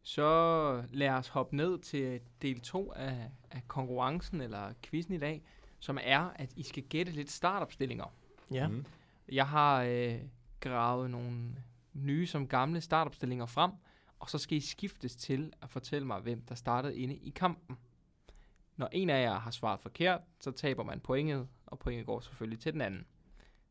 så 0.02 0.84
lad 0.92 1.08
os 1.08 1.28
hoppe 1.28 1.56
ned 1.56 1.78
til 1.78 2.20
del 2.42 2.60
2 2.60 2.92
af, 2.92 3.30
af 3.50 3.68
konkurrencen, 3.68 4.40
eller 4.40 4.72
quizzen 4.82 5.14
i 5.14 5.18
dag. 5.18 5.42
som 5.82 5.98
er, 6.02 6.20
at 6.34 6.52
I 6.56 6.62
skal 6.62 6.82
gætte 6.82 7.12
lidt 7.12 7.30
startopstillinger. 7.30 8.14
Ja. 8.50 8.68
Mm. 8.68 8.84
Jeg 9.32 9.48
har 9.48 9.82
øh, 9.82 10.18
gravet 10.60 11.10
nogle 11.10 11.56
nye 11.92 12.26
som 12.26 12.48
gamle 12.48 12.80
startopstillinger 12.80 13.46
frem, 13.46 13.70
og 14.18 14.30
så 14.30 14.38
skal 14.38 14.58
I 14.58 14.60
skiftes 14.60 15.16
til 15.16 15.52
at 15.62 15.70
fortælle 15.70 16.06
mig, 16.06 16.20
hvem 16.20 16.42
der 16.42 16.54
startede 16.54 16.98
inde 16.98 17.16
i 17.16 17.30
kampen. 17.30 17.78
Når 18.76 18.88
en 18.92 19.10
af 19.10 19.22
jer 19.22 19.38
har 19.38 19.50
svaret 19.50 19.80
forkert, 19.80 20.20
så 20.40 20.50
taber 20.50 20.82
man 20.82 21.00
pointet, 21.00 21.48
og 21.66 21.78
pointet 21.78 22.06
går 22.06 22.20
selvfølgelig 22.20 22.60
til 22.60 22.72
den 22.72 22.80
anden. 22.80 23.06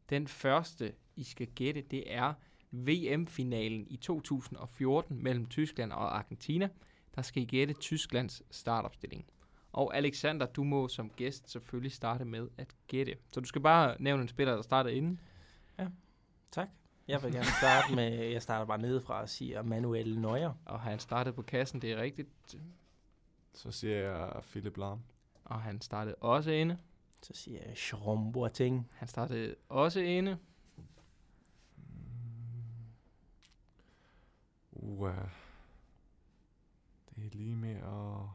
Den 0.10 0.28
første, 0.28 0.94
I 1.16 1.24
skal 1.24 1.48
gætte, 1.48 1.82
det 1.82 2.14
er 2.14 2.34
VM-finalen 2.72 3.88
i 3.90 3.98
2014 3.98 5.24
mellem 5.24 5.46
Tyskland 5.46 5.92
og 5.92 6.18
Argentina. 6.18 6.70
Der 7.16 7.22
skal 7.22 7.44
I 7.44 7.46
gætte 7.46 7.74
Tysklands 7.74 8.44
startopstilling. 8.52 9.26
Og 9.72 9.98
Alexander, 9.98 10.46
du 10.46 10.64
må 10.64 10.88
som 10.88 11.10
gæst 11.10 11.50
selvfølgelig 11.50 11.92
starte 11.92 12.26
med 12.26 12.50
at 12.58 12.76
gætte. 12.88 13.16
Så 13.34 13.40
du 13.40 13.46
skal 13.46 13.62
bare 13.62 13.96
nævne 14.00 14.22
en 14.22 14.28
spiller, 14.28 14.56
der 14.56 14.62
startede 14.62 14.96
inden. 14.96 15.20
Tak. 16.52 16.70
Jeg 17.08 17.24
vil 17.24 17.32
gerne 17.32 17.46
starte 17.46 17.96
med, 17.96 18.12
jeg 18.12 18.42
starter 18.42 18.66
bare 18.66 18.82
nedefra 18.82 19.22
og 19.22 19.30
siger 19.30 19.64
Manuel 19.64 20.20
Neuer. 20.20 20.54
Og 20.66 20.80
han 20.80 21.00
startede 21.00 21.36
på 21.36 21.42
kassen, 21.42 21.82
det 21.82 21.92
er 21.92 22.02
rigtigt. 22.02 22.30
Så 23.54 23.72
siger 23.72 23.96
jeg 23.96 24.44
Philip 24.44 24.78
Lahm. 24.78 25.00
Og 25.44 25.62
han 25.62 25.82
startede 25.82 26.16
også 26.16 26.52
inde. 26.52 26.78
Så 27.22 27.34
siger 27.34 27.60
jeg 27.66 27.76
Jerome 27.92 28.32
Boateng. 28.32 28.90
Han 28.96 29.08
startede 29.08 29.56
også 29.70 30.00
inde. 30.00 30.38
Uh, 34.82 35.15
det 37.10 37.26
er 37.26 37.30
lige 37.30 37.56
med 37.56 37.76
at... 37.76 38.30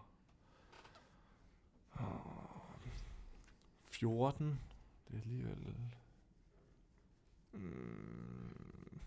Uh, 2.01 2.45
14. 3.85 4.61
Det 5.09 5.15
er 5.15 5.21
alligevel... 5.21 5.67
Øh. 7.55 7.61
Mm, 7.61 9.01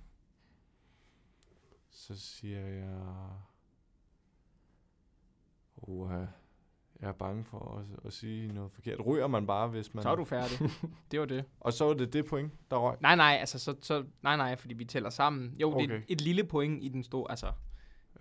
så 1.89 2.17
siger 2.19 2.67
jeg... 2.67 3.31
Uh, 5.75 6.27
jeg 7.01 7.09
er 7.09 7.13
bange 7.13 7.43
for 7.43 7.77
at, 7.77 8.05
at 8.05 8.13
sige 8.13 8.53
noget 8.53 8.71
forkert. 8.71 9.05
Ryger 9.05 9.27
man 9.27 9.47
bare, 9.47 9.67
hvis 9.67 9.93
man... 9.93 10.03
Så 10.03 10.09
er 10.09 10.15
du 10.15 10.25
færdig. 10.25 10.59
det 11.11 11.19
var 11.19 11.25
det. 11.25 11.45
Og 11.59 11.73
så 11.73 11.85
var 11.85 11.93
det 11.93 12.13
det 12.13 12.25
point, 12.25 12.53
der 12.71 12.77
røg. 12.77 12.97
Nej, 13.01 13.15
nej, 13.15 13.37
altså, 13.39 13.59
så, 13.59 13.75
så, 13.81 14.05
nej, 14.23 14.37
nej, 14.37 14.55
fordi 14.55 14.73
vi 14.73 14.85
tæller 14.85 15.09
sammen. 15.09 15.55
Jo, 15.61 15.73
okay. 15.73 15.87
det 15.87 15.93
er 15.93 15.97
et, 15.97 16.03
et 16.07 16.21
lille 16.21 16.43
point 16.43 16.83
i 16.83 16.87
den 16.87 17.03
store, 17.03 17.31
altså, 17.31 17.51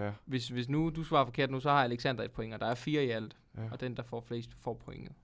Ja, 0.01 0.13
hvis, 0.25 0.49
hvis 0.49 0.69
nu 0.69 0.91
du 0.91 1.05
svarer 1.05 1.25
forkert 1.25 1.51
nu, 1.51 1.61
så 1.61 1.71
har 1.71 1.85
Alexander 1.85 2.25
et 2.25 2.33
point, 2.33 2.55
og 2.55 2.61
der 2.61 2.67
er 2.67 2.75
fire 2.75 3.05
i 3.05 3.11
alt, 3.11 3.37
ja. 3.57 3.71
og 3.71 3.81
den, 3.81 3.97
der 3.97 4.03
får 4.03 4.21
flest, 4.21 4.55
får 4.55 4.75
pointet. 4.75 5.15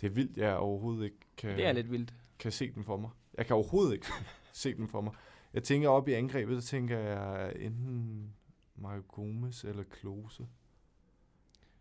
Det 0.00 0.06
er 0.06 0.10
vildt, 0.10 0.36
jeg 0.36 0.56
overhovedet 0.56 1.04
ikke 1.04 1.18
kan... 1.36 1.56
Det 1.56 1.66
er 1.66 1.72
lidt 1.72 1.90
vildt. 1.90 2.14
kan 2.38 2.52
se 2.52 2.72
den 2.74 2.84
for 2.84 2.96
mig. 2.96 3.10
Jeg 3.38 3.46
kan 3.46 3.56
overhovedet 3.56 3.92
ikke 3.92 4.06
se 4.52 4.74
den 4.74 4.88
for 4.88 5.00
mig. 5.00 5.12
Jeg 5.52 5.62
tænker 5.62 5.88
op 5.88 6.08
i 6.08 6.12
angrebet, 6.12 6.62
så 6.62 6.68
tænker 6.68 6.98
jeg 6.98 7.52
enten 7.56 8.34
Mario 8.76 9.02
Gomes 9.08 9.64
eller 9.64 9.82
Klose. 9.82 10.46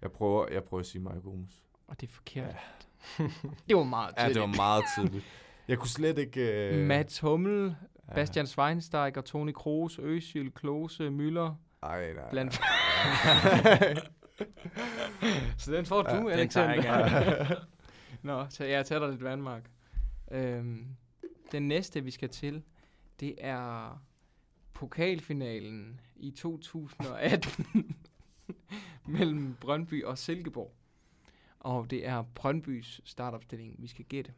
Jeg 0.02 0.12
prøver, 0.12 0.48
jeg 0.52 0.64
prøver 0.64 0.82
at 0.82 0.88
sige 0.88 1.02
Mario 1.02 1.20
Gomes. 1.24 1.64
Og 1.88 2.02
det 2.02 2.10
er 2.10 2.14
forkert. 2.14 2.56
det 3.68 3.76
var 3.76 3.84
meget 3.84 4.14
Ja, 4.18 4.22
tidligt. 4.22 4.34
det 4.36 4.42
var 4.50 4.56
meget 4.56 4.84
tidligt. 4.98 5.26
Jeg 5.68 5.78
kunne 5.78 5.90
slet 5.90 6.18
ikke... 6.18 6.70
Øh, 6.76 6.86
Mats 6.88 7.20
Hummel, 7.20 7.76
ja. 8.10 8.14
Bastian 8.14 8.48
Schweinsteiger, 8.48 9.22
Toni 9.22 9.52
Kroos, 9.52 10.00
Özil, 10.00 10.52
Klose, 10.52 11.08
Müller, 11.10 11.52
Ej, 11.84 12.14
nej. 12.14 12.30
blandt... 12.30 12.54
så 15.58 15.72
den 15.72 15.86
får 15.86 16.02
du, 16.02 16.10
Ja, 16.10 16.36
ja, 16.36 16.40
den 16.42 16.50
tager 16.50 16.74
jeg 16.74 16.86
Alexander. 16.86 17.56
Nå, 18.22 18.46
så 18.50 18.64
jeg 18.66 18.86
tager 18.86 19.00
dig 19.00 19.10
lidt 19.10 19.24
vandmark. 19.24 19.70
Øhm, 20.32 20.86
den 21.52 21.68
næste, 21.68 22.04
vi 22.04 22.12
skal 22.12 22.30
til, 22.30 22.64
det 23.20 23.36
er 23.38 24.02
pokalfinalen 24.74 26.00
i 26.16 26.32
2018 26.32 27.96
mellem 29.18 29.56
Brøndby 29.62 30.04
og 30.04 30.18
Silkeborg. 30.18 30.74
Og 31.60 31.90
det 31.90 32.08
er 32.08 32.24
Brøndbys 32.36 33.02
startopstilling, 33.06 33.76
vi 33.78 33.88
skal 33.88 34.06
gætte. 34.06 34.34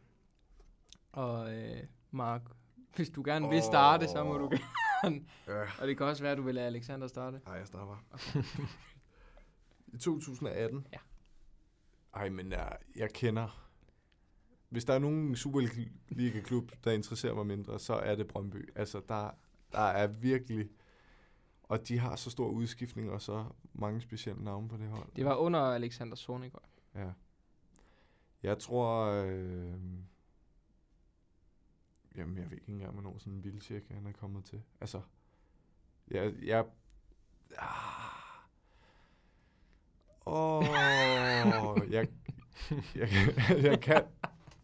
Og 1.11 1.53
øh, 1.53 1.83
Mark, 2.11 2.41
hvis 2.95 3.09
du 3.09 3.23
gerne 3.25 3.49
vil 3.49 3.61
starte, 3.61 4.07
så 4.07 4.23
må 4.23 4.37
du 4.37 4.49
gerne. 4.49 5.25
Ja. 5.47 5.61
Og 5.81 5.87
det 5.87 5.97
kan 5.97 6.05
også 6.05 6.23
være, 6.23 6.31
at 6.31 6.37
du 6.37 6.43
vil 6.43 6.55
lade 6.55 6.67
Alexander 6.67 7.07
starte. 7.07 7.41
Ej, 7.45 7.53
jeg 7.53 7.67
starter. 7.67 7.95
I 9.93 9.97
2018? 9.97 10.87
Ja. 10.93 10.97
Ej, 12.13 12.29
men 12.29 12.51
jeg, 12.51 12.77
jeg 12.95 13.13
kender... 13.13 13.65
Hvis 14.69 14.85
der 14.85 14.93
er 14.93 14.99
nogen 14.99 15.35
Superliga-klub, 15.35 16.71
der 16.83 16.91
interesserer 16.91 17.33
mig 17.33 17.45
mindre, 17.45 17.79
så 17.79 17.93
er 17.93 18.15
det 18.15 18.27
Brøndby. 18.27 18.69
Altså, 18.75 19.01
der, 19.09 19.31
der 19.71 19.79
er 19.79 20.07
virkelig... 20.07 20.69
Og 21.69 21.87
de 21.87 21.99
har 21.99 22.15
så 22.15 22.29
stor 22.29 22.47
udskiftning 22.47 23.11
og 23.11 23.21
så 23.21 23.45
mange 23.73 24.01
specielle 24.01 24.43
navne 24.43 24.69
på 24.69 24.77
det 24.77 24.89
hold. 24.89 25.07
Det 25.15 25.25
var 25.25 25.35
under 25.35 25.59
Alexander 25.59 26.15
Zornigaard. 26.15 26.69
Ja. 26.95 27.11
Jeg 28.43 28.59
tror... 28.59 29.05
Øh, 29.05 29.73
jamen, 32.15 32.37
jeg 32.37 32.51
ved 32.51 32.57
ikke 32.57 32.71
engang, 32.71 32.93
hvornår 32.93 33.17
sådan 33.17 33.33
en 33.33 33.43
vildtjek 33.43 33.83
han 33.89 34.05
er 34.05 34.11
kommet 34.11 34.45
til. 34.45 34.61
Altså, 34.81 35.01
jeg... 36.07 36.33
jeg 36.43 36.65
ah, 37.57 38.19
Åh, 40.25 40.63
jeg, 41.89 42.07
jeg, 42.95 43.09
jeg 43.63 43.81
kan 43.81 44.03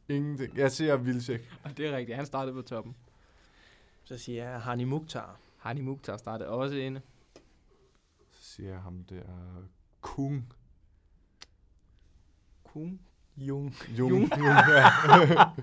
ingenting. 0.07 0.57
Jeg 0.57 0.71
siger 0.71 0.97
vildtjek. 0.97 1.51
Og 1.63 1.77
det 1.77 1.87
er 1.87 1.97
rigtigt, 1.97 2.15
han 2.15 2.25
startede 2.25 2.53
på 2.53 2.61
toppen. 2.61 2.95
Så 4.03 4.17
siger 4.17 4.49
jeg 4.49 4.61
Hani 4.61 4.83
Mukhtar. 4.83 5.39
Hani 5.65 5.81
Mukhtar 5.81 6.17
startede 6.17 6.49
også 6.49 6.75
inde. 6.75 7.01
Så 8.31 8.43
siger 8.43 8.69
jeg 8.69 8.81
ham 8.81 9.03
der... 9.03 9.23
Kung. 10.01 10.53
Kung. 12.63 13.01
Jung. 13.37 13.75
Jung. 13.89 14.11
Jung. 14.11 14.29
ja. 14.37 14.89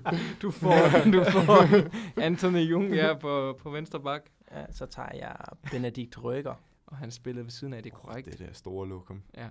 Du 0.41 0.51
får, 0.51 1.11
du 1.13 1.23
får 1.23 1.89
Anthony 2.21 2.59
Jung 2.59 2.93
ja, 2.93 3.13
på, 3.13 3.59
på 3.61 3.69
venstre 3.69 4.01
bak. 4.01 4.21
Ja, 4.51 4.71
så 4.71 4.85
tager 4.85 5.15
jeg 5.15 5.35
Benedikt 5.71 6.23
Røger. 6.23 6.55
Og 6.85 6.97
han 6.97 7.11
spillede 7.11 7.45
ved 7.45 7.51
siden 7.51 7.73
af, 7.73 7.83
det 7.83 7.93
er 7.93 7.97
korrekt. 7.97 8.25
Det 8.25 8.39
der 8.39 8.53
store 8.53 8.87
lokum. 8.87 9.23
Ja. 9.37 9.49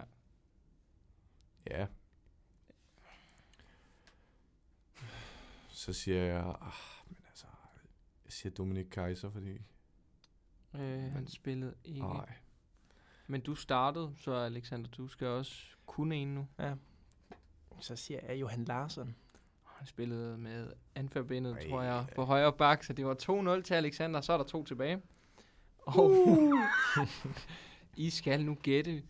Ja. 1.71 1.87
Så 5.69 5.93
siger 5.93 6.23
jeg, 6.23 6.45
ah, 6.61 6.73
men 7.09 7.19
altså, 7.29 7.47
jeg 8.25 8.33
siger 8.33 8.53
Dominik 8.53 8.87
Kaiser, 8.91 9.31
fordi, 9.31 9.59
Øh, 10.75 11.13
han 11.13 11.27
spillede 11.27 11.75
ikke. 11.85 12.01
nej, 12.01 12.35
Men 13.27 13.41
du 13.41 13.55
startede, 13.55 14.13
så 14.17 14.35
Alexander, 14.35 14.91
du 14.91 15.09
skal 15.09 15.27
også 15.27 15.63
kunne 15.87 16.17
en 16.17 16.35
nu. 16.35 16.47
Ja. 16.59 16.75
Så 17.81 17.97
siger 17.97 18.21
jeg 18.29 18.41
Johan 18.41 18.65
Larsen. 18.65 19.17
Han 19.65 19.87
spillede 19.87 20.39
med 20.39 20.73
anførbindet, 20.95 21.53
Ej, 21.53 21.69
tror 21.69 21.83
jeg, 21.83 22.07
på 22.17 22.25
højre 22.25 22.53
bak, 22.53 22.85
så 22.85 22.93
det 22.93 23.07
var 23.07 23.15
2-0 23.59 23.63
til 23.63 23.75
Alexander, 23.75 24.21
så 24.21 24.33
er 24.33 24.37
der 24.37 24.45
to 24.45 24.65
tilbage. 24.65 25.03
Og 25.79 26.11
I 27.97 28.11
skal 28.11 28.45
nu 28.45 28.55
gætte 28.63 29.03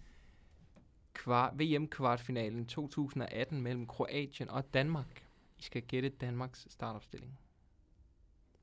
kvar- 1.14 1.54
VM-kvartfinalen 1.54 2.66
2018 2.66 3.60
mellem 3.60 3.86
Kroatien 3.86 4.48
og 4.50 4.74
Danmark. 4.74 5.26
I 5.58 5.62
skal 5.62 5.82
gætte 5.82 6.08
Danmarks 6.08 6.66
startopstilling. 6.70 7.38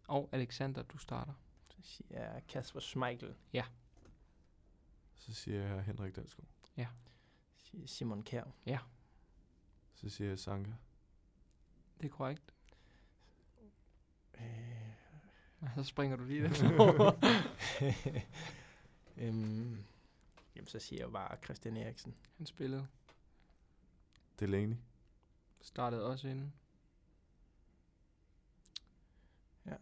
Og 0.08 0.30
Alexander, 0.32 0.82
du 0.84 0.98
starter. 0.98 1.34
Så 1.82 1.88
siger 1.88 2.34
jeg 2.34 2.44
Kasper 2.48 2.80
Schmeichel. 2.80 3.36
så 5.16 5.34
siger 5.34 5.62
jeg 5.64 5.84
Henrik 5.84 6.16
Dalsgaard. 6.16 6.48
Siger 7.58 7.88
Simon 7.88 8.24
Kjær. 8.24 8.44
Så 9.94 10.10
siger 10.10 10.30
jeg 10.30 10.40
Sanka. 10.40 10.72
Det 12.02 12.06
er 12.06 12.10
korrekt. 12.10 12.54
Øh, 14.36 14.94
Så 15.76 15.84
springer 15.84 16.18
du 16.18 16.24
lige 16.24 16.44
det. 16.44 16.52
øhm, 19.28 19.86
jamen, 20.56 20.68
så 20.68 20.80
siger 20.80 21.02
jeg 21.04 21.12
bare 21.12 21.38
Christian 21.44 21.78
Eriksen. 21.78 22.16
Han 22.38 22.46
spillede. 22.46 22.88
Delaney. 24.40 24.76
Startede 25.62 26.06
også 26.06 26.28
inden. 26.28 26.54
Ja. 29.66 29.76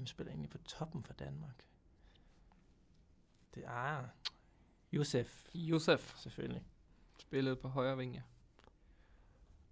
Hvem 0.00 0.06
spiller 0.06 0.30
egentlig 0.30 0.50
på 0.50 0.58
toppen 0.58 1.04
for 1.04 1.12
Danmark? 1.12 1.64
Det 3.54 3.64
er 3.64 3.70
ah, 3.70 4.04
Josef, 4.92 5.46
Josef 5.54 6.12
selvfølgelig. 6.16 6.62
spillede 7.18 7.56
på 7.56 7.68
højre 7.68 7.96
ving, 7.96 8.14
ja. 8.14 8.20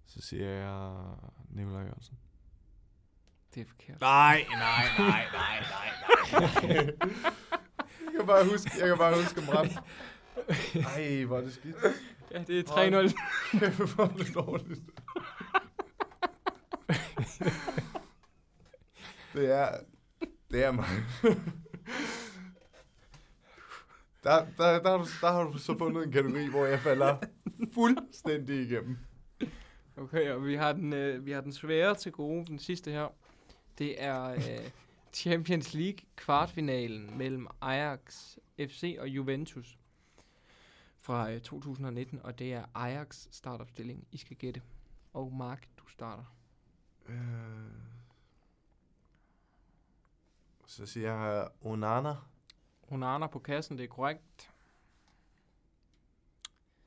Så 0.07 0.21
siger 0.21 0.49
jeg 0.49 1.15
Nikolaj 1.51 1.83
Jørgensen. 1.83 2.19
Det 3.55 3.61
er 3.61 3.65
forkert. 3.65 4.01
Nej, 4.01 4.47
nej, 4.51 4.85
nej, 4.99 5.27
nej, 5.33 5.61
nej, 5.61 6.41
nej. 6.41 6.97
jeg 8.05 8.13
kan 8.17 8.27
bare 8.27 8.45
huske, 8.51 8.71
jeg 8.79 8.89
kan 8.89 8.99
bare 8.99 9.15
huske 9.15 9.41
om 9.41 9.49
ramt. 9.49 9.73
Ej, 10.87 11.25
hvor 11.25 11.37
er 11.37 11.41
det 11.41 11.55
skidt. 11.55 11.77
Ja, 12.31 12.43
det 12.43 12.59
er 12.59 12.63
3-0. 13.53 13.59
Kæft, 13.59 13.95
hvor 13.95 14.05
er 14.05 14.09
det 14.09 14.35
dårligt. 14.35 14.81
det 19.35 19.51
er, 19.51 19.79
det 20.51 20.65
er 20.65 20.73
mig. 20.73 20.87
Der, 24.25 24.47
der, 24.59 24.83
der, 24.83 24.91
har 24.91 24.97
du, 24.99 25.07
der 25.21 25.33
har 25.33 25.43
du 25.43 25.59
så 25.59 25.79
fundet 25.79 26.05
en 26.07 26.13
kategori, 26.13 26.47
hvor 26.47 26.67
jeg 26.67 26.81
falder 26.81 27.17
fuldstændig 27.75 28.63
igennem. 28.71 28.99
Okay, 29.97 30.31
og 30.31 30.47
vi 30.47 30.55
har 30.55 30.73
den, 30.73 30.93
øh, 30.93 31.27
vi 31.27 31.31
har 31.31 31.41
den 31.41 31.53
svære 31.53 31.95
til 31.95 32.13
gode, 32.13 32.47
den 32.47 32.59
sidste 32.59 32.91
her. 32.91 33.09
Det 33.79 34.03
er 34.03 34.25
øh, 34.25 34.71
Champions 35.13 35.75
League 35.75 35.99
kvartfinalen 36.17 37.19
mellem 37.19 37.47
Ajax 37.61 38.37
FC 38.59 38.97
og 38.99 39.09
Juventus 39.09 39.79
fra 41.01 41.33
øh, 41.33 41.41
2019, 41.41 42.21
og 42.25 42.39
det 42.39 42.53
er 42.53 42.65
Ajax 42.75 43.27
startopstilling, 43.31 44.07
I 44.13 44.17
skal 44.17 44.37
gætte. 44.37 44.63
Og 45.13 45.33
Mark, 45.33 45.69
du 45.79 45.89
starter. 45.89 46.25
Øh, 47.09 47.88
så 50.69 50.87
siger 50.87 51.15
jeg 51.15 51.49
Onana. 51.61 52.17
Onana 52.83 53.27
på 53.27 53.39
kassen, 53.39 53.79
det 53.79 53.85
er 53.85 53.89
korrekt. 53.89 54.51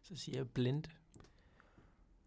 Så 0.01 0.15
siger 0.15 0.38
jeg 0.38 0.49
blind. 0.49 0.84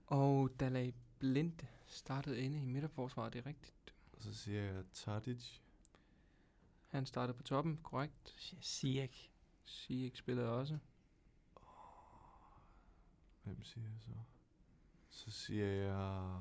Og 0.07 0.51
Dalai 0.61 0.95
Blind 1.19 1.61
startede 1.87 2.41
inde 2.41 2.63
i 2.63 2.65
midterforsvaret, 2.65 3.33
det 3.33 3.39
er 3.39 3.47
rigtigt. 3.47 3.95
Så 4.19 4.35
siger 4.35 4.63
jeg 4.63 4.85
Tadic. 4.93 5.59
Han 6.89 7.07
startede 7.07 7.37
på 7.37 7.43
toppen, 7.43 7.77
korrekt. 7.83 8.29
Så 8.29 8.39
siger 8.39 8.55
jeg 8.55 8.63
Ziyech. 8.63 9.31
Ziyech 9.67 10.19
spillede 10.19 10.49
også. 10.49 10.79
Hvem 13.43 13.63
siger 13.63 13.87
jeg 13.89 14.01
så? 14.01 14.11
Så 15.11 15.31
siger 15.31 15.67
jeg... 15.67 16.41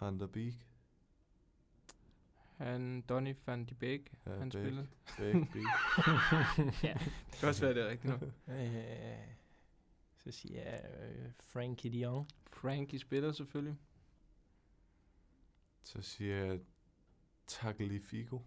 Van 0.00 0.20
der 0.20 0.26
Beek. 0.26 0.69
Han, 2.60 3.00
Donny 3.00 3.36
van 3.46 3.64
de 3.64 3.74
Beek, 3.74 4.12
Ja, 4.26 4.30
han 4.38 4.50
Beek. 4.50 4.62
spillede. 4.64 4.88
Beek, 5.18 5.52
Beek. 5.52 5.64
ja, 6.84 6.94
det 7.30 7.38
kan 7.40 7.48
også 7.48 7.60
være, 7.60 7.74
det 7.74 7.82
er 7.82 7.88
rigtigt 7.88 8.12
nok. 8.20 8.22
Øh, 8.48 9.26
så 10.16 10.30
siger 10.30 10.62
jeg 10.62 10.84
øh, 11.00 11.30
Frankie 11.40 11.92
de 11.92 11.98
Jong. 11.98 12.28
Frankie 12.52 12.98
spillede 12.98 13.34
selvfølgelig. 13.34 13.76
Så 15.82 16.02
siger 16.02 16.36
jeg 16.44 16.60
Taglifico. 17.46 18.42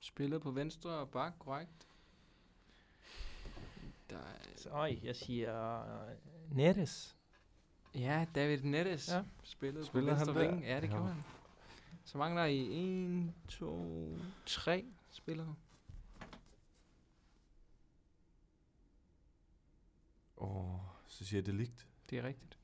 Spillede 0.00 0.40
på 0.40 0.50
venstre 0.50 1.06
bak, 1.06 1.32
korrekt. 1.38 1.88
Der 4.10 4.16
er, 4.18 4.38
Så, 4.56 4.68
øj, 4.70 4.98
jeg 5.02 5.16
siger 5.16 5.80
øh, 6.06 6.56
Neres. 6.56 7.16
ja, 7.94 8.26
David 8.34 8.62
Nettes 8.62 9.08
Ja. 9.08 9.16
ja. 9.16 9.22
spillede 9.42 9.86
Spiller 9.86 10.12
på 10.12 10.18
han 10.18 10.26
venstre 10.26 10.44
der? 10.44 10.50
ving. 10.50 10.64
Ja, 10.64 10.76
det 10.80 10.82
Ja. 10.88 10.92
gjorde 10.92 11.12
han. 11.12 11.22
Så 12.04 12.18
mangler 12.18 12.44
I 12.44 12.58
1, 13.28 13.32
2, 13.48 14.18
3 14.46 14.84
spillere. 15.10 15.54
Og 20.36 20.80
så 21.06 21.24
siger 21.24 21.38
jeg 21.40 21.46
Delict. 21.46 21.86
Det 22.10 22.18
er 22.18 22.22
rigtigt. 22.22 22.58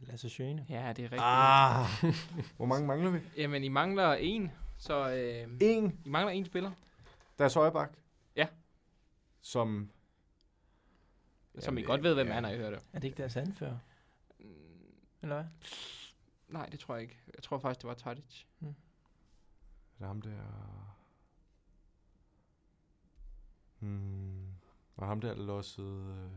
Lasse 0.00 0.30
Schøne. 0.30 0.66
Ja, 0.68 0.92
det 0.92 1.04
er 1.04 1.12
rigtigt. 1.12 1.22
Ah! 1.22 2.46
Hvor 2.56 2.66
mange 2.66 2.86
mangler 2.86 3.10
vi? 3.10 3.18
Jamen, 3.42 3.64
I 3.64 3.68
mangler 3.68 4.12
en, 4.12 4.50
så 4.78 5.10
øh, 5.10 5.56
En. 5.60 6.00
I 6.04 6.08
mangler 6.08 6.32
en 6.32 6.44
spiller, 6.44 6.70
Deres 7.38 7.54
højbak. 7.54 7.92
Ja. 8.36 8.46
Som... 9.40 9.90
som 11.58 11.78
I 11.78 11.80
Jamen, 11.80 11.84
godt 11.84 12.02
ved, 12.02 12.14
hvem 12.14 12.26
ja. 12.26 12.32
han 12.32 12.44
har 12.44 12.54
hørt. 12.56 12.72
Er 12.72 12.98
det 12.98 13.04
ikke 13.04 13.16
deres 13.16 13.36
anfører? 13.36 13.78
Mm, 14.38 14.46
Eller 15.22 15.34
hvad? 15.34 15.44
Nej, 16.54 16.66
det 16.66 16.80
tror 16.80 16.94
jeg 16.94 17.02
ikke. 17.02 17.18
Jeg 17.34 17.42
tror 17.42 17.58
faktisk, 17.58 17.82
det 17.82 17.88
var 17.88 17.94
Tadic. 17.94 18.44
Er 18.62 18.66
det 19.98 20.06
ham 20.06 20.22
der... 20.22 20.38
Hmm. 23.78 24.46
Var 24.96 25.06
ham 25.06 25.20
der 25.20 25.34
losset 25.34 25.84
øh, 25.84 26.30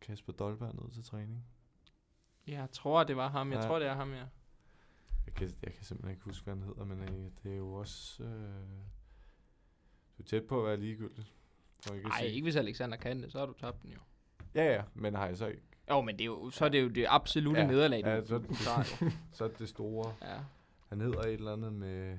Kasper 0.00 0.32
Dolberg 0.32 0.74
ned 0.74 0.90
til 0.92 1.04
træning? 1.04 1.46
Jeg 2.46 2.70
tror, 2.70 3.04
det 3.04 3.16
var 3.16 3.28
ham. 3.28 3.52
Jeg 3.52 3.60
Ja. 3.62 3.66
tror, 3.66 3.78
det 3.78 3.88
er 3.88 3.94
ham, 3.94 4.12
ja. 4.12 4.26
Jeg 5.26 5.34
kan, 5.34 5.52
jeg 5.62 5.72
kan 5.74 5.84
simpelthen 5.84 6.10
ikke 6.14 6.24
huske, 6.24 6.44
hvad 6.44 6.54
han 6.54 6.62
hedder, 6.62 6.84
men 6.84 7.00
øh, 7.02 7.30
det 7.42 7.52
er 7.52 7.56
jo 7.56 7.72
også... 7.72 8.22
Øh, 8.24 8.68
du 10.18 10.22
er 10.22 10.26
tæt 10.26 10.46
på 10.46 10.58
at 10.60 10.66
være 10.66 10.76
ligegyldigt. 10.76 11.34
Nej, 11.90 12.00
sige. 12.18 12.30
ikke 12.30 12.44
hvis 12.44 12.56
Alexander 12.56 12.96
kan 12.96 13.22
det, 13.22 13.32
så 13.32 13.38
har 13.38 13.46
du 13.46 13.52
tabt 13.52 13.82
den 13.82 13.90
jo. 13.92 13.98
Ja, 14.54 14.64
ja, 14.74 14.84
men 14.94 15.14
har 15.14 15.26
jeg 15.26 15.36
så 15.36 15.46
ikke... 15.46 15.62
Jo, 15.90 16.00
men 16.00 16.14
det 16.18 16.20
er 16.24 16.26
jo, 16.26 16.50
så 16.50 16.64
er 16.64 16.68
det 16.68 16.82
jo 16.82 16.88
det 16.88 17.06
absolutte 17.08 17.60
Ja, 17.60 17.66
nederlag, 17.66 18.00
ja, 18.04 18.24
så- 18.24 18.34
jo. 18.34 19.10
Så 19.32 19.44
er 19.44 19.48
det 19.58 19.68
store... 19.68 20.14
Ja. 20.22 20.40
Han 20.88 21.00
hedder 21.00 21.20
et 21.20 21.32
eller 21.32 21.52
andet 21.52 21.72
med... 21.72 22.18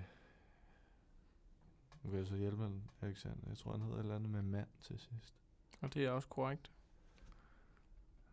Nu 2.03 2.09
vil 2.11 2.17
jeg 2.17 2.27
så 2.27 2.35
hjælpe 2.35 2.69
Alexander. 3.01 3.37
Jeg 3.47 3.57
tror, 3.57 3.71
han 3.71 3.81
hedder 3.81 3.95
et 3.95 3.99
eller 4.01 4.15
andet 4.15 4.29
med 4.29 4.41
mand 4.41 4.67
til 4.81 4.99
sidst. 4.99 5.33
Og 5.81 5.93
det 5.93 6.05
er 6.05 6.09
også 6.11 6.27
korrekt. 6.27 6.71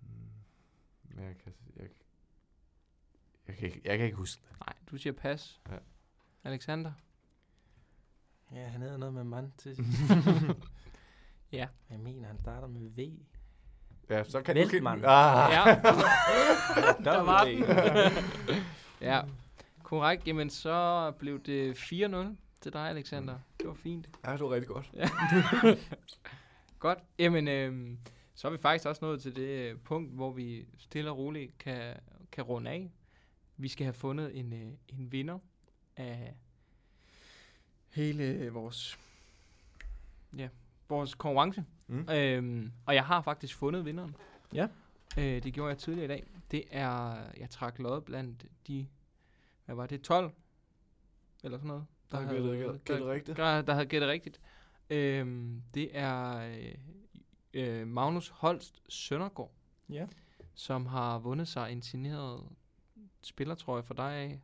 Hmm. 0.01 0.09
Men 1.03 1.25
jeg 1.25 1.37
kan, 1.45 1.53
jeg, 1.77 1.89
jeg, 3.49 3.57
kan 3.57 3.67
ikke, 3.69 3.81
jeg 3.85 3.97
kan 3.99 4.05
ikke 4.07 4.17
huske 4.17 4.43
det. 4.49 4.61
Nej, 4.61 4.75
du 4.91 4.97
siger 4.97 5.13
pas. 5.13 5.61
Ja. 5.71 5.77
Alexander? 6.45 6.93
Ja, 8.53 8.67
han 8.69 8.83
hedder 8.83 8.97
noget 8.97 9.15
med 9.15 9.25
mand 9.25 9.53
til. 9.59 9.79
Ja. 11.53 11.69
Jeg 11.91 12.01
mener, 12.01 12.27
han 12.29 12.39
starter 12.39 12.69
med 12.69 12.81
V. 12.91 13.19
Ja, 14.11 14.25
så 14.25 14.43
kan 14.43 14.55
Veltmann. 14.55 15.01
du... 15.01 15.07
Ah. 15.09 15.53
Ja, 15.53 15.65
Der 17.11 17.23
var 17.23 17.45
den. 17.45 17.65
ja. 19.11 19.23
Korrekt. 19.83 20.27
Jamen, 20.27 20.51
så 20.51 21.13
blev 21.19 21.43
det 21.43 21.75
4-0 21.75 22.17
til 22.61 22.73
dig, 22.73 22.89
Alexander. 22.89 23.39
Det 23.61 23.69
var 23.69 23.75
fint. 23.75 24.09
Ja, 24.27 24.33
det 24.33 24.41
var 24.41 24.51
rigtig 24.51 24.69
godt. 24.69 24.91
Godt. 26.79 26.99
Jamen, 27.19 27.49
øhm, 27.49 27.99
så 28.35 28.49
er 28.49 28.53
vi 28.53 28.59
faktisk 28.59 28.89
også 28.89 29.05
nået 29.05 29.23
til 29.23 29.37
det 29.37 29.49
øh, 29.49 29.79
punkt, 29.79 30.15
hvor 30.15 30.31
vi 30.33 30.67
stille 30.79 31.11
og 31.11 31.19
roligt 31.19 31.59
kan, 31.59 31.95
kan 32.33 32.45
runde 32.45 32.71
af. 32.71 32.91
Vi 33.57 33.69
skal 33.69 33.85
have 33.85 33.95
fundet 33.95 34.39
en, 34.39 34.53
øh, 34.53 34.73
en 34.89 35.13
vinder 35.13 35.39
af 35.97 36.35
hele 37.91 38.51
vores, 38.51 38.99
ja, 40.37 40.49
vores 40.89 41.15
konkurrence. 41.15 41.65
Mm. 41.87 42.09
Øhm, 42.11 42.73
og 42.87 42.95
jeg 42.95 43.05
har 43.05 43.23
faktisk 43.23 43.57
fundet 43.57 43.85
vinderen. 43.85 44.17
Ja. 44.55 44.69
Øh, 45.19 45.43
det 45.43 45.55
gjorde 45.55 45.69
jeg 45.69 45.79
tidligere 45.79 46.05
i 46.05 46.09
dag. 46.09 46.25
Det 46.51 46.65
er, 46.71 47.17
jeg 47.37 47.51
trak 47.51 47.79
lod 47.79 48.01
blandt 48.01 48.45
de, 48.67 48.87
hvad 49.65 49.75
var 49.75 49.87
det, 49.87 50.03
12? 50.03 50.33
Eller 51.45 51.59
sådan 51.59 51.69
noget. 51.69 51.85
Der 52.11 52.21
har 52.21 52.33
gættet- 52.35 52.85
gættet 52.85 53.07
rigtigt. 53.09 53.37
Der, 53.37 53.63
der 53.63 53.73
havde 53.73 53.87
gættet 53.87 54.11
rigtigt. 54.11 54.41
Øhm, 54.91 55.63
det 55.75 55.89
er 55.99 56.37
øh, 56.39 56.75
øh, 57.55 57.87
Magnus 57.89 58.29
Holst 58.29 58.83
Søndergaard, 58.89 59.53
Ja. 59.89 60.07
som 60.55 60.87
har 60.87 61.19
vundet 61.19 61.49
sig 61.49 61.73
en 61.73 61.83
signeret 61.83 62.49
spillertrøje 63.23 63.83
for 63.83 63.95
dig 63.95 64.13
af. 64.15 64.41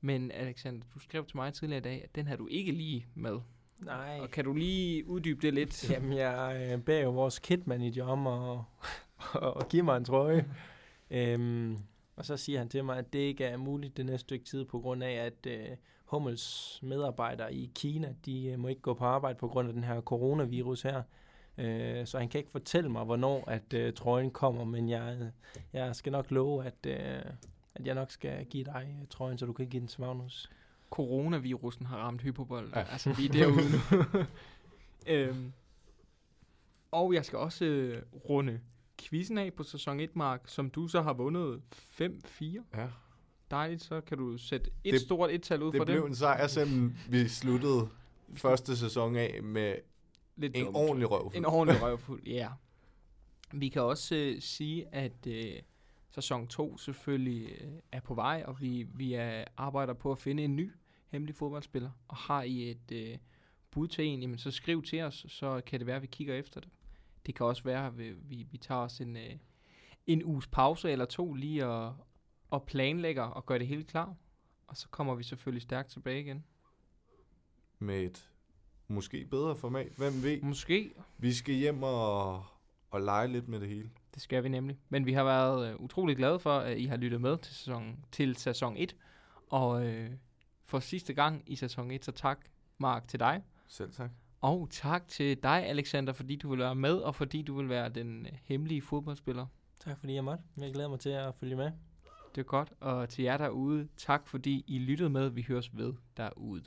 Men 0.00 0.30
Alexander, 0.30 0.86
du 0.94 0.98
skrev 0.98 1.26
til 1.26 1.36
mig 1.36 1.54
tidligere 1.54 1.78
i 1.78 1.82
dag, 1.82 2.04
at 2.04 2.14
den 2.14 2.26
har 2.26 2.36
du 2.36 2.46
ikke 2.46 2.72
lige 2.72 3.06
med. 3.14 3.40
Nej. 3.80 4.18
Og 4.22 4.30
kan 4.30 4.44
du 4.44 4.52
lige 4.54 5.06
uddybe 5.06 5.42
det 5.42 5.54
lidt? 5.54 5.90
Jamen, 5.90 6.12
jeg 6.12 6.68
øh, 6.72 6.82
beder 6.82 7.02
jo 7.02 7.10
vores 7.10 7.38
kitmanager 7.38 8.04
om 8.04 8.26
at, 8.26 8.58
at 9.60 9.68
give 9.68 9.82
mig 9.82 9.96
en 9.96 10.04
trøje. 10.04 10.44
øhm, 11.10 11.78
og 12.16 12.24
så 12.24 12.36
siger 12.36 12.58
han 12.58 12.68
til 12.68 12.84
mig, 12.84 12.98
at 12.98 13.12
det 13.12 13.18
ikke 13.18 13.44
er 13.44 13.56
muligt 13.56 13.96
det 13.96 14.06
næste 14.06 14.18
stykke 14.18 14.44
tid, 14.44 14.64
på 14.64 14.80
grund 14.80 15.04
af, 15.04 15.12
at 15.12 15.46
øh, 15.46 15.68
Hummels 16.04 16.78
medarbejdere 16.82 17.54
i 17.54 17.70
Kina, 17.74 18.14
de 18.26 18.46
øh, 18.46 18.58
må 18.58 18.68
ikke 18.68 18.80
gå 18.80 18.94
på 18.94 19.04
arbejde 19.04 19.38
på 19.38 19.48
grund 19.48 19.68
af 19.68 19.74
den 19.74 19.84
her 19.84 20.00
coronavirus 20.00 20.82
her. 20.82 21.02
Øh, 21.58 22.06
så 22.06 22.18
han 22.18 22.28
kan 22.28 22.38
ikke 22.38 22.50
fortælle 22.50 22.90
mig, 22.90 23.04
hvornår 23.04 23.44
at 23.46 23.74
øh, 23.74 23.92
trøjen 23.92 24.30
kommer, 24.30 24.64
men 24.64 24.88
jeg, 24.88 25.30
jeg 25.72 25.96
skal 25.96 26.12
nok 26.12 26.30
love, 26.30 26.64
at, 26.64 26.86
øh, 26.86 27.32
at 27.74 27.86
jeg 27.86 27.94
nok 27.94 28.10
skal 28.10 28.44
give 28.44 28.64
dig 28.64 28.96
øh, 29.00 29.06
trøjen, 29.10 29.38
så 29.38 29.46
du 29.46 29.52
kan 29.52 29.68
give 29.68 29.80
den 29.80 29.88
til 29.88 30.00
Magnus. 30.00 30.50
Coronavirusen 30.96 31.86
har 31.86 31.96
ramt 31.98 32.22
hypobold. 32.22 32.70
Ja. 32.74 32.82
Altså, 32.82 33.12
vi 33.12 33.26
er 33.26 33.32
derude 33.32 33.70
nu. 33.72 34.24
øhm, 35.14 35.52
og 36.90 37.12
jeg 37.14 37.24
skal 37.24 37.38
også 37.38 37.64
øh, 37.64 38.02
runde 38.30 38.60
quizzen 39.00 39.38
af 39.38 39.52
på 39.52 39.62
sæson 39.62 40.00
1, 40.00 40.16
Mark, 40.16 40.40
som 40.46 40.70
du 40.70 40.88
så 40.88 41.02
har 41.02 41.12
vundet 41.12 41.62
5-4. 42.00 42.44
Ja. 42.76 42.88
Dejligt, 43.50 43.82
så 43.82 44.00
kan 44.00 44.18
du 44.18 44.38
sætte 44.38 44.66
et 44.66 44.74
Det- 44.84 44.92
det, 44.92 45.00
stort 45.00 45.30
et-tal 45.30 45.62
ud 45.62 45.72
Det 45.72 45.78
for 45.78 45.84
blev 45.84 46.02
det. 46.02 46.08
en 46.08 46.14
sejr, 46.14 46.46
selvom 46.46 46.94
vi 47.08 47.28
sluttede 47.28 47.88
første 48.34 48.76
sæson 48.76 49.16
af 49.16 49.40
med 49.42 49.74
Lidt 50.36 50.56
en 50.56 50.64
dumt. 50.64 50.76
ordentlig 50.76 51.10
røv. 51.10 51.32
En 51.34 51.44
ordentlig 51.44 51.82
røvfuld, 51.82 52.22
ja. 52.26 52.48
Vi 53.52 53.68
kan 53.68 53.82
også 53.82 54.14
øh, 54.16 54.40
sige, 54.42 54.94
at 54.94 55.26
øh, 55.26 55.52
sæson 56.10 56.46
2 56.46 56.78
selvfølgelig 56.78 57.48
øh, 57.60 57.68
er 57.92 58.00
på 58.00 58.14
vej, 58.14 58.42
og 58.46 58.60
vi, 58.60 58.86
vi 58.94 59.14
er, 59.14 59.44
arbejder 59.56 59.92
på 59.94 60.12
at 60.12 60.18
finde 60.18 60.44
en 60.44 60.56
ny 60.56 60.72
hemmelig 61.08 61.34
fodboldspiller, 61.34 61.90
og 62.08 62.16
har 62.16 62.42
I 62.42 62.70
et 62.70 62.92
øh, 62.92 63.18
bud 63.70 63.88
til 63.88 64.04
en, 64.04 64.20
jamen 64.20 64.38
så 64.38 64.50
skriv 64.50 64.82
til 64.82 65.02
os, 65.02 65.26
så 65.28 65.60
kan 65.66 65.78
det 65.78 65.86
være, 65.86 65.96
at 65.96 66.02
vi 66.02 66.06
kigger 66.06 66.34
efter 66.34 66.60
det. 66.60 66.70
Det 67.26 67.34
kan 67.34 67.46
også 67.46 67.62
være, 67.62 67.86
at 67.86 67.98
vi, 67.98 68.10
vi, 68.10 68.46
vi 68.50 68.58
tager 68.58 68.80
os 68.80 69.00
en, 69.00 69.16
øh, 69.16 69.36
en 70.06 70.24
uges 70.24 70.46
pause 70.46 70.90
eller 70.90 71.04
to 71.04 71.34
lige 71.34 71.66
og, 71.66 71.96
og 72.50 72.62
planlægger 72.66 73.22
og 73.22 73.46
gør 73.46 73.58
det 73.58 73.66
helt 73.66 73.86
klar. 73.86 74.14
Og 74.66 74.76
så 74.76 74.88
kommer 74.88 75.14
vi 75.14 75.22
selvfølgelig 75.22 75.62
stærkt 75.62 75.90
tilbage 75.90 76.20
igen. 76.20 76.44
Med 77.78 78.02
et 78.02 78.30
måske 78.88 79.24
bedre 79.24 79.56
format. 79.56 79.92
Hvem 79.96 80.22
ved? 80.22 80.40
Måske, 80.42 80.94
Vi 81.18 81.32
skal 81.32 81.54
hjem 81.54 81.82
og, 81.82 82.44
og 82.90 83.00
lege 83.00 83.28
lidt 83.28 83.48
med 83.48 83.60
det 83.60 83.68
hele. 83.68 83.90
det 84.14 84.22
skal 84.22 84.44
vi 84.44 84.48
nemlig. 84.48 84.78
Men 84.88 85.06
vi 85.06 85.12
har 85.12 85.24
været 85.24 85.70
øh, 85.70 85.80
utrolig 85.80 86.16
glade 86.16 86.38
for, 86.38 86.58
at 86.58 86.78
I 86.78 86.84
har 86.84 86.96
lyttet 86.96 87.20
med 87.20 87.38
til 87.38 87.54
sæson, 87.54 88.04
til 88.12 88.36
sæson 88.36 88.76
1. 88.76 88.96
Og 89.48 89.86
øh, 89.86 90.10
for 90.66 90.80
sidste 90.80 91.14
gang 91.14 91.42
i 91.46 91.56
sæson 91.56 91.90
1, 91.90 92.04
så 92.04 92.12
tak 92.12 92.38
Mark 92.78 93.08
til 93.08 93.20
dig. 93.20 93.42
Selv 93.68 93.92
tak. 93.92 94.10
Og 94.40 94.68
tak 94.70 95.08
til 95.08 95.42
dig, 95.42 95.66
Alexander, 95.66 96.12
fordi 96.12 96.36
du 96.36 96.50
vil 96.50 96.58
være 96.58 96.74
med, 96.74 96.94
og 96.94 97.14
fordi 97.14 97.42
du 97.42 97.56
vil 97.56 97.68
være 97.68 97.88
den 97.88 98.26
øh, 98.26 98.32
hemmelige 98.44 98.82
fodboldspiller. 98.82 99.46
Tak 99.80 99.98
fordi 99.98 100.14
jeg 100.14 100.24
måtte. 100.24 100.44
Jeg 100.56 100.72
glæder 100.72 100.88
mig 100.88 101.00
til 101.00 101.10
at 101.10 101.34
følge 101.34 101.56
med. 101.56 101.70
Det 102.34 102.40
er 102.40 102.46
godt. 102.46 102.72
Og 102.80 103.08
til 103.08 103.24
jer 103.24 103.36
derude, 103.36 103.88
tak 103.96 104.28
fordi 104.28 104.64
I 104.66 104.78
lyttede 104.78 105.10
med. 105.10 105.28
Vi 105.28 105.42
høres 105.42 105.76
ved 105.76 105.94
derude. 106.16 106.64